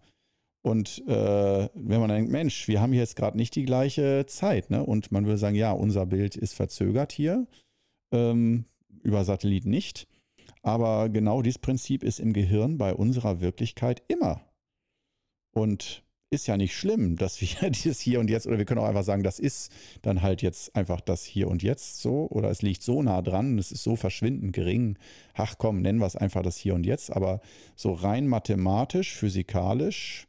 und 0.62 1.02
äh, 1.08 1.68
wenn 1.74 2.00
man 2.00 2.08
denkt, 2.08 2.30
Mensch, 2.30 2.68
wir 2.68 2.80
haben 2.80 2.92
jetzt 2.92 3.16
gerade 3.16 3.36
nicht 3.36 3.56
die 3.56 3.64
gleiche 3.64 4.26
Zeit, 4.26 4.70
ne? 4.70 4.84
Und 4.84 5.10
man 5.10 5.26
würde 5.26 5.38
sagen, 5.38 5.56
ja, 5.56 5.72
unser 5.72 6.06
Bild 6.06 6.36
ist 6.36 6.54
verzögert 6.54 7.10
hier, 7.10 7.48
ähm, 8.12 8.64
über 9.02 9.24
Satellit 9.24 9.66
nicht. 9.66 10.06
Aber 10.62 11.08
genau 11.08 11.42
dieses 11.42 11.58
Prinzip 11.58 12.04
ist 12.04 12.20
im 12.20 12.32
Gehirn 12.32 12.78
bei 12.78 12.94
unserer 12.94 13.40
Wirklichkeit 13.40 14.02
immer. 14.06 14.40
Und 15.52 16.04
ist 16.30 16.46
ja 16.46 16.56
nicht 16.56 16.76
schlimm, 16.76 17.16
dass 17.18 17.40
wir 17.40 17.68
dieses 17.70 18.00
Hier 18.00 18.20
und 18.20 18.30
Jetzt, 18.30 18.46
oder 18.46 18.58
wir 18.58 18.64
können 18.64 18.80
auch 18.80 18.88
einfach 18.88 19.02
sagen, 19.02 19.24
das 19.24 19.40
ist 19.40 19.72
dann 20.02 20.22
halt 20.22 20.42
jetzt 20.42 20.76
einfach 20.76 21.00
das 21.00 21.24
Hier 21.24 21.48
und 21.48 21.64
Jetzt 21.64 22.00
so, 22.00 22.28
oder 22.30 22.50
es 22.50 22.62
liegt 22.62 22.84
so 22.84 23.02
nah 23.02 23.20
dran, 23.20 23.58
es 23.58 23.72
ist 23.72 23.82
so 23.82 23.96
verschwindend 23.96 24.52
gering. 24.52 24.96
Ach 25.34 25.56
komm, 25.58 25.82
nennen 25.82 25.98
wir 25.98 26.06
es 26.06 26.16
einfach 26.16 26.42
das 26.42 26.56
Hier 26.56 26.76
und 26.76 26.86
Jetzt. 26.86 27.10
Aber 27.10 27.40
so 27.74 27.92
rein 27.92 28.28
mathematisch, 28.28 29.14
physikalisch, 29.16 30.28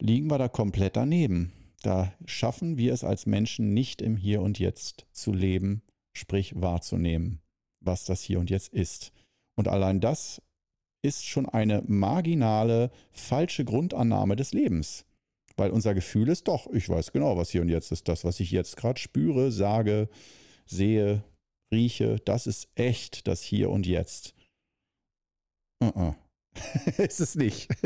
liegen 0.00 0.30
wir 0.30 0.38
da 0.38 0.48
komplett 0.48 0.96
daneben. 0.96 1.52
Da 1.82 2.12
schaffen 2.26 2.76
wir 2.76 2.92
es 2.92 3.04
als 3.04 3.26
Menschen 3.26 3.72
nicht 3.72 4.02
im 4.02 4.16
Hier 4.16 4.42
und 4.42 4.58
Jetzt 4.58 5.06
zu 5.12 5.32
leben, 5.32 5.82
sprich 6.12 6.60
wahrzunehmen, 6.60 7.40
was 7.80 8.04
das 8.04 8.22
Hier 8.22 8.40
und 8.40 8.50
Jetzt 8.50 8.72
ist. 8.72 9.12
Und 9.56 9.68
allein 9.68 10.00
das 10.00 10.42
ist 11.02 11.24
schon 11.24 11.48
eine 11.48 11.82
marginale, 11.86 12.90
falsche 13.12 13.64
Grundannahme 13.64 14.36
des 14.36 14.52
Lebens. 14.52 15.06
Weil 15.56 15.70
unser 15.70 15.94
Gefühl 15.94 16.28
ist 16.28 16.48
doch, 16.48 16.66
ich 16.72 16.88
weiß 16.88 17.12
genau, 17.12 17.36
was 17.36 17.50
hier 17.50 17.62
und 17.62 17.68
jetzt 17.68 17.92
ist. 17.92 18.08
Das, 18.08 18.24
was 18.24 18.40
ich 18.40 18.50
jetzt 18.50 18.76
gerade 18.76 18.98
spüre, 18.98 19.50
sage, 19.52 20.08
sehe, 20.64 21.24
rieche, 21.72 22.16
das 22.24 22.46
ist 22.46 22.68
echt 22.74 23.26
das 23.26 23.42
Hier 23.42 23.70
und 23.70 23.86
Jetzt. 23.86 24.34
Uh 25.82 25.88
-uh. 25.88 26.14
ist 26.98 27.20
es 27.20 27.34
nicht. 27.34 27.68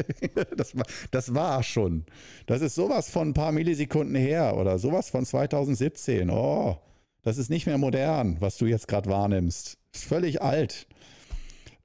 Das 0.56 0.76
war, 0.76 0.84
das 1.10 1.34
war 1.34 1.62
schon. 1.62 2.04
Das 2.46 2.60
ist 2.60 2.74
sowas 2.74 3.10
von 3.10 3.28
ein 3.28 3.34
paar 3.34 3.52
Millisekunden 3.52 4.14
her 4.14 4.56
oder 4.56 4.78
sowas 4.78 5.10
von 5.10 5.24
2017. 5.24 6.30
Oh, 6.30 6.78
das 7.22 7.38
ist 7.38 7.50
nicht 7.50 7.66
mehr 7.66 7.78
modern, 7.78 8.36
was 8.40 8.56
du 8.56 8.66
jetzt 8.66 8.88
gerade 8.88 9.08
wahrnimmst. 9.10 9.78
Ist 9.92 10.04
völlig 10.04 10.42
alt. 10.42 10.86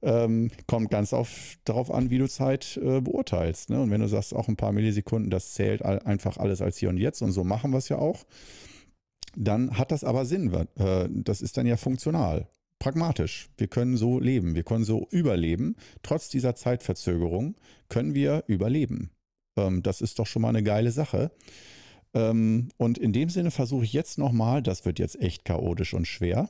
Ähm, 0.01 0.51
kommt 0.67 0.89
ganz 0.89 1.13
auf, 1.13 1.57
darauf 1.65 1.91
an, 1.91 2.09
wie 2.09 2.17
du 2.17 2.27
Zeit 2.27 2.77
äh, 2.77 3.01
beurteilst. 3.01 3.69
Ne? 3.69 3.81
Und 3.81 3.91
wenn 3.91 4.01
du 4.01 4.07
sagst, 4.07 4.33
auch 4.33 4.47
ein 4.47 4.55
paar 4.55 4.71
Millisekunden, 4.71 5.29
das 5.29 5.53
zählt 5.53 5.83
all, 5.83 5.99
einfach 5.99 6.37
alles 6.37 6.61
als 6.61 6.77
hier 6.77 6.89
und 6.89 6.97
jetzt 6.97 7.21
und 7.21 7.31
so 7.31 7.43
machen 7.43 7.71
wir 7.71 7.77
es 7.77 7.89
ja 7.89 7.97
auch, 7.97 8.25
dann 9.35 9.77
hat 9.77 9.91
das 9.91 10.03
aber 10.03 10.25
Sinn. 10.25 10.53
Äh, 10.53 11.09
das 11.09 11.41
ist 11.41 11.57
dann 11.57 11.65
ja 11.65 11.77
funktional 11.77 12.47
pragmatisch. 12.79 13.49
Wir 13.57 13.67
können 13.67 13.97
so 13.97 14.19
leben, 14.19 14.55
wir 14.55 14.63
können 14.63 14.85
so 14.85 15.07
überleben. 15.11 15.75
Trotz 16.01 16.29
dieser 16.29 16.55
Zeitverzögerung 16.55 17.55
können 17.89 18.15
wir 18.15 18.43
überleben. 18.47 19.11
Ähm, 19.57 19.83
das 19.83 20.01
ist 20.01 20.19
doch 20.19 20.27
schon 20.27 20.41
mal 20.41 20.49
eine 20.49 20.63
geile 20.63 20.91
Sache. 20.91 21.31
Ähm, 22.13 22.69
und 22.77 22.97
in 22.97 23.13
dem 23.13 23.29
Sinne 23.29 23.51
versuche 23.51 23.83
ich 23.83 23.93
jetzt 23.93 24.17
nochmal, 24.17 24.63
das 24.63 24.85
wird 24.85 24.99
jetzt 24.99 25.21
echt 25.21 25.45
chaotisch 25.45 25.93
und 25.93 26.07
schwer, 26.07 26.49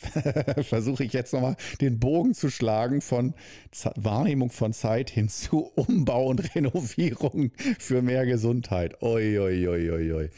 versuche 0.62 1.04
ich 1.04 1.12
jetzt 1.12 1.32
nochmal 1.32 1.56
den 1.80 1.98
Bogen 1.98 2.34
zu 2.34 2.50
schlagen 2.50 3.00
von 3.00 3.34
Z 3.70 3.92
Wahrnehmung 3.96 4.50
von 4.50 4.72
Zeit 4.72 5.10
hin 5.10 5.28
zu 5.28 5.64
Umbau 5.76 6.26
und 6.26 6.54
Renovierung 6.54 7.52
für 7.78 8.02
mehr 8.02 8.26
Gesundheit. 8.26 9.02
Oi, 9.02 9.38
oi, 9.38 9.68
oi, 9.68 9.90
oi, 9.90 10.12
oi. 10.12 10.30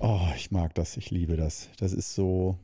Oh, 0.00 0.28
ich 0.36 0.50
mag 0.50 0.74
das, 0.74 0.96
ich 0.96 1.10
liebe 1.10 1.36
das. 1.36 1.68
Das 1.78 1.92
ist 1.92 2.14
so, 2.14 2.58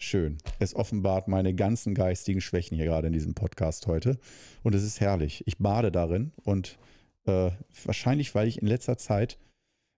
Schön. 0.00 0.38
Es 0.60 0.76
offenbart 0.76 1.26
meine 1.26 1.54
ganzen 1.54 1.92
geistigen 1.92 2.40
Schwächen 2.40 2.76
hier 2.76 2.86
gerade 2.86 3.08
in 3.08 3.12
diesem 3.12 3.34
Podcast 3.34 3.88
heute. 3.88 4.16
Und 4.62 4.76
es 4.76 4.84
ist 4.84 5.00
herrlich. 5.00 5.42
Ich 5.46 5.58
bade 5.58 5.90
darin 5.90 6.30
und 6.44 6.78
äh, 7.26 7.50
wahrscheinlich, 7.84 8.32
weil 8.32 8.46
ich 8.46 8.62
in 8.62 8.68
letzter 8.68 8.96
Zeit, 8.96 9.38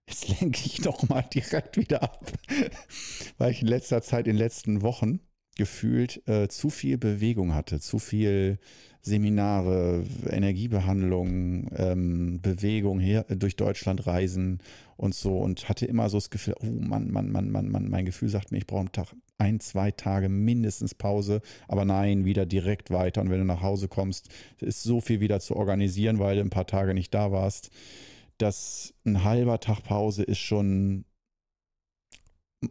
jetzt 0.09 0.27
lenke 0.41 0.61
ich 0.65 0.81
doch 0.81 1.07
mal 1.07 1.21
direkt 1.21 1.77
wieder 1.77 2.01
ab, 2.01 2.25
weil 3.37 3.51
ich 3.51 3.61
in 3.61 3.67
letzter 3.67 4.01
Zeit, 4.01 4.25
in 4.25 4.33
den 4.33 4.39
letzten 4.39 4.81
Wochen 4.81 5.19
gefühlt 5.57 6.27
äh, 6.27 6.47
zu 6.47 6.69
viel 6.69 6.97
Bewegung 6.97 7.53
hatte, 7.53 7.79
zu 7.79 7.99
viel 7.99 8.57
Seminare, 9.03 10.03
Energiebehandlung, 10.29 11.69
ähm, 11.75 12.39
Bewegung 12.41 12.99
her, 12.99 13.25
durch 13.29 13.55
Deutschland 13.55 14.05
reisen 14.05 14.59
und 14.95 15.15
so 15.15 15.39
und 15.39 15.67
hatte 15.69 15.87
immer 15.87 16.07
so 16.09 16.17
das 16.17 16.29
Gefühl, 16.29 16.55
oh 16.61 16.67
Mann, 16.67 17.11
Mann, 17.11 17.31
Mann, 17.31 17.51
Mann, 17.51 17.69
Mann, 17.69 17.89
mein 17.89 18.05
Gefühl 18.05 18.29
sagt 18.29 18.51
mir, 18.51 18.59
ich 18.59 18.67
brauche 18.67 18.81
einen 18.81 18.91
Tag, 18.91 19.15
ein, 19.39 19.59
zwei 19.59 19.89
Tage 19.89 20.29
mindestens 20.29 20.93
Pause, 20.93 21.41
aber 21.67 21.83
nein, 21.83 22.25
wieder 22.25 22.45
direkt 22.45 22.91
weiter. 22.91 23.21
Und 23.21 23.31
wenn 23.31 23.39
du 23.39 23.45
nach 23.45 23.63
Hause 23.63 23.87
kommst, 23.87 24.29
ist 24.59 24.83
so 24.83 25.01
viel 25.01 25.19
wieder 25.19 25.39
zu 25.39 25.55
organisieren, 25.55 26.19
weil 26.19 26.35
du 26.35 26.41
ein 26.41 26.51
paar 26.51 26.67
Tage 26.67 26.93
nicht 26.93 27.13
da 27.13 27.31
warst. 27.31 27.71
dass 28.37 28.93
ein 29.05 29.23
halber 29.23 29.59
Tag 29.59 29.83
Pause 29.83 30.23
ist 30.23 30.39
schon 30.39 31.05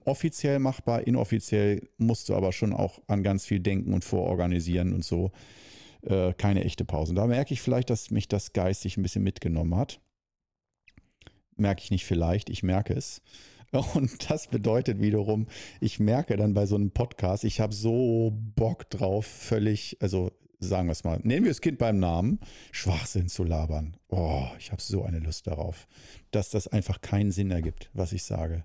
offiziell 0.04 0.58
machbar, 0.58 1.06
inoffiziell 1.06 1.88
musst 1.98 2.28
du 2.28 2.34
aber 2.34 2.52
schon 2.52 2.72
auch 2.72 3.00
an 3.06 3.22
ganz 3.22 3.46
viel 3.46 3.60
denken 3.60 3.92
und 3.92 4.04
vororganisieren 4.04 4.92
und 4.92 5.04
so. 5.04 5.32
Äh, 6.02 6.32
keine 6.34 6.64
echte 6.64 6.84
Pause. 6.84 7.14
Da 7.14 7.26
merke 7.26 7.52
ich 7.52 7.60
vielleicht, 7.60 7.90
dass 7.90 8.10
mich 8.10 8.28
das 8.28 8.52
geistig 8.52 8.96
ein 8.96 9.02
bisschen 9.02 9.22
mitgenommen 9.22 9.76
hat. 9.76 10.00
Merke 11.56 11.82
ich 11.82 11.90
nicht 11.90 12.06
vielleicht, 12.06 12.48
ich 12.48 12.62
merke 12.62 12.94
es. 12.94 13.20
Und 13.94 14.30
das 14.30 14.48
bedeutet 14.48 15.00
wiederum, 15.00 15.46
ich 15.80 16.00
merke 16.00 16.36
dann 16.36 16.54
bei 16.54 16.66
so 16.66 16.74
einem 16.74 16.90
Podcast, 16.90 17.44
ich 17.44 17.60
habe 17.60 17.72
so 17.72 18.32
Bock 18.56 18.90
drauf, 18.90 19.26
völlig, 19.26 19.96
also 20.00 20.32
sagen 20.58 20.88
wir 20.88 20.92
es 20.92 21.04
mal, 21.04 21.20
nennen 21.22 21.44
wir 21.44 21.50
das 21.50 21.60
Kind 21.60 21.78
beim 21.78 21.98
Namen, 21.98 22.40
Schwachsinn 22.72 23.28
zu 23.28 23.44
labern. 23.44 23.96
Oh, 24.08 24.46
ich 24.58 24.72
habe 24.72 24.82
so 24.82 25.04
eine 25.04 25.20
Lust 25.20 25.46
darauf, 25.46 25.86
dass 26.32 26.50
das 26.50 26.66
einfach 26.66 27.00
keinen 27.00 27.30
Sinn 27.30 27.50
ergibt, 27.50 27.90
was 27.92 28.12
ich 28.12 28.24
sage. 28.24 28.64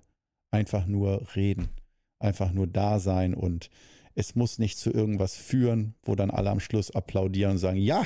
Einfach 0.50 0.86
nur 0.86 1.26
reden, 1.34 1.68
einfach 2.18 2.52
nur 2.52 2.66
da 2.66 2.98
sein 2.98 3.34
und 3.34 3.70
es 4.14 4.34
muss 4.34 4.58
nicht 4.58 4.78
zu 4.78 4.90
irgendwas 4.90 5.36
führen, 5.36 5.94
wo 6.02 6.14
dann 6.14 6.30
alle 6.30 6.50
am 6.50 6.60
Schluss 6.60 6.90
applaudieren 6.90 7.52
und 7.52 7.58
sagen, 7.58 7.76
ja, 7.76 8.04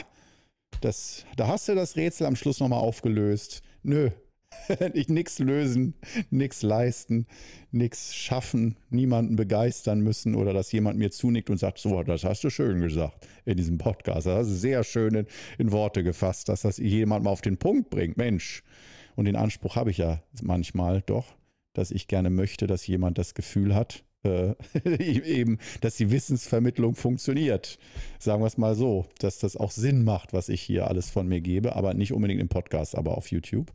das, 0.80 1.24
da 1.36 1.46
hast 1.46 1.68
du 1.68 1.74
das 1.74 1.96
Rätsel 1.96 2.26
am 2.26 2.36
Schluss 2.36 2.58
nochmal 2.58 2.80
aufgelöst. 2.80 3.62
Nö, 3.82 4.10
ich 4.94 5.08
nichts 5.08 5.38
lösen, 5.38 5.94
nichts 6.30 6.62
leisten, 6.62 7.26
nichts 7.70 8.14
schaffen, 8.14 8.76
niemanden 8.90 9.36
begeistern 9.36 10.00
müssen 10.00 10.34
oder 10.34 10.52
dass 10.52 10.72
jemand 10.72 10.98
mir 10.98 11.10
zunickt 11.10 11.50
und 11.50 11.58
sagt, 11.58 11.78
so, 11.78 12.02
das 12.02 12.24
hast 12.24 12.42
du 12.44 12.50
schön 12.50 12.80
gesagt 12.80 13.26
in 13.44 13.56
diesem 13.56 13.78
Podcast. 13.78 14.26
Das 14.26 14.38
hast 14.38 14.50
du 14.50 14.54
sehr 14.54 14.84
schön 14.84 15.14
in, 15.14 15.26
in 15.58 15.72
Worte 15.72 16.02
gefasst, 16.02 16.48
dass 16.48 16.62
das 16.62 16.78
jemand 16.78 17.24
mal 17.24 17.30
auf 17.30 17.42
den 17.42 17.58
Punkt 17.58 17.90
bringt. 17.90 18.16
Mensch. 18.16 18.62
Und 19.16 19.26
den 19.26 19.36
Anspruch 19.36 19.76
habe 19.76 19.90
ich 19.90 19.98
ja 19.98 20.22
manchmal 20.42 21.02
doch, 21.02 21.26
dass 21.72 21.90
ich 21.90 22.08
gerne 22.08 22.30
möchte, 22.30 22.66
dass 22.66 22.86
jemand 22.86 23.18
das 23.18 23.34
Gefühl 23.34 23.74
hat, 23.74 24.04
äh, 24.22 24.54
eben, 24.84 25.58
dass 25.80 25.96
die 25.96 26.10
Wissensvermittlung 26.10 26.94
funktioniert. 26.94 27.78
Sagen 28.18 28.42
wir 28.42 28.46
es 28.46 28.58
mal 28.58 28.74
so, 28.74 29.06
dass 29.18 29.38
das 29.38 29.56
auch 29.56 29.70
Sinn 29.70 30.04
macht, 30.04 30.32
was 30.32 30.48
ich 30.48 30.60
hier 30.60 30.88
alles 30.88 31.10
von 31.10 31.26
mir 31.26 31.40
gebe, 31.40 31.76
aber 31.76 31.94
nicht 31.94 32.12
unbedingt 32.12 32.40
im 32.40 32.48
Podcast, 32.48 32.96
aber 32.96 33.16
auf 33.16 33.30
YouTube. 33.30 33.72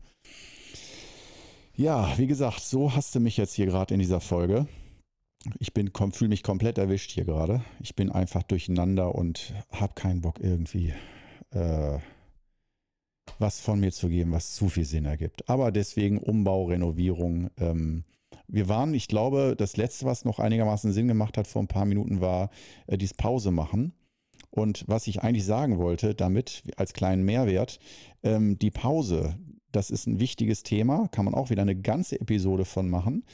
Ja, 1.76 2.18
wie 2.18 2.28
gesagt, 2.28 2.62
so 2.62 2.96
hast 2.96 3.16
du 3.16 3.20
mich 3.20 3.38
jetzt 3.38 3.54
hier 3.54 3.66
gerade 3.66 3.94
in 3.94 4.00
dieser 4.00 4.22
Folge. 4.22 4.68
Ich 5.60 5.74
fühle 5.74 6.30
mich 6.30 6.42
komplett 6.42 6.78
erwischt 6.78 7.12
hier 7.12 7.26
gerade. 7.26 7.64
Ich 7.82 7.96
bin 7.96 8.12
einfach 8.12 8.44
durcheinander 8.44 9.14
und 9.14 9.54
habe 9.72 9.94
keinen 9.94 10.22
Bock 10.22 10.40
irgendwie 10.40 10.94
äh, 11.52 12.00
was 13.40 13.60
von 13.60 13.80
mir 13.80 13.92
zu 13.92 14.10
geben, 14.10 14.32
was 14.32 14.56
zu 14.56 14.70
viel 14.70 14.86
Sinn 14.86 15.06
ergibt. 15.06 15.50
Aber 15.50 15.72
deswegen 15.72 16.18
Umbau, 16.18 16.66
Renovierung. 16.66 17.50
Ähm, 17.58 18.04
wir 18.48 18.70
waren, 18.70 18.94
ich 18.94 19.08
glaube, 19.08 19.56
das 19.58 19.78
letzte, 19.78 20.06
was 20.06 20.26
noch 20.26 20.40
einigermaßen 20.40 20.94
Sinn 20.94 21.08
gemacht 21.08 21.38
hat 21.38 21.48
vor 21.48 21.64
ein 21.64 21.68
paar 21.68 21.86
Minuten, 21.86 22.22
war 22.22 22.50
äh, 22.88 22.98
dies 22.98 23.14
Pause 23.14 23.52
machen. 23.52 23.94
Und 24.52 24.86
was 24.88 25.08
ich 25.08 25.22
eigentlich 25.22 25.46
sagen 25.46 25.78
wollte 25.78 26.16
damit, 26.16 26.64
als 26.78 26.94
kleinen 26.94 27.26
Mehrwert, 27.26 27.80
ähm, 28.24 28.58
die 28.58 28.72
Pause, 28.72 29.38
das 29.76 29.90
ist 29.90 30.08
ein 30.08 30.20
wichtiges 30.20 30.64
Thema, 30.64 31.08
kann 31.10 31.26
man 31.26 31.34
auch 31.34 31.50
wieder 31.50 31.62
eine 31.62 31.76
ganze 31.76 32.20
Episode 32.20 32.66
von 32.66 32.90
machen. 32.90 33.26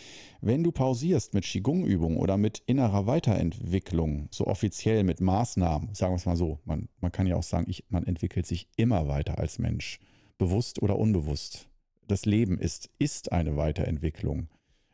Wenn 0.41 0.63
du 0.63 0.71
pausierst 0.71 1.33
mit 1.33 1.43
Qigong-Übungen 1.43 2.17
oder 2.17 2.37
mit 2.37 2.63
innerer 2.65 3.05
Weiterentwicklung, 3.05 4.27
so 4.31 4.47
offiziell 4.47 5.03
mit 5.03 5.21
Maßnahmen, 5.21 5.93
sagen 5.93 6.13
wir 6.13 6.17
es 6.17 6.25
mal 6.25 6.35
so, 6.35 6.59
man, 6.65 6.89
man 6.99 7.11
kann 7.11 7.27
ja 7.27 7.35
auch 7.35 7.43
sagen, 7.43 7.67
ich, 7.69 7.85
man 7.89 8.07
entwickelt 8.07 8.47
sich 8.47 8.67
immer 8.75 9.07
weiter 9.07 9.37
als 9.37 9.59
Mensch, 9.59 9.99
bewusst 10.37 10.81
oder 10.81 10.97
unbewusst. 10.97 11.69
Das 12.07 12.25
Leben 12.25 12.57
ist, 12.57 12.89
ist 12.97 13.31
eine 13.31 13.55
Weiterentwicklung. 13.55 14.47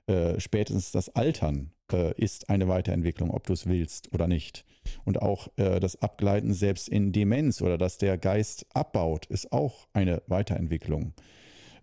Äh, 0.07 0.39
spätestens 0.39 0.91
das 0.91 1.09
Altern 1.09 1.71
äh, 1.91 2.13
ist 2.15 2.49
eine 2.49 2.67
Weiterentwicklung, 2.67 3.31
ob 3.31 3.47
du 3.47 3.53
es 3.53 3.67
willst 3.67 4.13
oder 4.13 4.27
nicht. 4.27 4.65
Und 5.05 5.21
auch 5.21 5.47
äh, 5.57 5.79
das 5.79 6.01
Abgleiten 6.01 6.53
selbst 6.53 6.89
in 6.89 7.11
Demenz 7.11 7.61
oder 7.61 7.77
dass 7.77 7.97
der 7.97 8.17
Geist 8.17 8.65
abbaut, 8.73 9.25
ist 9.27 9.51
auch 9.51 9.87
eine 9.93 10.21
Weiterentwicklung, 10.27 11.13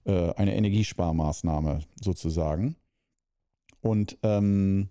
äh, 0.05 0.32
eine 0.34 0.55
Energiesparmaßnahme 0.55 1.80
sozusagen. 2.00 2.76
Und 3.80 4.18
ähm, 4.22 4.88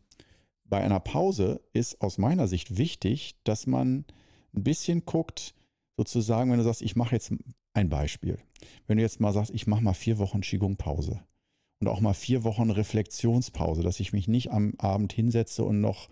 bei 0.66 0.82
einer 0.82 1.00
Pause 1.00 1.62
ist 1.74 2.02
aus 2.02 2.18
meiner 2.18 2.48
Sicht 2.48 2.78
wichtig, 2.78 3.36
dass 3.44 3.68
man 3.68 4.06
ein 4.56 4.64
bisschen 4.64 5.06
guckt, 5.06 5.54
sozusagen, 5.98 6.52
wenn 6.52 6.58
du 6.58 6.64
sagst, 6.64 6.82
ich 6.82 6.96
mache 6.96 7.16
jetzt 7.16 7.34
ein 7.74 7.90
Beispiel. 7.90 8.38
Wenn 8.88 8.98
du 8.98 9.04
jetzt 9.04 9.20
mal 9.20 9.34
sagst, 9.34 9.52
ich 9.54 9.68
mache 9.68 9.84
mal 9.84 9.94
vier 9.94 10.18
Wochen 10.20 10.42
Qigong-Pause 10.42 11.22
und 11.80 11.88
auch 11.88 12.02
mal 12.02 12.14
vier 12.14 12.44
Wochen 12.44 12.70
Reflexionspause, 12.70 13.84
dass 13.84 14.00
ich 14.00 14.14
mich 14.14 14.28
nicht 14.28 14.52
am 14.52 14.74
Abend 14.78 15.14
hinsetze 15.14 15.64
und 15.64 15.82
noch 15.82 16.10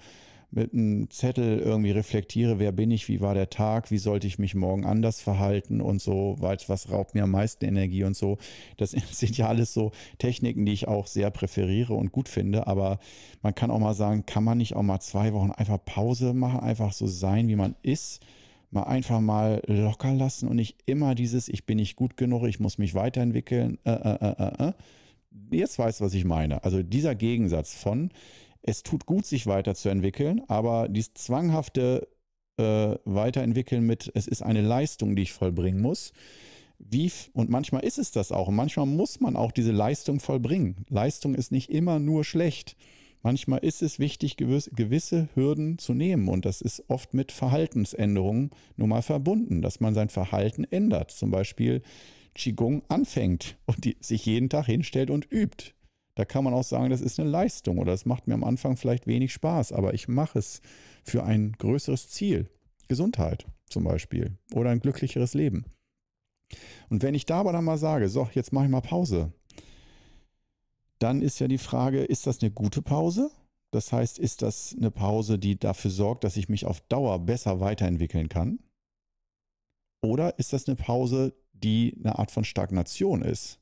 mit 0.51 0.73
einem 0.73 1.09
Zettel 1.09 1.59
irgendwie 1.59 1.91
reflektiere, 1.91 2.59
wer 2.59 2.73
bin 2.73 2.91
ich, 2.91 3.07
wie 3.07 3.21
war 3.21 3.33
der 3.33 3.49
Tag, 3.49 3.89
wie 3.89 3.97
sollte 3.97 4.27
ich 4.27 4.37
mich 4.37 4.53
morgen 4.53 4.85
anders 4.85 5.21
verhalten 5.21 5.79
und 5.79 6.01
so, 6.01 6.35
weil 6.39 6.57
was 6.67 6.91
raubt 6.91 7.15
mir 7.15 7.23
am 7.23 7.31
meisten 7.31 7.63
Energie 7.63 8.03
und 8.03 8.17
so. 8.17 8.37
Das 8.75 8.91
sind 9.11 9.37
ja 9.37 9.47
alles 9.47 9.73
so 9.73 9.91
Techniken, 10.17 10.65
die 10.65 10.73
ich 10.73 10.89
auch 10.89 11.07
sehr 11.07 11.31
präferiere 11.31 11.93
und 11.93 12.11
gut 12.11 12.27
finde, 12.27 12.67
aber 12.67 12.99
man 13.41 13.55
kann 13.55 13.71
auch 13.71 13.79
mal 13.79 13.93
sagen, 13.93 14.25
kann 14.25 14.43
man 14.43 14.57
nicht 14.57 14.75
auch 14.75 14.83
mal 14.83 14.99
zwei 14.99 15.31
Wochen 15.33 15.51
einfach 15.51 15.83
Pause 15.83 16.33
machen, 16.33 16.59
einfach 16.59 16.91
so 16.91 17.07
sein, 17.07 17.47
wie 17.47 17.55
man 17.55 17.75
ist, 17.81 18.21
mal 18.71 18.83
einfach 18.83 19.21
mal 19.21 19.61
locker 19.67 20.13
lassen 20.13 20.49
und 20.49 20.57
nicht 20.57 20.77
immer 20.85 21.15
dieses, 21.15 21.47
ich 21.47 21.65
bin 21.65 21.77
nicht 21.77 21.95
gut 21.95 22.17
genug, 22.17 22.43
ich 22.43 22.59
muss 22.59 22.77
mich 22.77 22.93
weiterentwickeln, 22.93 23.77
äh, 23.85 23.91
äh, 23.91 24.17
äh, 24.21 24.43
äh. 24.43 24.67
äh. 24.69 24.73
Jetzt 25.49 25.79
weißt 25.79 26.01
du, 26.01 26.05
was 26.05 26.13
ich 26.13 26.25
meine. 26.25 26.63
Also 26.65 26.83
dieser 26.83 27.15
Gegensatz 27.15 27.73
von, 27.73 28.11
es 28.63 28.83
tut 28.83 29.05
gut, 29.05 29.25
sich 29.25 29.47
weiterzuentwickeln, 29.47 30.41
aber 30.47 30.87
dieses 30.89 31.13
zwanghafte 31.13 32.07
äh, 32.57 32.95
Weiterentwickeln 33.05 33.85
mit, 33.85 34.11
es 34.13 34.27
ist 34.27 34.41
eine 34.41 34.61
Leistung, 34.61 35.15
die 35.15 35.23
ich 35.23 35.33
vollbringen 35.33 35.81
muss. 35.81 36.13
Wie, 36.77 37.11
und 37.33 37.49
manchmal 37.49 37.83
ist 37.83 37.99
es 37.99 38.11
das 38.11 38.31
auch. 38.31 38.47
Und 38.47 38.55
manchmal 38.55 38.87
muss 38.87 39.19
man 39.19 39.35
auch 39.35 39.51
diese 39.51 39.71
Leistung 39.71 40.19
vollbringen. 40.19 40.85
Leistung 40.89 41.35
ist 41.35 41.51
nicht 41.51 41.69
immer 41.69 41.99
nur 41.99 42.23
schlecht. 42.23 42.75
Manchmal 43.23 43.59
ist 43.59 43.83
es 43.83 43.99
wichtig, 43.99 44.35
gewisse, 44.35 45.29
Hürden 45.35 45.77
zu 45.77 45.93
nehmen. 45.93 46.27
Und 46.27 46.45
das 46.45 46.61
ist 46.61 46.83
oft 46.87 47.13
mit 47.13 47.31
Verhaltensänderungen 47.31 48.49
nun 48.77 48.89
mal 48.89 49.03
verbunden, 49.03 49.61
dass 49.61 49.79
man 49.79 49.93
sein 49.93 50.09
Verhalten 50.09 50.63
ändert. 50.63 51.11
Zum 51.11 51.29
Beispiel 51.29 51.83
Qigong 52.33 52.81
anfängt 52.87 53.57
und 53.65 53.85
die, 53.85 53.97
sich 53.99 54.25
jeden 54.25 54.49
Tag 54.49 54.65
hinstellt 54.65 55.11
und 55.11 55.31
übt. 55.31 55.73
Da 56.15 56.25
kann 56.25 56.43
man 56.43 56.53
auch 56.53 56.63
sagen, 56.63 56.89
das 56.89 57.01
ist 57.01 57.19
eine 57.19 57.29
Leistung 57.29 57.77
oder 57.77 57.93
es 57.93 58.05
macht 58.05 58.27
mir 58.27 58.33
am 58.33 58.43
Anfang 58.43 58.75
vielleicht 58.75 59.07
wenig 59.07 59.31
Spaß, 59.33 59.71
aber 59.71 59.93
ich 59.93 60.07
mache 60.07 60.39
es 60.39 60.61
für 61.03 61.23
ein 61.23 61.53
größeres 61.53 62.09
Ziel. 62.09 62.49
Gesundheit 62.87 63.45
zum 63.69 63.85
Beispiel 63.85 64.37
oder 64.53 64.69
ein 64.69 64.81
glücklicheres 64.81 65.33
Leben. 65.33 65.63
Und 66.89 67.03
wenn 67.03 67.15
ich 67.15 67.25
da 67.25 67.39
aber 67.39 67.53
dann 67.53 67.63
mal 67.63 67.77
sage, 67.77 68.09
so, 68.09 68.27
jetzt 68.33 68.51
mache 68.51 68.65
ich 68.65 68.71
mal 68.71 68.81
Pause, 68.81 69.31
dann 70.99 71.21
ist 71.21 71.39
ja 71.39 71.47
die 71.47 71.57
Frage, 71.57 72.03
ist 72.03 72.27
das 72.27 72.41
eine 72.41 72.51
gute 72.51 72.81
Pause? 72.81 73.31
Das 73.71 73.93
heißt, 73.93 74.19
ist 74.19 74.41
das 74.41 74.75
eine 74.77 74.91
Pause, 74.91 75.39
die 75.39 75.57
dafür 75.57 75.89
sorgt, 75.89 76.25
dass 76.25 76.35
ich 76.35 76.49
mich 76.49 76.65
auf 76.65 76.81
Dauer 76.81 77.19
besser 77.19 77.61
weiterentwickeln 77.61 78.27
kann? 78.27 78.59
Oder 80.01 80.37
ist 80.37 80.51
das 80.51 80.67
eine 80.67 80.75
Pause, 80.75 81.33
die 81.63 81.95
eine 81.99 82.17
Art 82.19 82.31
von 82.31 82.43
Stagnation 82.43 83.21
ist. 83.21 83.60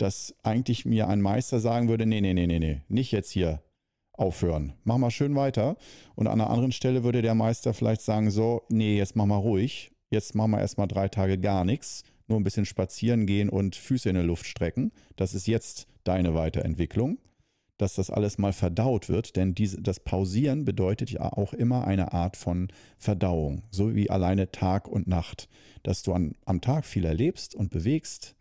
Dass 0.00 0.34
eigentlich 0.42 0.86
mir 0.86 1.08
ein 1.08 1.20
Meister 1.20 1.60
sagen 1.60 1.88
würde, 1.88 2.06
nee, 2.06 2.22
nee, 2.22 2.32
nee, 2.32 2.46
nee, 2.46 2.58
nee, 2.58 2.80
nicht 2.88 3.12
jetzt 3.12 3.30
hier 3.30 3.62
aufhören. 4.12 4.72
Mach 4.84 4.96
mal 4.96 5.10
schön 5.10 5.34
weiter. 5.34 5.76
Und 6.14 6.26
an 6.26 6.40
einer 6.40 6.50
anderen 6.50 6.72
Stelle 6.72 7.04
würde 7.04 7.20
der 7.20 7.34
Meister 7.34 7.74
vielleicht 7.74 8.00
sagen, 8.00 8.30
so, 8.30 8.62
nee, 8.70 8.96
jetzt 8.96 9.14
mach 9.14 9.26
mal 9.26 9.36
ruhig. 9.36 9.90
Jetzt 10.08 10.34
machen 10.34 10.52
wir 10.52 10.60
erstmal 10.60 10.88
drei 10.88 11.08
Tage 11.08 11.38
gar 11.38 11.64
nichts. 11.64 12.02
Nur 12.28 12.40
ein 12.40 12.44
bisschen 12.44 12.64
spazieren 12.64 13.26
gehen 13.26 13.50
und 13.50 13.76
Füße 13.76 14.08
in 14.08 14.14
der 14.14 14.24
Luft 14.24 14.46
strecken. 14.46 14.92
Das 15.16 15.34
ist 15.34 15.46
jetzt 15.46 15.86
deine 16.04 16.34
Weiterentwicklung 16.34 17.18
dass 17.80 17.94
das 17.94 18.10
alles 18.10 18.36
mal 18.36 18.52
verdaut 18.52 19.08
wird, 19.08 19.36
denn 19.36 19.54
diese, 19.54 19.80
das 19.80 20.00
Pausieren 20.00 20.64
bedeutet 20.64 21.10
ja 21.10 21.32
auch 21.32 21.54
immer 21.54 21.86
eine 21.86 22.12
Art 22.12 22.36
von 22.36 22.68
Verdauung, 22.98 23.62
so 23.70 23.94
wie 23.94 24.10
alleine 24.10 24.52
Tag 24.52 24.86
und 24.86 25.06
Nacht, 25.06 25.48
dass 25.82 26.02
du 26.02 26.12
an, 26.12 26.34
am 26.44 26.60
Tag 26.60 26.84
viel 26.84 27.06
erlebst 27.06 27.54
und 27.54 27.70
bewegst 27.70 28.36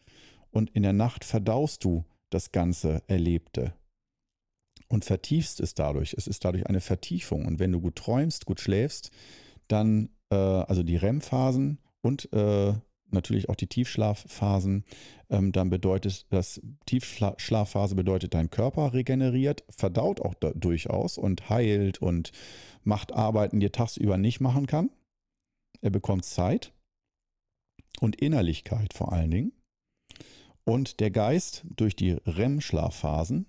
und 0.51 0.69
in 0.71 0.83
der 0.83 0.93
Nacht 0.93 1.23
verdaust 1.23 1.83
du 1.83 2.05
das 2.29 2.51
ganze 2.51 3.01
Erlebte 3.07 3.73
und 4.87 5.05
vertiefst 5.05 5.59
es 5.59 5.73
dadurch. 5.73 6.13
Es 6.13 6.27
ist 6.27 6.43
dadurch 6.45 6.67
eine 6.67 6.81
Vertiefung 6.81 7.45
und 7.45 7.59
wenn 7.59 7.71
du 7.71 7.79
gut 7.79 7.95
träumst, 7.95 8.45
gut 8.45 8.59
schläfst, 8.59 9.11
dann, 9.67 10.09
äh, 10.31 10.35
also 10.35 10.83
die 10.83 10.97
REM-Phasen 10.97 11.79
und 12.01 12.31
äh, 12.33 12.73
natürlich 13.11 13.49
auch 13.49 13.55
die 13.55 13.67
Tiefschlafphasen. 13.67 14.83
Ähm, 15.29 15.51
dann 15.51 15.69
bedeutet 15.69 16.25
das, 16.31 16.61
Tiefschlafphase 16.85 17.95
bedeutet, 17.95 18.33
dein 18.33 18.49
Körper 18.49 18.93
regeneriert, 18.93 19.63
verdaut 19.69 20.21
auch 20.21 20.33
durchaus 20.35 21.17
und 21.17 21.49
heilt 21.49 22.01
und 22.01 22.31
macht 22.83 23.13
Arbeiten, 23.13 23.59
die 23.59 23.67
er 23.67 23.71
tagsüber 23.71 24.17
nicht 24.17 24.39
machen 24.39 24.67
kann. 24.67 24.89
Er 25.81 25.91
bekommt 25.91 26.25
Zeit 26.25 26.73
und 27.99 28.15
Innerlichkeit 28.15 28.93
vor 28.93 29.13
allen 29.13 29.31
Dingen. 29.31 29.51
Und 30.65 30.99
der 30.99 31.11
Geist 31.11 31.63
durch 31.75 31.95
die 31.95 32.17
REM-Schlafphasen, 32.25 33.47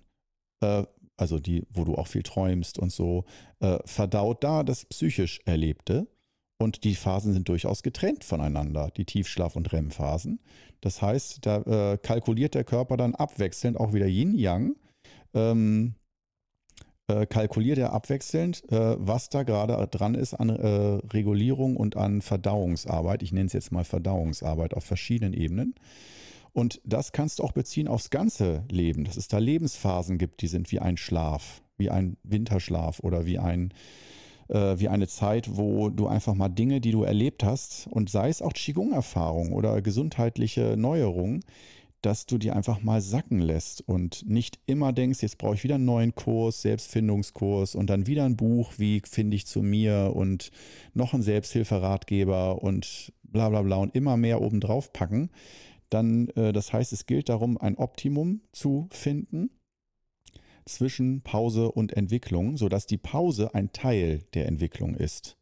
äh, 0.61 0.83
also 1.17 1.39
die, 1.39 1.63
wo 1.69 1.83
du 1.83 1.95
auch 1.95 2.07
viel 2.07 2.23
träumst 2.23 2.79
und 2.79 2.91
so, 2.91 3.25
äh, 3.59 3.77
verdaut 3.85 4.43
da 4.43 4.63
das 4.63 4.85
psychisch 4.85 5.39
Erlebte 5.45 6.07
und 6.61 6.83
die 6.83 6.95
Phasen 6.95 7.33
sind 7.33 7.49
durchaus 7.49 7.83
getrennt 7.83 8.23
voneinander, 8.23 8.91
die 8.95 9.05
Tiefschlaf- 9.05 9.55
und 9.55 9.71
REM-Phasen. 9.71 10.39
Das 10.81 11.01
heißt, 11.01 11.45
da 11.45 11.93
äh, 11.93 11.97
kalkuliert 11.97 12.55
der 12.55 12.63
Körper 12.63 12.97
dann 12.97 13.15
abwechselnd 13.15 13.79
auch 13.79 13.93
wieder 13.93 14.07
Yin-Yang. 14.07 14.75
Ähm, 15.33 15.95
äh, 17.07 17.25
kalkuliert 17.25 17.77
er 17.77 17.93
abwechselnd, 17.93 18.63
äh, 18.71 18.95
was 18.97 19.29
da 19.29 19.43
gerade 19.43 19.87
dran 19.87 20.15
ist 20.15 20.33
an 20.33 20.49
äh, 20.49 20.99
Regulierung 21.13 21.75
und 21.75 21.97
an 21.97 22.21
Verdauungsarbeit. 22.21 23.23
Ich 23.23 23.31
nenne 23.31 23.47
es 23.47 23.53
jetzt 23.53 23.71
mal 23.71 23.83
Verdauungsarbeit 23.83 24.73
auf 24.73 24.83
verschiedenen 24.83 25.33
Ebenen. 25.33 25.75
Und 26.53 26.81
das 26.83 27.11
kannst 27.11 27.39
du 27.39 27.43
auch 27.43 27.53
beziehen 27.53 27.87
aufs 27.87 28.09
ganze 28.09 28.63
Leben, 28.69 29.05
dass 29.05 29.17
es 29.17 29.27
da 29.27 29.37
Lebensphasen 29.37 30.17
gibt, 30.17 30.41
die 30.41 30.47
sind 30.47 30.71
wie 30.71 30.79
ein 30.79 30.97
Schlaf, 30.97 31.61
wie 31.77 31.89
ein 31.89 32.17
Winterschlaf 32.23 32.99
oder 32.99 33.25
wie 33.25 33.39
ein 33.39 33.73
äh, 34.49 34.77
wie 34.77 34.89
eine 34.89 35.07
Zeit, 35.07 35.55
wo 35.55 35.89
du 35.89 36.07
einfach 36.07 36.33
mal 36.33 36.49
Dinge, 36.49 36.81
die 36.81 36.91
du 36.91 37.03
erlebt 37.03 37.43
hast, 37.43 37.87
und 37.87 38.09
sei 38.09 38.29
es 38.29 38.41
auch 38.41 38.53
Qigong-Erfahrung 38.53 39.53
oder 39.53 39.81
gesundheitliche 39.81 40.75
Neuerungen, 40.77 41.43
dass 42.01 42.25
du 42.25 42.37
die 42.37 42.51
einfach 42.51 42.81
mal 42.81 42.99
sacken 42.99 43.39
lässt 43.39 43.87
und 43.87 44.27
nicht 44.27 44.59
immer 44.65 44.91
denkst, 44.91 45.21
jetzt 45.21 45.37
brauche 45.37 45.53
ich 45.55 45.63
wieder 45.63 45.75
einen 45.75 45.85
neuen 45.85 46.15
Kurs, 46.15 46.63
Selbstfindungskurs 46.63 47.75
und 47.75 47.89
dann 47.89 48.07
wieder 48.07 48.25
ein 48.25 48.37
Buch, 48.37 48.73
wie 48.77 49.01
finde 49.07 49.35
ich 49.35 49.45
zu 49.45 49.61
mir 49.61 50.11
und 50.15 50.51
noch 50.95 51.13
einen 51.13 51.21
Selbsthilferatgeber 51.21 52.61
und 52.61 53.13
bla 53.23 53.49
bla 53.49 53.61
bla 53.61 53.77
und 53.77 53.95
immer 53.95 54.17
mehr 54.17 54.41
obendrauf 54.41 54.91
packen. 54.91 55.29
Dann, 55.91 56.29
äh, 56.29 56.53
das 56.53 56.73
heißt, 56.73 56.93
es 56.93 57.05
gilt 57.05 57.29
darum, 57.29 57.57
ein 57.57 57.77
Optimum 57.77 58.41
zu 58.51 58.87
finden 58.91 59.51
zwischen 60.65 61.21
Pause 61.21 61.71
und 61.71 61.93
Entwicklung, 61.93 62.57
sodass 62.57 62.87
die 62.87 62.97
Pause 62.97 63.53
ein 63.53 63.71
Teil 63.73 64.23
der 64.33 64.47
Entwicklung 64.47 64.95
ist. 64.95 65.37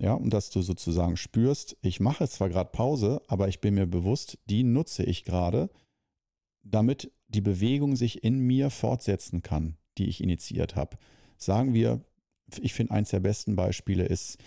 Ja, 0.00 0.14
und 0.14 0.30
dass 0.32 0.48
du 0.48 0.62
sozusagen 0.62 1.18
spürst, 1.18 1.76
ich 1.82 2.00
mache 2.00 2.26
zwar 2.26 2.48
gerade 2.48 2.70
Pause, 2.70 3.20
aber 3.28 3.48
ich 3.48 3.60
bin 3.60 3.74
mir 3.74 3.86
bewusst, 3.86 4.38
die 4.46 4.62
nutze 4.62 5.04
ich 5.04 5.24
gerade, 5.24 5.68
damit 6.62 7.12
die 7.28 7.42
Bewegung 7.42 7.96
sich 7.96 8.24
in 8.24 8.38
mir 8.38 8.70
fortsetzen 8.70 9.42
kann, 9.42 9.76
die 9.98 10.06
ich 10.06 10.22
initiiert 10.22 10.76
habe. 10.76 10.96
Sagen 11.36 11.74
wir, 11.74 12.00
ich 12.62 12.72
finde 12.72 12.94
eins 12.94 13.10
der 13.10 13.20
besten 13.20 13.56
Beispiele 13.56 14.06
ist, 14.06 14.38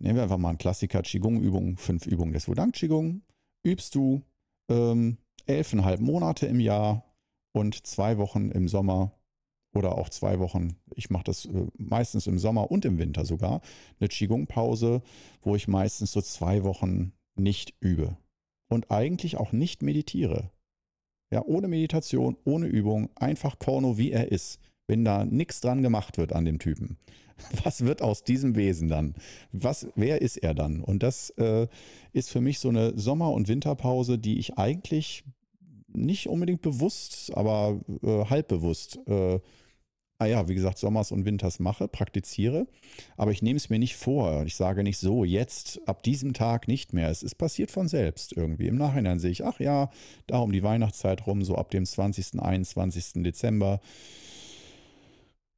nehmen 0.00 0.16
wir 0.16 0.24
einfach 0.24 0.38
mal 0.38 0.48
einen 0.48 0.58
Klassiker 0.58 1.02
Qigong-Übung, 1.02 1.76
fünf 1.76 2.06
Übungen 2.06 2.32
des 2.32 2.48
Wudang 2.48 2.72
Qigong, 2.72 3.22
übst 3.64 3.94
du 3.94 4.22
ähm, 4.68 5.18
elfeinhalb 5.46 6.00
Monate 6.00 6.46
im 6.46 6.60
Jahr 6.60 7.04
und 7.52 7.86
zwei 7.86 8.18
Wochen 8.18 8.50
im 8.50 8.68
Sommer 8.68 9.12
oder 9.74 9.96
auch 9.96 10.08
zwei 10.08 10.38
Wochen, 10.38 10.76
ich 10.94 11.10
mache 11.10 11.24
das 11.24 11.46
äh, 11.46 11.66
meistens 11.76 12.26
im 12.26 12.38
Sommer 12.38 12.70
und 12.70 12.84
im 12.84 12.98
Winter 12.98 13.24
sogar, 13.24 13.60
eine 14.00 14.08
Qigong-Pause, 14.08 15.02
wo 15.42 15.56
ich 15.56 15.68
meistens 15.68 16.12
so 16.12 16.20
zwei 16.20 16.64
Wochen 16.64 17.12
nicht 17.36 17.74
übe 17.80 18.16
und 18.68 18.90
eigentlich 18.90 19.36
auch 19.36 19.52
nicht 19.52 19.82
meditiere. 19.82 20.50
Ja, 21.30 21.44
ohne 21.44 21.68
Meditation, 21.68 22.36
ohne 22.44 22.66
Übung, 22.66 23.10
einfach 23.16 23.58
Korno, 23.58 23.98
wie 23.98 24.12
er 24.12 24.32
ist. 24.32 24.60
Wenn 24.88 25.04
da 25.04 25.24
nichts 25.24 25.60
dran 25.60 25.82
gemacht 25.82 26.18
wird 26.18 26.32
an 26.32 26.44
dem 26.44 26.58
Typen. 26.58 26.96
Was 27.64 27.84
wird 27.84 28.02
aus 28.02 28.24
diesem 28.24 28.56
Wesen 28.56 28.88
dann? 28.88 29.14
Was, 29.52 29.86
wer 29.94 30.20
ist 30.22 30.38
er 30.38 30.54
dann? 30.54 30.80
Und 30.80 31.02
das 31.02 31.30
äh, 31.38 31.68
ist 32.12 32.30
für 32.30 32.40
mich 32.40 32.58
so 32.58 32.68
eine 32.68 32.98
Sommer- 32.98 33.32
und 33.32 33.46
Winterpause, 33.46 34.18
die 34.18 34.38
ich 34.38 34.58
eigentlich 34.58 35.24
nicht 35.92 36.28
unbedingt 36.28 36.62
bewusst, 36.62 37.30
aber 37.34 37.80
äh, 38.02 38.24
halbbewusst, 38.24 38.98
äh, 39.06 39.38
ah 40.18 40.26
ja, 40.26 40.48
wie 40.48 40.54
gesagt, 40.54 40.78
Sommers 40.78 41.12
und 41.12 41.24
Winters 41.24 41.60
mache, 41.60 41.88
praktiziere. 41.88 42.66
Aber 43.16 43.30
ich 43.30 43.40
nehme 43.40 43.56
es 43.56 43.70
mir 43.70 43.78
nicht 43.78 43.96
vor. 43.96 44.44
Ich 44.44 44.56
sage 44.56 44.82
nicht 44.82 44.98
so, 44.98 45.24
jetzt, 45.24 45.80
ab 45.86 46.02
diesem 46.02 46.34
Tag 46.34 46.68
nicht 46.68 46.92
mehr. 46.92 47.08
Es 47.08 47.22
ist 47.22 47.36
passiert 47.36 47.70
von 47.70 47.88
selbst 47.88 48.36
irgendwie. 48.36 48.66
Im 48.66 48.76
Nachhinein 48.76 49.20
sehe 49.20 49.30
ich, 49.30 49.44
ach 49.44 49.60
ja, 49.60 49.90
da 50.26 50.38
um 50.38 50.52
die 50.52 50.62
Weihnachtszeit 50.62 51.26
rum, 51.26 51.44
so 51.44 51.54
ab 51.54 51.70
dem 51.70 51.86
20., 51.86 52.40
21. 52.40 53.22
Dezember. 53.22 53.80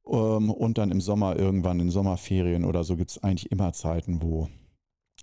Ähm, 0.07 0.49
und 0.49 0.77
dann 0.77 0.91
im 0.91 1.01
Sommer 1.01 1.37
irgendwann 1.37 1.79
in 1.79 1.89
Sommerferien 1.89 2.65
oder 2.65 2.83
so 2.83 2.95
gibt 2.95 3.11
es 3.11 3.23
eigentlich 3.23 3.51
immer 3.51 3.73
Zeiten, 3.73 4.21
wo 4.21 4.49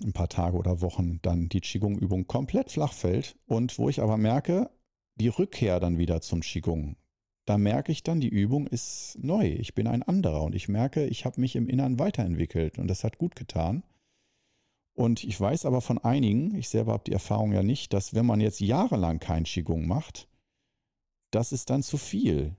ein 0.02 0.12
paar 0.12 0.28
Tage 0.28 0.56
oder 0.56 0.80
Wochen 0.80 1.20
dann 1.22 1.48
die 1.48 1.60
Qigong-Übung 1.60 2.26
komplett 2.26 2.70
flach 2.70 2.92
fällt 2.92 3.36
und 3.46 3.78
wo 3.78 3.88
ich 3.88 4.00
aber 4.00 4.16
merke, 4.16 4.70
die 5.16 5.28
Rückkehr 5.28 5.80
dann 5.80 5.98
wieder 5.98 6.20
zum 6.20 6.40
Qigong, 6.40 6.96
da 7.48 7.58
merke 7.58 7.92
ich 7.92 8.02
dann, 8.02 8.20
die 8.20 8.28
Übung 8.28 8.66
ist 8.66 9.16
neu. 9.20 9.46
Ich 9.46 9.74
bin 9.74 9.86
ein 9.86 10.02
anderer 10.02 10.42
und 10.42 10.54
ich 10.54 10.68
merke, 10.68 11.06
ich 11.06 11.24
habe 11.24 11.40
mich 11.40 11.56
im 11.56 11.68
Inneren 11.68 11.98
weiterentwickelt 11.98 12.78
und 12.78 12.88
das 12.88 13.04
hat 13.04 13.18
gut 13.18 13.36
getan. 13.36 13.82
Und 14.94 15.24
ich 15.24 15.40
weiß 15.40 15.64
aber 15.64 15.80
von 15.80 15.98
einigen, 15.98 16.54
ich 16.56 16.68
selber 16.68 16.92
habe 16.92 17.04
die 17.06 17.12
Erfahrung 17.12 17.52
ja 17.52 17.62
nicht, 17.62 17.92
dass 17.92 18.14
wenn 18.14 18.26
man 18.26 18.40
jetzt 18.40 18.60
jahrelang 18.60 19.18
kein 19.18 19.44
Qigong 19.44 19.86
macht, 19.86 20.28
das 21.30 21.52
ist 21.52 21.70
dann 21.70 21.82
zu 21.82 21.96
viel. 21.96 22.56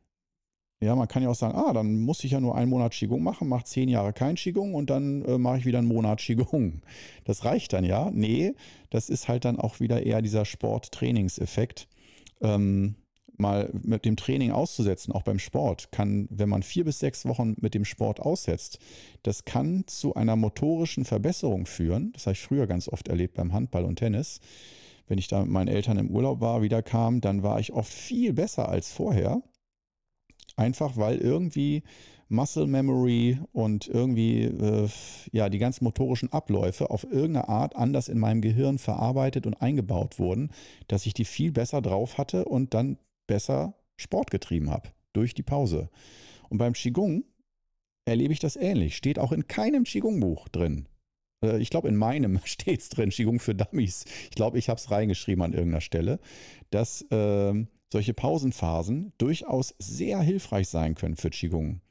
Ja, 0.82 0.96
man 0.96 1.10
kann 1.10 1.22
ja 1.22 1.30
auch 1.30 1.36
sagen, 1.36 1.58
ah, 1.58 1.74
dann 1.74 2.00
muss 2.00 2.24
ich 2.24 2.32
ja 2.32 2.40
nur 2.40 2.56
einen 2.56 2.70
Monat 2.70 2.94
Qigong 2.94 3.22
machen, 3.22 3.50
mache 3.50 3.66
zehn 3.66 3.90
Jahre 3.90 4.14
kein 4.14 4.36
Qigong 4.36 4.74
und 4.74 4.90
dann 4.90 5.26
äh, 5.26 5.38
mache 5.38 5.58
ich 5.58 5.66
wieder 5.66 5.80
einen 5.80 5.90
Monat 5.90 6.20
Qigong. 6.20 6.82
Das 7.26 7.44
reicht 7.44 7.74
dann 7.74 7.84
ja. 7.84 8.10
Nee, 8.12 8.54
das 8.90 9.10
ist 9.10 9.28
halt 9.28 9.44
dann 9.44 9.60
auch 9.60 9.82
wieder 9.82 10.06
eher 10.06 10.22
dieser 10.22 10.46
Sport-Trainingseffekt 10.46 11.90
ähm, 12.40 12.96
mal 13.40 13.70
mit 13.74 14.06
dem 14.06 14.16
Training 14.16 14.52
auszusetzen, 14.52 15.14
auch 15.14 15.24
beim 15.24 15.40
Sport, 15.40 15.92
kann, 15.92 16.28
wenn 16.30 16.50
man 16.50 16.64
vier 16.64 16.86
bis 16.86 17.00
sechs 17.00 17.26
Wochen 17.26 17.56
mit 17.60 17.74
dem 17.74 17.86
Sport 17.86 18.20
aussetzt, 18.20 18.80
das 19.24 19.46
kann 19.46 19.84
zu 19.88 20.14
einer 20.16 20.36
motorischen 20.36 21.06
Verbesserung 21.06 21.66
führen. 21.66 22.12
Das 22.14 22.26
habe 22.26 22.34
ich 22.34 22.42
früher 22.42 22.68
ganz 22.68 22.88
oft 22.88 23.08
erlebt 23.08 23.36
beim 23.36 23.54
Handball 23.54 23.86
und 23.86 23.98
Tennis. 23.98 24.40
Wenn 25.08 25.18
ich 25.18 25.28
da 25.28 25.42
mit 25.42 25.50
meinen 25.50 25.70
Eltern 25.70 25.98
im 25.98 26.12
Urlaub 26.12 26.40
war, 26.42 26.62
wieder 26.62 26.84
kam, 26.84 27.20
dann 27.20 27.42
war 27.42 27.60
ich 27.60 27.74
oft 27.74 27.92
viel 27.92 28.34
besser 28.34 28.70
als 28.70 28.92
vorher. 28.92 29.42
Einfach 30.56 30.98
weil 30.98 31.18
irgendwie 31.18 31.84
Muscle 32.30 32.68
Memory 32.68 33.40
und 33.52 33.88
irgendwie 33.88 34.44
äh, 34.44 34.88
ja 35.32 35.50
die 35.50 35.58
ganzen 35.58 35.84
motorischen 35.84 36.32
Abläufe 36.32 36.92
auf 36.92 37.04
irgendeine 37.04 37.50
Art 37.50 37.76
anders 37.76 38.08
in 38.08 38.20
meinem 38.20 38.42
Gehirn 38.42 38.78
verarbeitet 38.78 39.48
und 39.48 39.62
eingebaut 39.62 40.20
wurden, 40.20 40.52
dass 40.88 41.06
ich 41.06 41.14
die 41.14 41.26
viel 41.26 41.52
besser 41.52 41.82
drauf 41.82 42.18
hatte 42.18 42.46
und 42.46 42.74
dann 42.74 42.98
besser 43.28 43.74
Sport 43.98 44.32
getrieben 44.32 44.70
habe 44.70 44.90
durch 45.14 45.34
die 45.34 45.44
Pause. 45.44 45.90
Und 46.50 46.60
beim 46.60 46.74
Qigong 46.74 47.24
erlebe 48.06 48.34
ich 48.34 48.40
das 48.40 48.56
ähnlich. 48.56 48.96
Steht 48.96 49.20
auch 49.20 49.32
in 49.32 49.48
keinem 49.48 49.84
Qigong-Buch 49.84 50.50
drin. 50.50 50.88
Äh, 51.44 51.60
ich 51.60 51.70
glaube, 51.70 51.88
in 51.88 51.96
meinem 51.96 52.40
steht 52.46 52.82
es 52.82 52.90
drin, 52.90 53.10
Qigong 53.10 53.40
für 53.40 53.56
Dummies. 53.56 54.06
Ich 54.30 54.36
glaube, 54.36 54.58
ich 54.58 54.70
habe 54.70 54.80
es 54.80 54.92
reingeschrieben 54.92 55.44
an 55.44 55.54
irgendeiner 55.54 55.82
Stelle, 55.82 56.20
dass 56.70 57.02
äh, 57.12 57.66
solche 57.92 58.14
Pausenphasen 58.14 59.14
durchaus 59.18 59.76
sehr 59.80 60.22
hilfreich 60.22 60.68
sein 60.70 60.96
können 60.96 61.16
für 61.16 61.30
Qigong. 61.30 61.82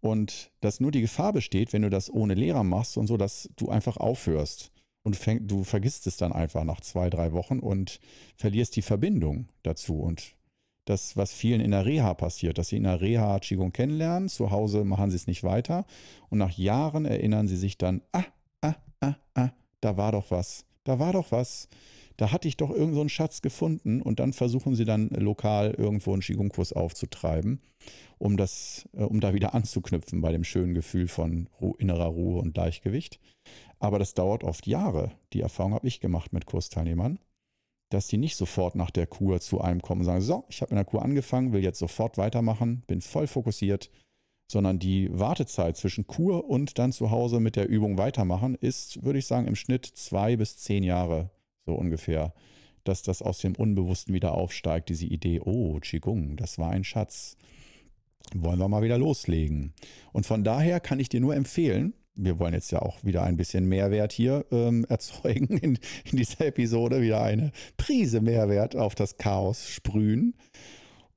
Und 0.00 0.50
dass 0.60 0.80
nur 0.80 0.92
die 0.92 1.00
Gefahr 1.00 1.32
besteht, 1.32 1.72
wenn 1.72 1.82
du 1.82 1.90
das 1.90 2.12
ohne 2.12 2.34
Lehrer 2.34 2.64
machst 2.64 2.96
und 2.96 3.06
so, 3.06 3.16
dass 3.16 3.48
du 3.56 3.68
einfach 3.68 3.96
aufhörst. 3.96 4.70
Und 5.02 5.16
fäng, 5.16 5.46
du 5.46 5.62
vergisst 5.62 6.06
es 6.06 6.16
dann 6.16 6.32
einfach 6.32 6.64
nach 6.64 6.80
zwei, 6.80 7.10
drei 7.10 7.32
Wochen 7.32 7.60
und 7.60 8.00
verlierst 8.36 8.74
die 8.74 8.82
Verbindung 8.82 9.48
dazu. 9.62 10.00
Und 10.00 10.36
das, 10.86 11.16
was 11.16 11.32
vielen 11.32 11.60
in 11.60 11.72
der 11.72 11.84
Reha 11.84 12.14
passiert, 12.14 12.58
dass 12.58 12.68
sie 12.68 12.76
in 12.76 12.84
der 12.84 13.00
Reha 13.00 13.38
Qigong 13.40 13.72
kennenlernen, 13.72 14.28
zu 14.28 14.50
Hause 14.50 14.84
machen 14.84 15.10
sie 15.10 15.16
es 15.16 15.26
nicht 15.26 15.44
weiter 15.44 15.84
und 16.30 16.38
nach 16.38 16.56
Jahren 16.56 17.04
erinnern 17.04 17.48
sie 17.48 17.56
sich 17.56 17.76
dann, 17.76 18.02
ah, 18.12 18.24
ah, 18.62 18.74
ah, 19.00 19.14
ah, 19.34 19.50
da 19.80 19.96
war 19.96 20.12
doch 20.12 20.30
was, 20.30 20.64
da 20.84 20.98
war 20.98 21.12
doch 21.12 21.32
was 21.32 21.68
da 22.16 22.32
hatte 22.32 22.48
ich 22.48 22.56
doch 22.56 22.70
irgendeinen 22.70 23.08
so 23.08 23.14
Schatz 23.14 23.42
gefunden 23.42 24.00
und 24.00 24.20
dann 24.20 24.32
versuchen 24.32 24.74
sie 24.74 24.84
dann 24.84 25.08
lokal 25.10 25.74
irgendwo 25.76 26.12
einen 26.12 26.22
Qigong-Kurs 26.22 26.72
aufzutreiben, 26.72 27.60
um 28.18 28.36
das, 28.36 28.88
äh, 28.94 29.02
um 29.02 29.20
da 29.20 29.34
wieder 29.34 29.54
anzuknüpfen 29.54 30.20
bei 30.20 30.32
dem 30.32 30.44
schönen 30.44 30.74
Gefühl 30.74 31.08
von 31.08 31.48
innerer 31.78 32.06
Ruhe 32.06 32.40
und 32.40 32.54
Gleichgewicht. 32.54 33.20
Aber 33.78 33.98
das 33.98 34.14
dauert 34.14 34.44
oft 34.44 34.66
Jahre. 34.66 35.12
Die 35.32 35.42
Erfahrung 35.42 35.74
habe 35.74 35.86
ich 35.86 36.00
gemacht 36.00 36.32
mit 36.32 36.46
Kursteilnehmern, 36.46 37.18
dass 37.90 38.06
die 38.06 38.16
nicht 38.16 38.36
sofort 38.36 38.74
nach 38.74 38.90
der 38.90 39.06
Kur 39.06 39.40
zu 39.40 39.60
einem 39.60 39.82
kommen 39.82 40.00
und 40.00 40.06
sagen, 40.06 40.22
so, 40.22 40.44
ich 40.48 40.62
habe 40.62 40.70
in 40.70 40.76
der 40.76 40.86
Kur 40.86 41.02
angefangen, 41.02 41.52
will 41.52 41.62
jetzt 41.62 41.78
sofort 41.78 42.16
weitermachen, 42.16 42.82
bin 42.86 43.02
voll 43.02 43.26
fokussiert, 43.26 43.90
sondern 44.50 44.78
die 44.78 45.10
Wartezeit 45.12 45.76
zwischen 45.76 46.06
Kur 46.06 46.48
und 46.48 46.78
dann 46.78 46.92
zu 46.92 47.10
Hause 47.10 47.40
mit 47.40 47.56
der 47.56 47.68
Übung 47.68 47.98
weitermachen 47.98 48.54
ist, 48.54 49.04
würde 49.04 49.18
ich 49.18 49.26
sagen, 49.26 49.46
im 49.46 49.56
Schnitt 49.56 49.84
zwei 49.84 50.36
bis 50.36 50.56
zehn 50.56 50.82
Jahre 50.82 51.30
so 51.66 51.74
ungefähr, 51.74 52.32
dass 52.84 53.02
das 53.02 53.20
aus 53.20 53.38
dem 53.38 53.54
Unbewussten 53.56 54.14
wieder 54.14 54.34
aufsteigt, 54.34 54.88
diese 54.88 55.06
Idee, 55.06 55.40
oh, 55.40 55.78
Qigong, 55.80 56.36
das 56.36 56.58
war 56.58 56.70
ein 56.70 56.84
Schatz. 56.84 57.36
Wollen 58.34 58.58
wir 58.58 58.68
mal 58.68 58.82
wieder 58.82 58.98
loslegen. 58.98 59.74
Und 60.12 60.26
von 60.26 60.44
daher 60.44 60.80
kann 60.80 61.00
ich 61.00 61.08
dir 61.08 61.20
nur 61.20 61.34
empfehlen, 61.34 61.94
wir 62.16 62.38
wollen 62.38 62.54
jetzt 62.54 62.70
ja 62.70 62.80
auch 62.80 63.04
wieder 63.04 63.22
ein 63.24 63.36
bisschen 63.36 63.68
Mehrwert 63.68 64.12
hier 64.12 64.46
ähm, 64.50 64.84
erzeugen 64.88 65.58
in, 65.58 65.78
in, 66.10 66.16
dieser 66.16 66.46
Episode, 66.46 67.02
wieder 67.02 67.22
eine 67.22 67.52
Prise 67.76 68.20
Mehrwert 68.20 68.74
auf 68.74 68.94
das 68.94 69.18
Chaos 69.18 69.68
sprühen. 69.68 70.34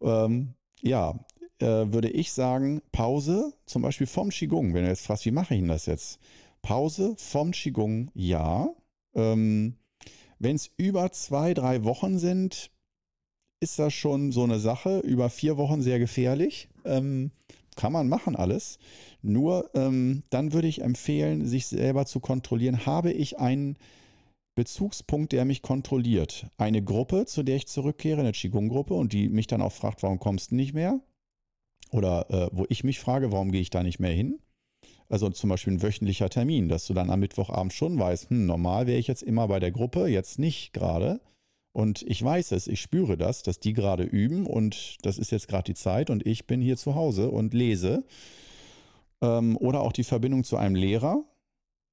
Ähm, 0.01 0.55
ja, 0.81 1.17
äh, 1.59 1.65
würde 1.65 2.09
ich 2.09 2.33
sagen, 2.33 2.81
Pause, 2.91 3.53
zum 3.65 3.81
Beispiel 3.81 4.07
vom 4.07 4.29
Qigong. 4.29 4.73
Wenn 4.73 4.83
du 4.83 4.89
jetzt 4.89 5.05
fragst, 5.05 5.25
wie 5.25 5.31
mache 5.31 5.53
ich 5.53 5.61
denn 5.61 5.69
das 5.69 5.85
jetzt? 5.85 6.19
Pause 6.61 7.15
vom 7.17 7.51
Qigong, 7.51 8.11
ja. 8.13 8.69
Ähm, 9.15 9.75
wenn 10.39 10.55
es 10.55 10.71
über 10.77 11.11
zwei, 11.11 11.53
drei 11.53 11.83
Wochen 11.83 12.17
sind, 12.17 12.71
ist 13.61 13.77
das 13.77 13.93
schon 13.93 14.31
so 14.31 14.43
eine 14.43 14.59
Sache. 14.59 14.99
Über 14.99 15.29
vier 15.29 15.57
Wochen 15.57 15.81
sehr 15.81 15.99
gefährlich. 15.99 16.69
Ähm, 16.85 17.31
kann 17.75 17.93
man 17.93 18.09
machen 18.09 18.35
alles. 18.35 18.79
Nur 19.21 19.69
ähm, 19.73 20.23
dann 20.29 20.53
würde 20.53 20.67
ich 20.67 20.81
empfehlen, 20.81 21.45
sich 21.45 21.67
selber 21.67 22.05
zu 22.05 22.19
kontrollieren. 22.19 22.85
Habe 22.85 23.11
ich 23.11 23.39
einen 23.39 23.77
Bezugspunkt, 24.55 25.31
der 25.31 25.45
mich 25.45 25.61
kontrolliert? 25.61 26.47
Eine 26.57 26.83
Gruppe, 26.83 27.25
zu 27.25 27.43
der 27.43 27.57
ich 27.57 27.67
zurückkehre, 27.67 28.19
eine 28.21 28.31
Qigong-Gruppe 28.31 28.93
und 28.93 29.13
die 29.13 29.29
mich 29.29 29.47
dann 29.47 29.61
auch 29.61 29.71
fragt, 29.71 30.03
warum 30.03 30.19
kommst 30.19 30.51
du 30.51 30.55
nicht 30.55 30.73
mehr? 30.73 30.99
Oder 31.91 32.29
äh, 32.29 32.49
wo 32.51 32.65
ich 32.69 32.83
mich 32.83 32.99
frage, 32.99 33.31
warum 33.31 33.51
gehe 33.51 33.61
ich 33.61 33.69
da 33.69 33.83
nicht 33.83 33.99
mehr 33.99 34.11
hin? 34.11 34.39
Also 35.09 35.29
zum 35.29 35.49
Beispiel 35.49 35.73
ein 35.73 35.81
wöchentlicher 35.81 36.29
Termin, 36.29 36.69
dass 36.69 36.85
du 36.85 36.93
dann 36.93 37.09
am 37.09 37.19
Mittwochabend 37.19 37.73
schon 37.73 37.97
weißt, 37.97 38.29
hm, 38.29 38.45
normal 38.45 38.85
wäre 38.85 38.99
ich 38.99 39.07
jetzt 39.07 39.23
immer 39.23 39.47
bei 39.47 39.59
der 39.59 39.71
Gruppe, 39.71 40.07
jetzt 40.07 40.37
nicht 40.37 40.71
gerade. 40.71 41.19
Und 41.71 42.03
ich 42.03 42.23
weiß 42.23 42.51
es, 42.51 42.67
ich 42.67 42.81
spüre 42.81 43.17
das, 43.17 43.43
dass 43.43 43.59
die 43.59 43.73
gerade 43.73 44.03
üben 44.03 44.45
und 44.45 44.97
das 45.01 45.17
ist 45.17 45.31
jetzt 45.31 45.47
gerade 45.47 45.63
die 45.63 45.75
Zeit 45.75 46.09
und 46.09 46.25
ich 46.25 46.47
bin 46.47 46.61
hier 46.61 46.77
zu 46.77 46.95
Hause 46.95 47.29
und 47.31 47.53
lese. 47.53 48.03
Ähm, 49.21 49.57
oder 49.57 49.81
auch 49.81 49.91
die 49.91 50.03
Verbindung 50.03 50.43
zu 50.43 50.57
einem 50.57 50.75
Lehrer. 50.75 51.23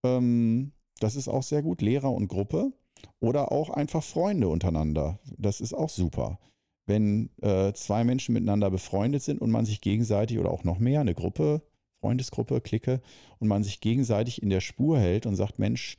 Ähm, 0.05 0.73
das 1.01 1.17
ist 1.17 1.29
auch 1.29 1.43
sehr 1.43 1.63
gut, 1.63 1.83
Lehrer 1.83 2.13
und 2.13 2.29
Gruppe. 2.29 2.73
Oder 3.21 3.53
auch 3.53 3.71
einfach 3.71 4.03
Freunde 4.03 4.49
untereinander. 4.49 5.19
Das 5.37 5.61
ist 5.61 5.75
auch 5.75 5.91
super. 5.91 6.39
Wenn 6.87 7.31
äh, 7.43 7.73
zwei 7.75 8.05
Menschen 8.05 8.33
miteinander 8.33 8.71
befreundet 8.71 9.23
sind 9.23 9.41
und 9.41 9.51
man 9.51 9.67
sich 9.67 9.81
gegenseitig 9.81 10.39
oder 10.39 10.51
auch 10.51 10.65
noch 10.65 10.79
mehr, 10.79 11.01
eine 11.01 11.15
Gruppe, 11.15 11.63
Freundesgruppe, 12.01 12.61
Clique, 12.61 13.01
und 13.39 13.49
man 13.49 13.65
sich 13.65 13.81
gegenseitig 13.81 14.43
in 14.43 14.51
der 14.51 14.61
Spur 14.61 14.99
hält 14.99 15.27
und 15.27 15.37
sagt, 15.37 15.59
Mensch, 15.59 15.97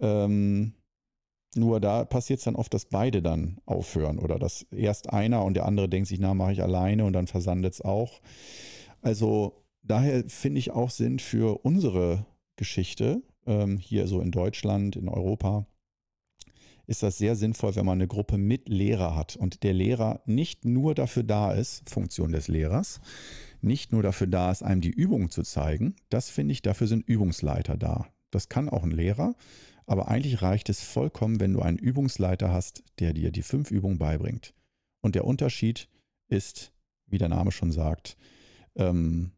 ähm, 0.00 0.74
nur 1.54 1.80
da 1.80 2.04
passiert 2.04 2.38
es 2.38 2.44
dann 2.44 2.56
oft, 2.56 2.72
dass 2.74 2.84
beide 2.86 3.22
dann 3.22 3.58
aufhören 3.64 4.18
oder 4.18 4.38
dass 4.38 4.62
erst 4.70 5.10
einer 5.10 5.44
und 5.44 5.54
der 5.54 5.64
andere 5.64 5.88
denkt 5.88 6.08
sich, 6.08 6.20
na, 6.20 6.34
mache 6.34 6.52
ich 6.52 6.62
alleine 6.62 7.04
und 7.04 7.12
dann 7.12 7.26
versandet 7.26 7.74
es 7.74 7.80
auch. 7.80 8.20
Also 9.00 9.64
daher 9.82 10.24
finde 10.28 10.58
ich 10.58 10.72
auch 10.72 10.90
Sinn 10.90 11.18
für 11.18 11.64
unsere 11.64 12.26
Geschichte 12.56 13.22
ähm, 13.46 13.78
hier 13.78 14.06
so 14.06 14.20
in 14.20 14.32
Deutschland, 14.32 14.96
in 14.96 15.08
Europa, 15.08 15.66
ist 16.86 17.02
das 17.02 17.18
sehr 17.18 17.34
sinnvoll, 17.34 17.74
wenn 17.74 17.86
man 17.86 17.98
eine 17.98 18.06
Gruppe 18.06 18.38
mit 18.38 18.68
Lehrer 18.68 19.16
hat 19.16 19.36
und 19.36 19.62
der 19.62 19.72
Lehrer 19.72 20.20
nicht 20.26 20.64
nur 20.64 20.94
dafür 20.94 21.24
da 21.24 21.52
ist, 21.52 21.88
Funktion 21.88 22.32
des 22.32 22.48
Lehrers, 22.48 23.00
nicht 23.62 23.92
nur 23.92 24.02
dafür 24.02 24.26
da 24.26 24.50
ist, 24.50 24.62
einem 24.62 24.80
die 24.80 24.90
Übungen 24.90 25.30
zu 25.30 25.42
zeigen. 25.42 25.96
Das 26.08 26.30
finde 26.30 26.52
ich, 26.52 26.62
dafür 26.62 26.86
sind 26.86 27.06
Übungsleiter 27.06 27.76
da. 27.76 28.06
Das 28.30 28.48
kann 28.48 28.68
auch 28.68 28.82
ein 28.82 28.90
Lehrer, 28.90 29.34
aber 29.86 30.08
eigentlich 30.08 30.42
reicht 30.42 30.68
es 30.68 30.82
vollkommen, 30.82 31.40
wenn 31.40 31.52
du 31.52 31.60
einen 31.60 31.78
Übungsleiter 31.78 32.52
hast, 32.52 32.82
der 32.98 33.12
dir 33.12 33.30
die 33.30 33.42
fünf 33.42 33.70
Übungen 33.70 33.98
beibringt. 33.98 34.54
Und 35.00 35.14
der 35.14 35.24
Unterschied 35.24 35.88
ist, 36.28 36.72
wie 37.06 37.18
der 37.18 37.28
Name 37.28 37.52
schon 37.52 37.72
sagt, 37.72 38.16
ähm, 38.74 39.32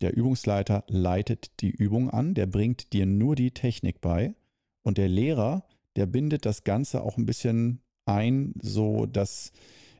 der 0.00 0.16
Übungsleiter 0.16 0.84
leitet 0.88 1.60
die 1.60 1.70
Übung 1.70 2.10
an, 2.10 2.34
der 2.34 2.46
bringt 2.46 2.92
dir 2.92 3.06
nur 3.06 3.34
die 3.34 3.52
Technik 3.52 4.00
bei 4.00 4.34
und 4.82 4.98
der 4.98 5.08
Lehrer, 5.08 5.66
der 5.96 6.06
bindet 6.06 6.44
das 6.44 6.64
Ganze 6.64 7.02
auch 7.02 7.16
ein 7.16 7.24
bisschen 7.24 7.80
ein, 8.04 8.52
so 8.60 9.06
dass 9.06 9.52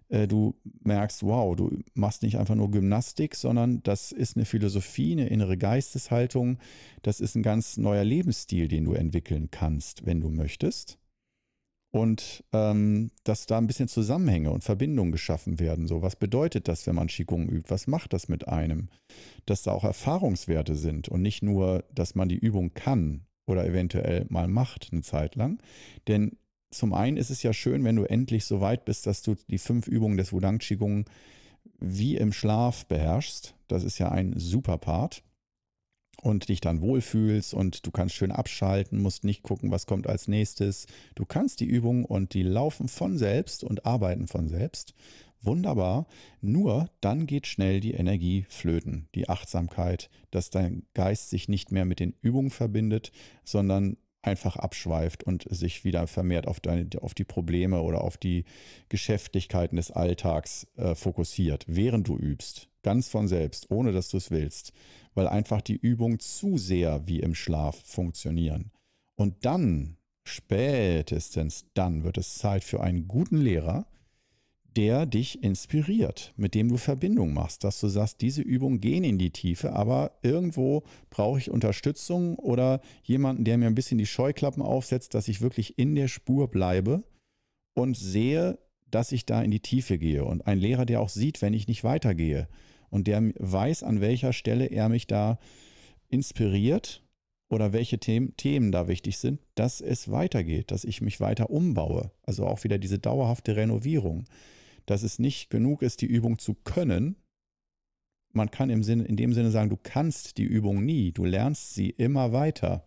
äh, 0.08 0.26
du 0.26 0.54
merkst, 0.82 1.22
wow, 1.22 1.56
du 1.56 1.78
machst 1.94 2.22
nicht 2.22 2.38
einfach 2.38 2.54
nur 2.54 2.70
Gymnastik, 2.70 3.34
sondern 3.34 3.82
das 3.82 4.12
ist 4.12 4.36
eine 4.36 4.44
Philosophie, 4.44 5.12
eine 5.12 5.28
innere 5.28 5.56
Geisteshaltung, 5.56 6.58
das 7.02 7.20
ist 7.20 7.34
ein 7.34 7.42
ganz 7.42 7.76
neuer 7.76 8.04
Lebensstil, 8.04 8.68
den 8.68 8.84
du 8.84 8.92
entwickeln 8.92 9.50
kannst, 9.50 10.06
wenn 10.06 10.20
du 10.20 10.30
möchtest. 10.30 10.98
Und 11.92 12.44
ähm, 12.52 13.10
dass 13.24 13.46
da 13.46 13.56
ein 13.56 13.66
bisschen 13.66 13.88
Zusammenhänge 13.88 14.50
und 14.50 14.64
Verbindungen 14.64 15.12
geschaffen 15.12 15.58
werden. 15.58 15.86
So, 15.86 16.02
was 16.02 16.16
bedeutet 16.16 16.68
das, 16.68 16.86
wenn 16.86 16.94
man 16.94 17.06
Qigong 17.06 17.48
übt? 17.48 17.70
Was 17.70 17.86
macht 17.86 18.12
das 18.12 18.28
mit 18.28 18.48
einem? 18.48 18.88
Dass 19.46 19.62
da 19.62 19.72
auch 19.72 19.84
Erfahrungswerte 19.84 20.74
sind 20.74 21.08
und 21.08 21.22
nicht 21.22 21.42
nur, 21.42 21.84
dass 21.94 22.14
man 22.14 22.28
die 22.28 22.36
Übung 22.38 22.74
kann 22.74 23.24
oder 23.46 23.64
eventuell 23.64 24.26
mal 24.28 24.46
macht 24.46 24.88
eine 24.92 25.02
Zeit 25.02 25.36
lang. 25.36 25.62
Denn 26.06 26.36
zum 26.76 26.92
einen 26.92 27.16
ist 27.16 27.30
es 27.30 27.42
ja 27.42 27.52
schön, 27.52 27.84
wenn 27.84 27.96
du 27.96 28.04
endlich 28.04 28.44
so 28.44 28.60
weit 28.60 28.84
bist, 28.84 29.06
dass 29.06 29.22
du 29.22 29.36
die 29.48 29.58
fünf 29.58 29.86
Übungen 29.86 30.16
des 30.16 30.32
Wudang 30.32 30.58
Qigong 30.58 31.04
wie 31.78 32.16
im 32.16 32.32
Schlaf 32.32 32.86
beherrschst. 32.86 33.54
Das 33.68 33.84
ist 33.84 33.98
ja 33.98 34.10
ein 34.10 34.34
super 34.38 34.78
Part. 34.78 35.22
Und 36.22 36.48
dich 36.48 36.62
dann 36.62 36.80
wohlfühlst 36.80 37.52
und 37.52 37.86
du 37.86 37.90
kannst 37.90 38.14
schön 38.14 38.32
abschalten, 38.32 39.02
musst 39.02 39.22
nicht 39.22 39.42
gucken, 39.42 39.70
was 39.70 39.86
kommt 39.86 40.06
als 40.06 40.28
nächstes. 40.28 40.86
Du 41.14 41.26
kannst 41.26 41.60
die 41.60 41.66
Übungen 41.66 42.06
und 42.06 42.32
die 42.32 42.42
laufen 42.42 42.88
von 42.88 43.18
selbst 43.18 43.62
und 43.62 43.84
arbeiten 43.84 44.26
von 44.26 44.48
selbst. 44.48 44.94
Wunderbar. 45.42 46.06
Nur 46.40 46.88
dann 47.00 47.26
geht 47.26 47.46
schnell 47.46 47.80
die 47.80 47.92
Energie 47.92 48.46
flöten, 48.48 49.08
die 49.14 49.28
Achtsamkeit, 49.28 50.08
dass 50.30 50.50
dein 50.50 50.86
Geist 50.94 51.30
sich 51.30 51.48
nicht 51.48 51.70
mehr 51.70 51.84
mit 51.84 52.00
den 52.00 52.14
Übungen 52.22 52.50
verbindet, 52.50 53.12
sondern 53.44 53.98
einfach 54.26 54.56
abschweift 54.56 55.24
und 55.24 55.46
sich 55.50 55.84
wieder 55.84 56.06
vermehrt 56.06 56.46
auf, 56.46 56.60
deine, 56.60 56.88
auf 57.00 57.14
die 57.14 57.24
Probleme 57.24 57.82
oder 57.82 58.02
auf 58.02 58.16
die 58.16 58.44
Geschäftlichkeiten 58.88 59.76
des 59.76 59.90
Alltags 59.90 60.66
äh, 60.76 60.94
fokussiert, 60.94 61.64
während 61.68 62.08
du 62.08 62.16
übst, 62.16 62.68
ganz 62.82 63.08
von 63.08 63.28
selbst, 63.28 63.70
ohne 63.70 63.92
dass 63.92 64.08
du 64.08 64.16
es 64.16 64.30
willst, 64.30 64.72
weil 65.14 65.28
einfach 65.28 65.60
die 65.60 65.76
Übungen 65.76 66.18
zu 66.18 66.58
sehr 66.58 67.06
wie 67.06 67.20
im 67.20 67.34
Schlaf 67.34 67.80
funktionieren. 67.84 68.70
Und 69.14 69.44
dann, 69.44 69.96
spätestens 70.24 71.66
dann, 71.74 72.04
wird 72.04 72.18
es 72.18 72.34
Zeit 72.34 72.64
für 72.64 72.80
einen 72.80 73.08
guten 73.08 73.38
Lehrer, 73.38 73.86
der 74.76 75.06
dich 75.06 75.42
inspiriert, 75.42 76.34
mit 76.36 76.54
dem 76.54 76.68
du 76.68 76.76
Verbindung 76.76 77.32
machst, 77.32 77.64
dass 77.64 77.80
du 77.80 77.88
sagst, 77.88 78.20
diese 78.20 78.42
Übungen 78.42 78.80
gehen 78.80 79.04
in 79.04 79.18
die 79.18 79.30
Tiefe, 79.30 79.72
aber 79.72 80.12
irgendwo 80.22 80.82
brauche 81.08 81.38
ich 81.38 81.50
Unterstützung 81.50 82.38
oder 82.38 82.80
jemanden, 83.02 83.44
der 83.44 83.56
mir 83.56 83.66
ein 83.66 83.74
bisschen 83.74 83.98
die 83.98 84.06
Scheuklappen 84.06 84.62
aufsetzt, 84.62 85.14
dass 85.14 85.28
ich 85.28 85.40
wirklich 85.40 85.78
in 85.78 85.94
der 85.94 86.08
Spur 86.08 86.48
bleibe 86.48 87.04
und 87.74 87.96
sehe, 87.96 88.58
dass 88.90 89.12
ich 89.12 89.24
da 89.24 89.42
in 89.42 89.50
die 89.50 89.60
Tiefe 89.60 89.98
gehe. 89.98 90.24
Und 90.24 90.46
ein 90.46 90.58
Lehrer, 90.58 90.84
der 90.84 91.00
auch 91.00 91.08
sieht, 91.08 91.40
wenn 91.40 91.54
ich 91.54 91.68
nicht 91.68 91.82
weitergehe 91.82 92.46
und 92.90 93.06
der 93.06 93.22
weiß, 93.38 93.82
an 93.82 94.00
welcher 94.00 94.32
Stelle 94.32 94.66
er 94.66 94.88
mich 94.90 95.06
da 95.06 95.38
inspiriert 96.08 97.02
oder 97.48 97.72
welche 97.72 97.98
Themen, 97.98 98.36
Themen 98.36 98.72
da 98.72 98.88
wichtig 98.88 99.16
sind, 99.18 99.40
dass 99.54 99.80
es 99.80 100.10
weitergeht, 100.10 100.70
dass 100.70 100.84
ich 100.84 101.00
mich 101.00 101.18
weiter 101.20 101.48
umbaue. 101.48 102.10
Also 102.22 102.46
auch 102.46 102.62
wieder 102.64 102.78
diese 102.78 102.98
dauerhafte 102.98 103.56
Renovierung 103.56 104.24
dass 104.86 105.02
es 105.02 105.18
nicht 105.18 105.50
genug 105.50 105.82
ist, 105.82 106.00
die 106.00 106.06
Übung 106.06 106.38
zu 106.38 106.54
können. 106.54 107.16
Man 108.32 108.50
kann 108.50 108.70
im 108.70 108.82
Sinne, 108.82 109.04
in 109.04 109.16
dem 109.16 109.32
Sinne 109.32 109.50
sagen, 109.50 109.70
du 109.70 109.78
kannst 109.82 110.38
die 110.38 110.44
Übung 110.44 110.84
nie, 110.84 111.12
du 111.12 111.24
lernst 111.24 111.74
sie 111.74 111.90
immer 111.90 112.32
weiter. 112.32 112.86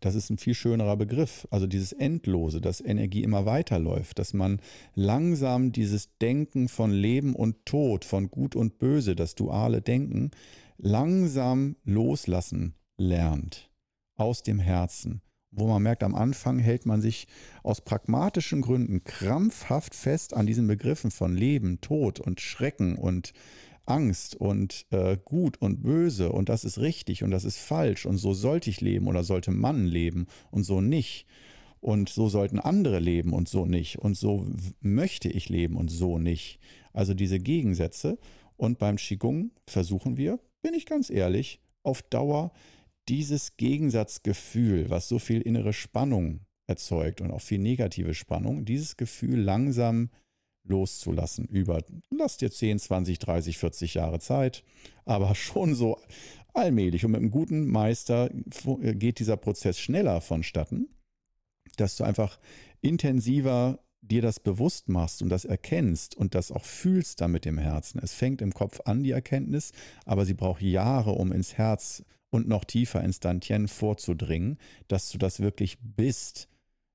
Das 0.00 0.14
ist 0.14 0.30
ein 0.30 0.38
viel 0.38 0.54
schönerer 0.54 0.96
Begriff. 0.96 1.46
Also 1.50 1.66
dieses 1.66 1.92
Endlose, 1.92 2.60
dass 2.60 2.80
Energie 2.80 3.22
immer 3.22 3.46
weiterläuft, 3.46 4.18
dass 4.18 4.32
man 4.32 4.60
langsam 4.94 5.72
dieses 5.72 6.16
Denken 6.18 6.68
von 6.68 6.92
Leben 6.92 7.34
und 7.34 7.66
Tod, 7.66 8.04
von 8.04 8.30
Gut 8.30 8.56
und 8.56 8.78
Böse, 8.78 9.16
das 9.16 9.34
duale 9.34 9.82
Denken, 9.82 10.30
langsam 10.78 11.76
loslassen 11.84 12.74
lernt 12.96 13.70
aus 14.16 14.42
dem 14.42 14.58
Herzen 14.58 15.22
wo 15.52 15.68
man 15.68 15.82
merkt, 15.82 16.02
am 16.02 16.14
Anfang 16.14 16.58
hält 16.58 16.86
man 16.86 17.00
sich 17.00 17.28
aus 17.62 17.80
pragmatischen 17.80 18.62
Gründen 18.62 19.04
krampfhaft 19.04 19.94
fest 19.94 20.34
an 20.34 20.46
diesen 20.46 20.66
Begriffen 20.66 21.10
von 21.10 21.36
Leben, 21.36 21.80
Tod 21.80 22.18
und 22.18 22.40
Schrecken 22.40 22.96
und 22.96 23.32
Angst 23.84 24.34
und 24.36 24.86
äh, 24.90 25.18
gut 25.24 25.60
und 25.60 25.82
böse 25.82 26.32
und 26.32 26.48
das 26.48 26.64
ist 26.64 26.78
richtig 26.78 27.22
und 27.22 27.30
das 27.30 27.44
ist 27.44 27.58
falsch 27.58 28.06
und 28.06 28.16
so 28.16 28.32
sollte 28.32 28.70
ich 28.70 28.80
leben 28.80 29.06
oder 29.08 29.24
sollte 29.24 29.50
man 29.50 29.86
leben 29.86 30.26
und 30.50 30.64
so 30.64 30.80
nicht. 30.80 31.26
Und 31.80 32.08
so 32.08 32.28
sollten 32.28 32.60
andere 32.60 33.00
leben 33.00 33.32
und 33.32 33.48
so 33.48 33.66
nicht. 33.66 33.98
Und 33.98 34.16
so 34.16 34.46
möchte 34.80 35.28
ich 35.28 35.48
leben 35.48 35.76
und 35.76 35.90
so 35.90 36.16
nicht. 36.16 36.60
Also 36.92 37.12
diese 37.12 37.40
Gegensätze. 37.40 38.18
Und 38.56 38.78
beim 38.78 38.98
Qigong 38.98 39.50
versuchen 39.66 40.16
wir, 40.16 40.38
bin 40.62 40.74
ich 40.74 40.86
ganz 40.86 41.10
ehrlich, 41.10 41.60
auf 41.82 42.02
Dauer 42.02 42.52
dieses 43.08 43.56
Gegensatzgefühl, 43.56 44.90
was 44.90 45.08
so 45.08 45.18
viel 45.18 45.40
innere 45.40 45.72
Spannung 45.72 46.40
erzeugt 46.66 47.20
und 47.20 47.30
auch 47.30 47.40
viel 47.40 47.58
negative 47.58 48.14
Spannung, 48.14 48.64
dieses 48.64 48.96
Gefühl 48.96 49.40
langsam 49.40 50.10
loszulassen 50.64 51.46
über, 51.46 51.82
lass 52.10 52.36
dir 52.36 52.50
10, 52.50 52.78
20, 52.78 53.18
30, 53.18 53.58
40 53.58 53.94
Jahre 53.94 54.20
Zeit, 54.20 54.62
aber 55.04 55.34
schon 55.34 55.74
so 55.74 56.00
allmählich 56.54 57.04
und 57.04 57.12
mit 57.12 57.20
einem 57.20 57.30
guten 57.30 57.66
Meister 57.66 58.30
geht 58.32 59.18
dieser 59.18 59.36
Prozess 59.36 59.78
schneller 59.80 60.20
vonstatten, 60.20 60.88
dass 61.76 61.96
du 61.96 62.04
einfach 62.04 62.38
intensiver 62.80 63.80
dir 64.02 64.20
das 64.20 64.40
bewusst 64.40 64.88
machst 64.88 65.22
und 65.22 65.28
das 65.28 65.44
erkennst 65.44 66.16
und 66.16 66.34
das 66.34 66.50
auch 66.50 66.64
fühlst 66.64 67.20
dann 67.20 67.30
mit 67.30 67.44
dem 67.44 67.56
Herzen. 67.56 68.00
Es 68.02 68.12
fängt 68.12 68.42
im 68.42 68.52
Kopf 68.52 68.80
an, 68.84 69.04
die 69.04 69.12
Erkenntnis, 69.12 69.72
aber 70.04 70.24
sie 70.24 70.34
braucht 70.34 70.60
Jahre, 70.60 71.12
um 71.12 71.32
ins 71.32 71.56
Herz 71.56 72.04
und 72.32 72.48
noch 72.48 72.64
tiefer 72.64 73.04
ins 73.04 73.20
Dantien 73.20 73.68
vorzudringen, 73.68 74.58
dass 74.88 75.10
du 75.10 75.18
das 75.18 75.40
wirklich 75.40 75.78
bist. 75.80 76.48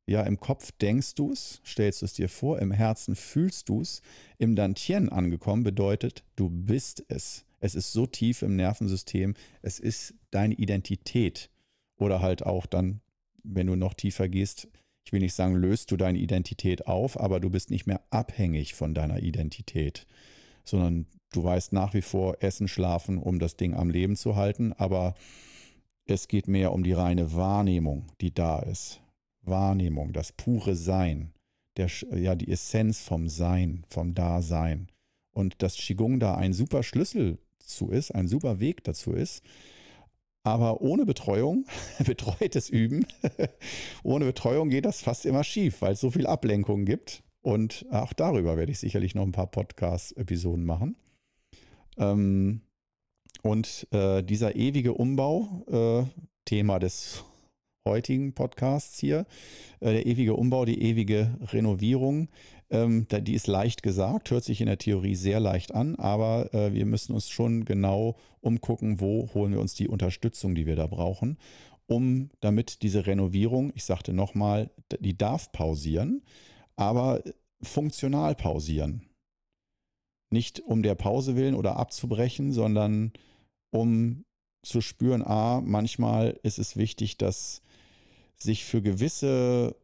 Ja, 0.08 0.24
im 0.24 0.40
Kopf 0.40 0.72
denkst 0.72 1.14
du 1.14 1.32
es, 1.32 1.62
stellst 1.64 2.02
du 2.02 2.06
es 2.08 2.14
dir 2.14 2.28
vor, 2.28 2.60
im 2.60 2.72
Herzen 2.72 3.16
fühlst 3.16 3.70
du 3.70 3.82
es. 3.82 4.02
Im 4.40 4.56
Dantien 4.56 5.10
angekommen 5.10 5.64
bedeutet, 5.64 6.24
du 6.36 6.50
bist 6.50 7.06
es. 7.08 7.46
Es 7.60 7.76
ist 7.76 7.94
so 7.94 8.08
tief 8.08 8.42
im 8.42 8.56
Nervensystem, 8.56 9.36
es 9.62 9.80
ist 9.80 10.16
deine 10.32 10.56
Identität. 10.56 11.52
Oder 11.98 12.22
halt 12.22 12.44
auch 12.44 12.66
dann, 12.66 13.02
wenn 13.44 13.68
du 13.68 13.76
noch 13.76 13.94
tiefer 13.94 14.28
gehst, 14.30 14.68
ich 15.06 15.14
will 15.14 15.20
nicht 15.20 15.36
sagen, 15.36 15.56
löst 15.56 15.92
du 15.92 15.98
deine 15.98 16.18
Identität 16.18 16.88
auf, 16.88 17.20
aber 17.20 17.40
du 17.40 17.52
bist 17.52 17.70
nicht 17.70 17.86
mehr 17.86 18.02
abhängig 18.10 18.74
von 18.74 18.96
deiner 18.96 19.22
Identität, 19.22 20.08
sondern 20.64 21.06
du 21.32 21.44
weißt 21.44 21.74
nach 21.74 21.94
wie 21.94 22.02
vor 22.02 22.38
Essen, 22.42 22.68
Schlafen, 22.68 23.18
um 23.18 23.40
das 23.40 23.58
Ding 23.58 23.74
am 23.74 23.90
Leben 23.90 24.16
zu 24.16 24.36
halten, 24.36 24.74
aber 24.74 25.16
es 26.06 26.28
geht 26.28 26.48
mehr 26.48 26.72
um 26.72 26.84
die 26.84 26.94
reine 26.94 27.34
Wahrnehmung, 27.34 28.06
die 28.22 28.34
da 28.34 28.60
ist. 28.60 29.02
Wahrnehmung, 29.42 30.14
das 30.14 30.32
pure 30.32 30.76
Sein, 30.76 31.34
der, 31.78 31.90
ja, 32.16 32.36
die 32.36 32.50
Essenz 32.50 33.02
vom 33.02 33.28
Sein, 33.28 33.84
vom 33.90 34.14
Dasein. 34.14 34.88
Und 35.32 35.62
dass 35.62 35.76
Qigong 35.76 36.20
da 36.20 36.36
ein 36.36 36.54
super 36.54 36.84
Schlüssel 36.84 37.38
zu 37.60 37.90
ist, 37.90 38.12
ein 38.12 38.28
super 38.28 38.60
Weg 38.60 38.84
dazu 38.84 39.14
ist. 39.14 39.44
Aber 40.44 40.82
ohne 40.82 41.06
Betreuung, 41.06 41.66
betreutes 42.06 42.70
Üben, 42.70 43.06
ohne 44.04 44.26
Betreuung 44.26 44.70
geht 44.70 44.86
das 44.86 45.02
fast 45.02 45.26
immer 45.26 45.44
schief, 45.44 45.82
weil 45.82 45.94
es 45.94 46.00
so 46.00 46.12
viel 46.12 46.26
Ablenkung 46.26 46.86
gibt. 46.86 47.24
Und 47.42 47.86
auch 47.92 48.14
darüber 48.14 48.58
werde 48.58 48.72
ich 48.72 48.80
sicherlich 48.80 49.14
noch 49.16 49.24
ein 49.24 49.32
paar 49.32 49.48
Podcast-Episoden 49.48 50.66
machen. 50.66 50.96
Ähm, 51.98 52.62
und 53.44 53.88
äh, 53.92 54.24
dieser 54.24 54.56
ewige 54.56 54.94
Umbau, 54.94 55.64
äh, 55.70 56.22
Thema 56.46 56.80
des 56.80 57.24
heutigen 57.88 58.34
Podcasts 58.34 59.00
hier, 59.00 59.26
äh, 59.80 59.94
der 59.94 60.06
ewige 60.06 60.36
Umbau, 60.36 60.66
die 60.66 60.82
ewige 60.82 61.38
Renovierung, 61.54 62.30
ähm, 62.70 63.08
die 63.10 63.34
ist 63.34 63.48
leicht 63.48 63.82
gesagt, 63.84 64.32
hört 64.32 64.44
sich 64.44 64.60
in 64.60 64.68
der 64.68 64.78
Theorie 64.78 65.16
sehr 65.16 65.40
leicht 65.40 65.74
an, 65.74 65.96
aber 65.96 66.54
äh, 66.54 66.74
wir 66.74 66.86
müssen 66.86 67.14
uns 67.14 67.30
schon 67.30 67.66
genau 67.66 68.18
umgucken, 68.42 69.00
wo 69.00 69.30
holen 69.34 69.54
wir 69.54 69.62
uns 69.62 69.74
die 69.74 69.88
Unterstützung, 69.88 70.54
die 70.54 70.66
wir 70.66 70.76
da 70.76 70.88
brauchen, 70.88 71.38
um 71.88 72.30
damit 72.42 72.82
diese 72.82 73.08
Renovierung, 73.08 73.72
ich 73.76 73.86
sagte 73.86 74.12
nochmal, 74.12 74.70
die 75.00 75.18
darf 75.18 75.52
pausieren, 75.54 76.24
aber 76.76 77.24
funktional 77.62 78.36
pausieren. 78.36 79.07
Nicht 80.30 80.60
um 80.60 80.84
der 80.84 80.96
Pause 80.96 81.36
willen 81.36 81.56
oder 81.56 81.78
abzubrechen, 81.78 82.52
sondern 82.52 83.14
um 83.72 84.26
zu 84.64 84.82
spüren, 84.82 85.24
a, 85.24 85.62
manchmal 85.62 86.38
ist 86.44 86.60
es 86.60 86.76
wichtig, 86.76 87.18
dass 87.18 87.62
sich 88.36 88.66
für 88.66 88.82
gewisse 88.82 89.76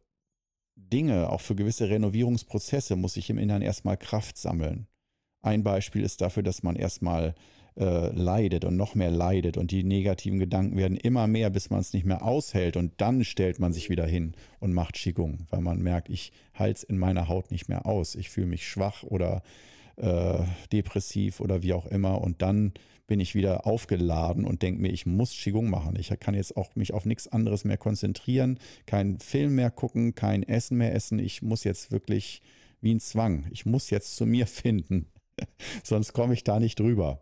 Dinge, 0.76 1.30
auch 1.30 1.40
für 1.40 1.54
gewisse 1.54 1.88
Renovierungsprozesse, 1.88 2.96
muss 2.96 3.14
sich 3.14 3.30
im 3.30 3.38
Inneren 3.38 3.62
erstmal 3.62 3.96
Kraft 3.96 4.36
sammeln. 4.36 4.86
Ein 5.42 5.62
Beispiel 5.62 6.02
ist 6.02 6.20
dafür, 6.20 6.42
dass 6.42 6.62
man 6.62 6.76
erstmal 6.76 7.34
äh, 7.76 8.08
leidet 8.10 8.64
und 8.64 8.76
noch 8.76 8.94
mehr 8.94 9.10
leidet 9.10 9.56
und 9.56 9.70
die 9.70 9.84
negativen 9.84 10.38
Gedanken 10.38 10.76
werden 10.76 10.96
immer 10.96 11.26
mehr, 11.26 11.50
bis 11.50 11.70
man 11.70 11.80
es 11.80 11.92
nicht 11.92 12.06
mehr 12.06 12.22
aushält 12.22 12.76
und 12.76 12.92
dann 12.98 13.24
stellt 13.24 13.58
man 13.58 13.72
sich 13.72 13.90
wieder 13.90 14.06
hin 14.06 14.34
und 14.60 14.72
macht 14.72 14.94
Qigong, 14.94 15.46
weil 15.50 15.60
man 15.60 15.82
merkt, 15.82 16.08
ich 16.08 16.32
halte 16.54 16.78
es 16.78 16.82
in 16.84 16.98
meiner 16.98 17.28
Haut 17.28 17.50
nicht 17.50 17.68
mehr 17.68 17.86
aus, 17.86 18.14
ich 18.14 18.30
fühle 18.30 18.46
mich 18.46 18.68
schwach 18.68 19.02
oder 19.02 19.42
äh, 19.96 20.44
depressiv 20.72 21.40
oder 21.40 21.62
wie 21.62 21.72
auch 21.72 21.86
immer 21.86 22.20
und 22.20 22.42
dann 22.42 22.72
bin 23.06 23.20
ich 23.20 23.34
wieder 23.34 23.66
aufgeladen 23.66 24.44
und 24.44 24.62
denke 24.62 24.80
mir, 24.80 24.88
ich 24.88 25.04
muss 25.04 25.32
Qigong 25.32 25.68
machen. 25.68 25.96
Ich 25.98 26.08
kann 26.20 26.34
jetzt 26.34 26.56
auch 26.56 26.74
mich 26.74 26.94
auf 26.94 27.04
nichts 27.04 27.28
anderes 27.28 27.64
mehr 27.64 27.76
konzentrieren, 27.76 28.58
keinen 28.86 29.18
Film 29.18 29.56
mehr 29.56 29.70
gucken, 29.70 30.14
kein 30.14 30.42
Essen 30.42 30.78
mehr 30.78 30.94
essen. 30.94 31.18
Ich 31.18 31.42
muss 31.42 31.64
jetzt 31.64 31.92
wirklich 31.92 32.40
wie 32.80 32.94
ein 32.94 33.00
Zwang. 33.00 33.46
Ich 33.50 33.66
muss 33.66 33.90
jetzt 33.90 34.16
zu 34.16 34.26
mir 34.26 34.46
finden. 34.46 35.06
Sonst 35.82 36.12
komme 36.12 36.34
ich 36.34 36.44
da 36.44 36.60
nicht 36.60 36.78
drüber. 36.78 37.20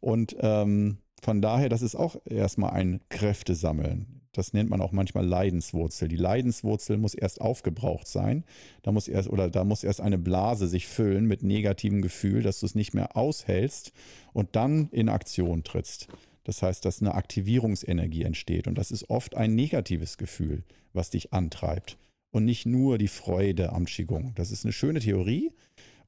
Und 0.00 0.36
ähm, 0.40 0.98
von 1.20 1.42
daher, 1.42 1.68
das 1.68 1.82
ist 1.82 1.96
auch 1.96 2.16
erstmal 2.24 2.70
ein 2.70 3.00
Kräftesammeln. 3.08 4.17
Das 4.32 4.52
nennt 4.52 4.70
man 4.70 4.80
auch 4.80 4.92
manchmal 4.92 5.26
Leidenswurzel. 5.26 6.08
Die 6.08 6.16
Leidenswurzel 6.16 6.96
muss 6.96 7.14
erst 7.14 7.40
aufgebraucht 7.40 8.06
sein. 8.06 8.44
Da 8.82 8.92
muss 8.92 9.08
erst 9.08 9.30
oder 9.30 9.48
da 9.48 9.64
muss 9.64 9.84
erst 9.84 10.00
eine 10.00 10.18
Blase 10.18 10.68
sich 10.68 10.86
füllen 10.86 11.26
mit 11.26 11.42
negativem 11.42 12.02
Gefühl, 12.02 12.42
dass 12.42 12.60
du 12.60 12.66
es 12.66 12.74
nicht 12.74 12.94
mehr 12.94 13.16
aushältst 13.16 13.92
und 14.32 14.54
dann 14.54 14.88
in 14.90 15.08
Aktion 15.08 15.64
trittst. 15.64 16.08
Das 16.44 16.62
heißt, 16.62 16.84
dass 16.84 17.02
eine 17.02 17.14
Aktivierungsenergie 17.14 18.22
entsteht 18.22 18.66
und 18.66 18.76
das 18.78 18.90
ist 18.90 19.10
oft 19.10 19.36
ein 19.36 19.54
negatives 19.54 20.16
Gefühl, 20.16 20.64
was 20.92 21.10
dich 21.10 21.32
antreibt 21.32 21.98
und 22.30 22.44
nicht 22.44 22.66
nur 22.66 22.98
die 22.98 23.08
Freude 23.08 23.72
am 23.72 23.84
Qigong. 23.84 24.32
Das 24.34 24.50
ist 24.50 24.64
eine 24.64 24.72
schöne 24.72 25.00
Theorie 25.00 25.52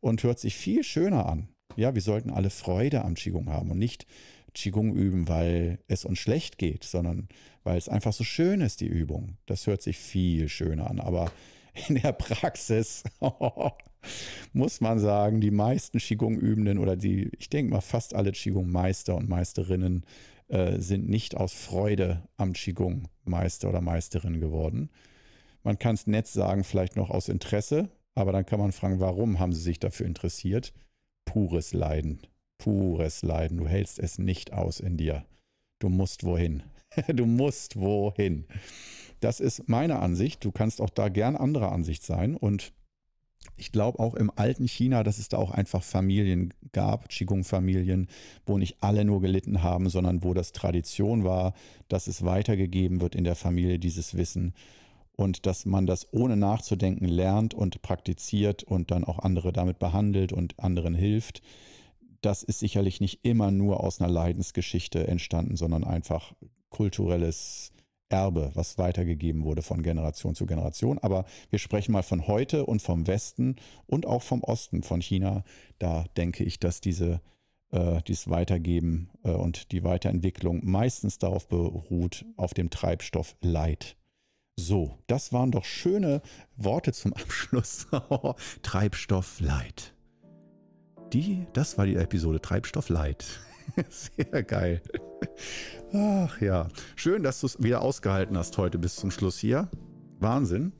und 0.00 0.22
hört 0.22 0.38
sich 0.38 0.56
viel 0.56 0.82
schöner 0.82 1.26
an. 1.26 1.48
Ja, 1.76 1.94
wir 1.94 2.02
sollten 2.02 2.30
alle 2.30 2.50
Freude 2.50 3.04
am 3.04 3.14
Qigong 3.14 3.48
haben 3.48 3.70
und 3.70 3.78
nicht 3.78 4.06
Qigong 4.54 4.94
üben, 4.94 5.28
weil 5.28 5.78
es 5.88 6.04
uns 6.04 6.18
schlecht 6.18 6.58
geht, 6.58 6.84
sondern 6.84 7.28
weil 7.64 7.78
es 7.78 7.88
einfach 7.88 8.12
so 8.12 8.24
schön 8.24 8.60
ist, 8.60 8.80
die 8.80 8.86
Übung. 8.86 9.36
Das 9.46 9.66
hört 9.66 9.82
sich 9.82 9.98
viel 9.98 10.48
schöner 10.48 10.88
an, 10.90 11.00
aber 11.00 11.30
in 11.88 11.96
der 11.96 12.12
Praxis 12.12 13.04
muss 14.52 14.80
man 14.80 14.98
sagen, 14.98 15.40
die 15.40 15.50
meisten 15.50 15.98
Qigong-Übenden 15.98 16.78
oder 16.78 16.96
die, 16.96 17.30
ich 17.38 17.50
denke 17.50 17.72
mal 17.72 17.80
fast 17.80 18.14
alle 18.14 18.32
Qigong-Meister 18.32 19.14
und 19.14 19.28
Meisterinnen 19.28 20.04
äh, 20.48 20.80
sind 20.80 21.08
nicht 21.08 21.36
aus 21.36 21.52
Freude 21.52 22.22
am 22.36 22.52
Qigong 22.52 23.08
Meister 23.24 23.68
oder 23.68 23.80
Meisterin 23.80 24.40
geworden. 24.40 24.90
Man 25.62 25.78
kann 25.78 25.94
es 25.94 26.06
nett 26.06 26.26
sagen, 26.26 26.64
vielleicht 26.64 26.96
noch 26.96 27.10
aus 27.10 27.28
Interesse, 27.28 27.90
aber 28.14 28.32
dann 28.32 28.46
kann 28.46 28.58
man 28.58 28.72
fragen, 28.72 28.98
warum 28.98 29.38
haben 29.38 29.52
sie 29.52 29.60
sich 29.60 29.78
dafür 29.78 30.06
interessiert? 30.06 30.72
Pures 31.24 31.72
Leiden 31.72 32.20
pures 32.60 33.22
Leiden. 33.22 33.56
Du 33.56 33.66
hältst 33.66 33.98
es 33.98 34.18
nicht 34.18 34.52
aus 34.52 34.80
in 34.80 34.96
dir. 34.96 35.24
Du 35.80 35.88
musst 35.88 36.24
wohin. 36.24 36.62
Du 37.08 37.24
musst 37.24 37.76
wohin. 37.76 38.46
Das 39.20 39.38
ist 39.38 39.68
meine 39.68 40.00
Ansicht. 40.00 40.44
Du 40.44 40.50
kannst 40.50 40.80
auch 40.80 40.90
da 40.90 41.08
gern 41.08 41.36
anderer 41.36 41.70
Ansicht 41.70 42.02
sein. 42.02 42.36
Und 42.36 42.72
ich 43.56 43.70
glaube 43.70 44.00
auch 44.00 44.14
im 44.14 44.32
alten 44.34 44.66
China, 44.66 45.04
dass 45.04 45.18
es 45.18 45.28
da 45.28 45.38
auch 45.38 45.52
einfach 45.52 45.84
Familien 45.84 46.52
gab, 46.72 47.08
Qigong-Familien, 47.08 48.08
wo 48.44 48.58
nicht 48.58 48.82
alle 48.82 49.04
nur 49.04 49.20
gelitten 49.20 49.62
haben, 49.62 49.88
sondern 49.88 50.24
wo 50.24 50.34
das 50.34 50.50
Tradition 50.50 51.22
war, 51.22 51.54
dass 51.88 52.08
es 52.08 52.24
weitergegeben 52.24 53.00
wird 53.00 53.14
in 53.14 53.24
der 53.24 53.36
Familie, 53.36 53.78
dieses 53.78 54.16
Wissen. 54.16 54.52
Und 55.14 55.46
dass 55.46 55.64
man 55.64 55.86
das 55.86 56.12
ohne 56.12 56.36
nachzudenken 56.36 57.06
lernt 57.06 57.54
und 57.54 57.82
praktiziert 57.82 58.64
und 58.64 58.90
dann 58.90 59.04
auch 59.04 59.20
andere 59.20 59.52
damit 59.52 59.78
behandelt 59.78 60.32
und 60.32 60.58
anderen 60.58 60.94
hilft 60.94 61.40
das 62.20 62.42
ist 62.42 62.58
sicherlich 62.60 63.00
nicht 63.00 63.20
immer 63.24 63.50
nur 63.50 63.82
aus 63.82 64.00
einer 64.00 64.10
Leidensgeschichte 64.10 65.06
entstanden, 65.06 65.56
sondern 65.56 65.84
einfach 65.84 66.34
kulturelles 66.68 67.72
Erbe, 68.08 68.50
was 68.54 68.76
weitergegeben 68.76 69.44
wurde 69.44 69.62
von 69.62 69.82
Generation 69.82 70.34
zu 70.34 70.46
Generation. 70.46 70.98
Aber 70.98 71.24
wir 71.50 71.58
sprechen 71.58 71.92
mal 71.92 72.02
von 72.02 72.26
heute 72.26 72.66
und 72.66 72.82
vom 72.82 73.06
Westen 73.06 73.56
und 73.86 74.06
auch 74.06 74.22
vom 74.22 74.42
Osten 74.42 74.82
von 74.82 75.00
China. 75.00 75.44
Da 75.78 76.04
denke 76.16 76.44
ich, 76.44 76.58
dass 76.58 76.80
diese 76.80 77.20
äh, 77.70 78.02
dieses 78.02 78.28
Weitergeben 78.28 79.10
äh, 79.22 79.30
und 79.30 79.72
die 79.72 79.84
Weiterentwicklung 79.84 80.60
meistens 80.64 81.18
darauf 81.18 81.48
beruht, 81.48 82.24
auf 82.36 82.52
dem 82.52 82.70
Treibstoff 82.70 83.36
Leid. 83.40 83.96
So, 84.56 84.98
das 85.06 85.32
waren 85.32 85.52
doch 85.52 85.64
schöne 85.64 86.20
Worte 86.56 86.92
zum 86.92 87.12
Abschluss. 87.14 87.86
Treibstoff 88.62 89.40
Leid. 89.40 89.94
Die, 91.12 91.46
das 91.52 91.76
war 91.76 91.86
die 91.86 91.96
Episode 91.96 92.40
Treibstoff 92.40 92.88
Light. 92.88 93.24
Sehr 93.88 94.42
geil. 94.42 94.80
Ach 95.92 96.40
ja. 96.40 96.68
Schön, 96.94 97.22
dass 97.22 97.40
du 97.40 97.46
es 97.46 97.62
wieder 97.62 97.82
ausgehalten 97.82 98.38
hast 98.38 98.56
heute 98.58 98.78
bis 98.78 98.96
zum 98.96 99.10
Schluss 99.10 99.38
hier. 99.38 99.68
Wahnsinn. 100.20 100.72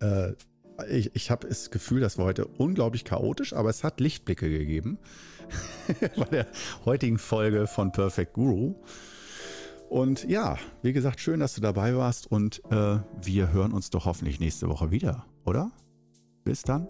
Äh, 0.00 0.32
ich 0.90 1.14
ich 1.14 1.30
habe 1.30 1.48
das 1.48 1.70
Gefühl, 1.70 2.00
das 2.00 2.16
war 2.16 2.24
heute 2.24 2.46
unglaublich 2.46 3.04
chaotisch, 3.04 3.52
aber 3.52 3.68
es 3.68 3.84
hat 3.84 4.00
Lichtblicke 4.00 4.48
gegeben 4.48 4.98
bei 6.16 6.24
der 6.24 6.46
heutigen 6.86 7.18
Folge 7.18 7.66
von 7.66 7.92
Perfect 7.92 8.32
Guru. 8.32 8.74
Und 9.90 10.24
ja, 10.24 10.56
wie 10.80 10.94
gesagt, 10.94 11.20
schön, 11.20 11.40
dass 11.40 11.54
du 11.54 11.60
dabei 11.60 11.94
warst 11.94 12.26
und 12.26 12.62
äh, 12.70 13.00
wir 13.20 13.52
hören 13.52 13.72
uns 13.72 13.90
doch 13.90 14.06
hoffentlich 14.06 14.40
nächste 14.40 14.70
Woche 14.70 14.90
wieder, 14.90 15.26
oder? 15.44 15.70
Bis 16.44 16.62
dann. 16.62 16.88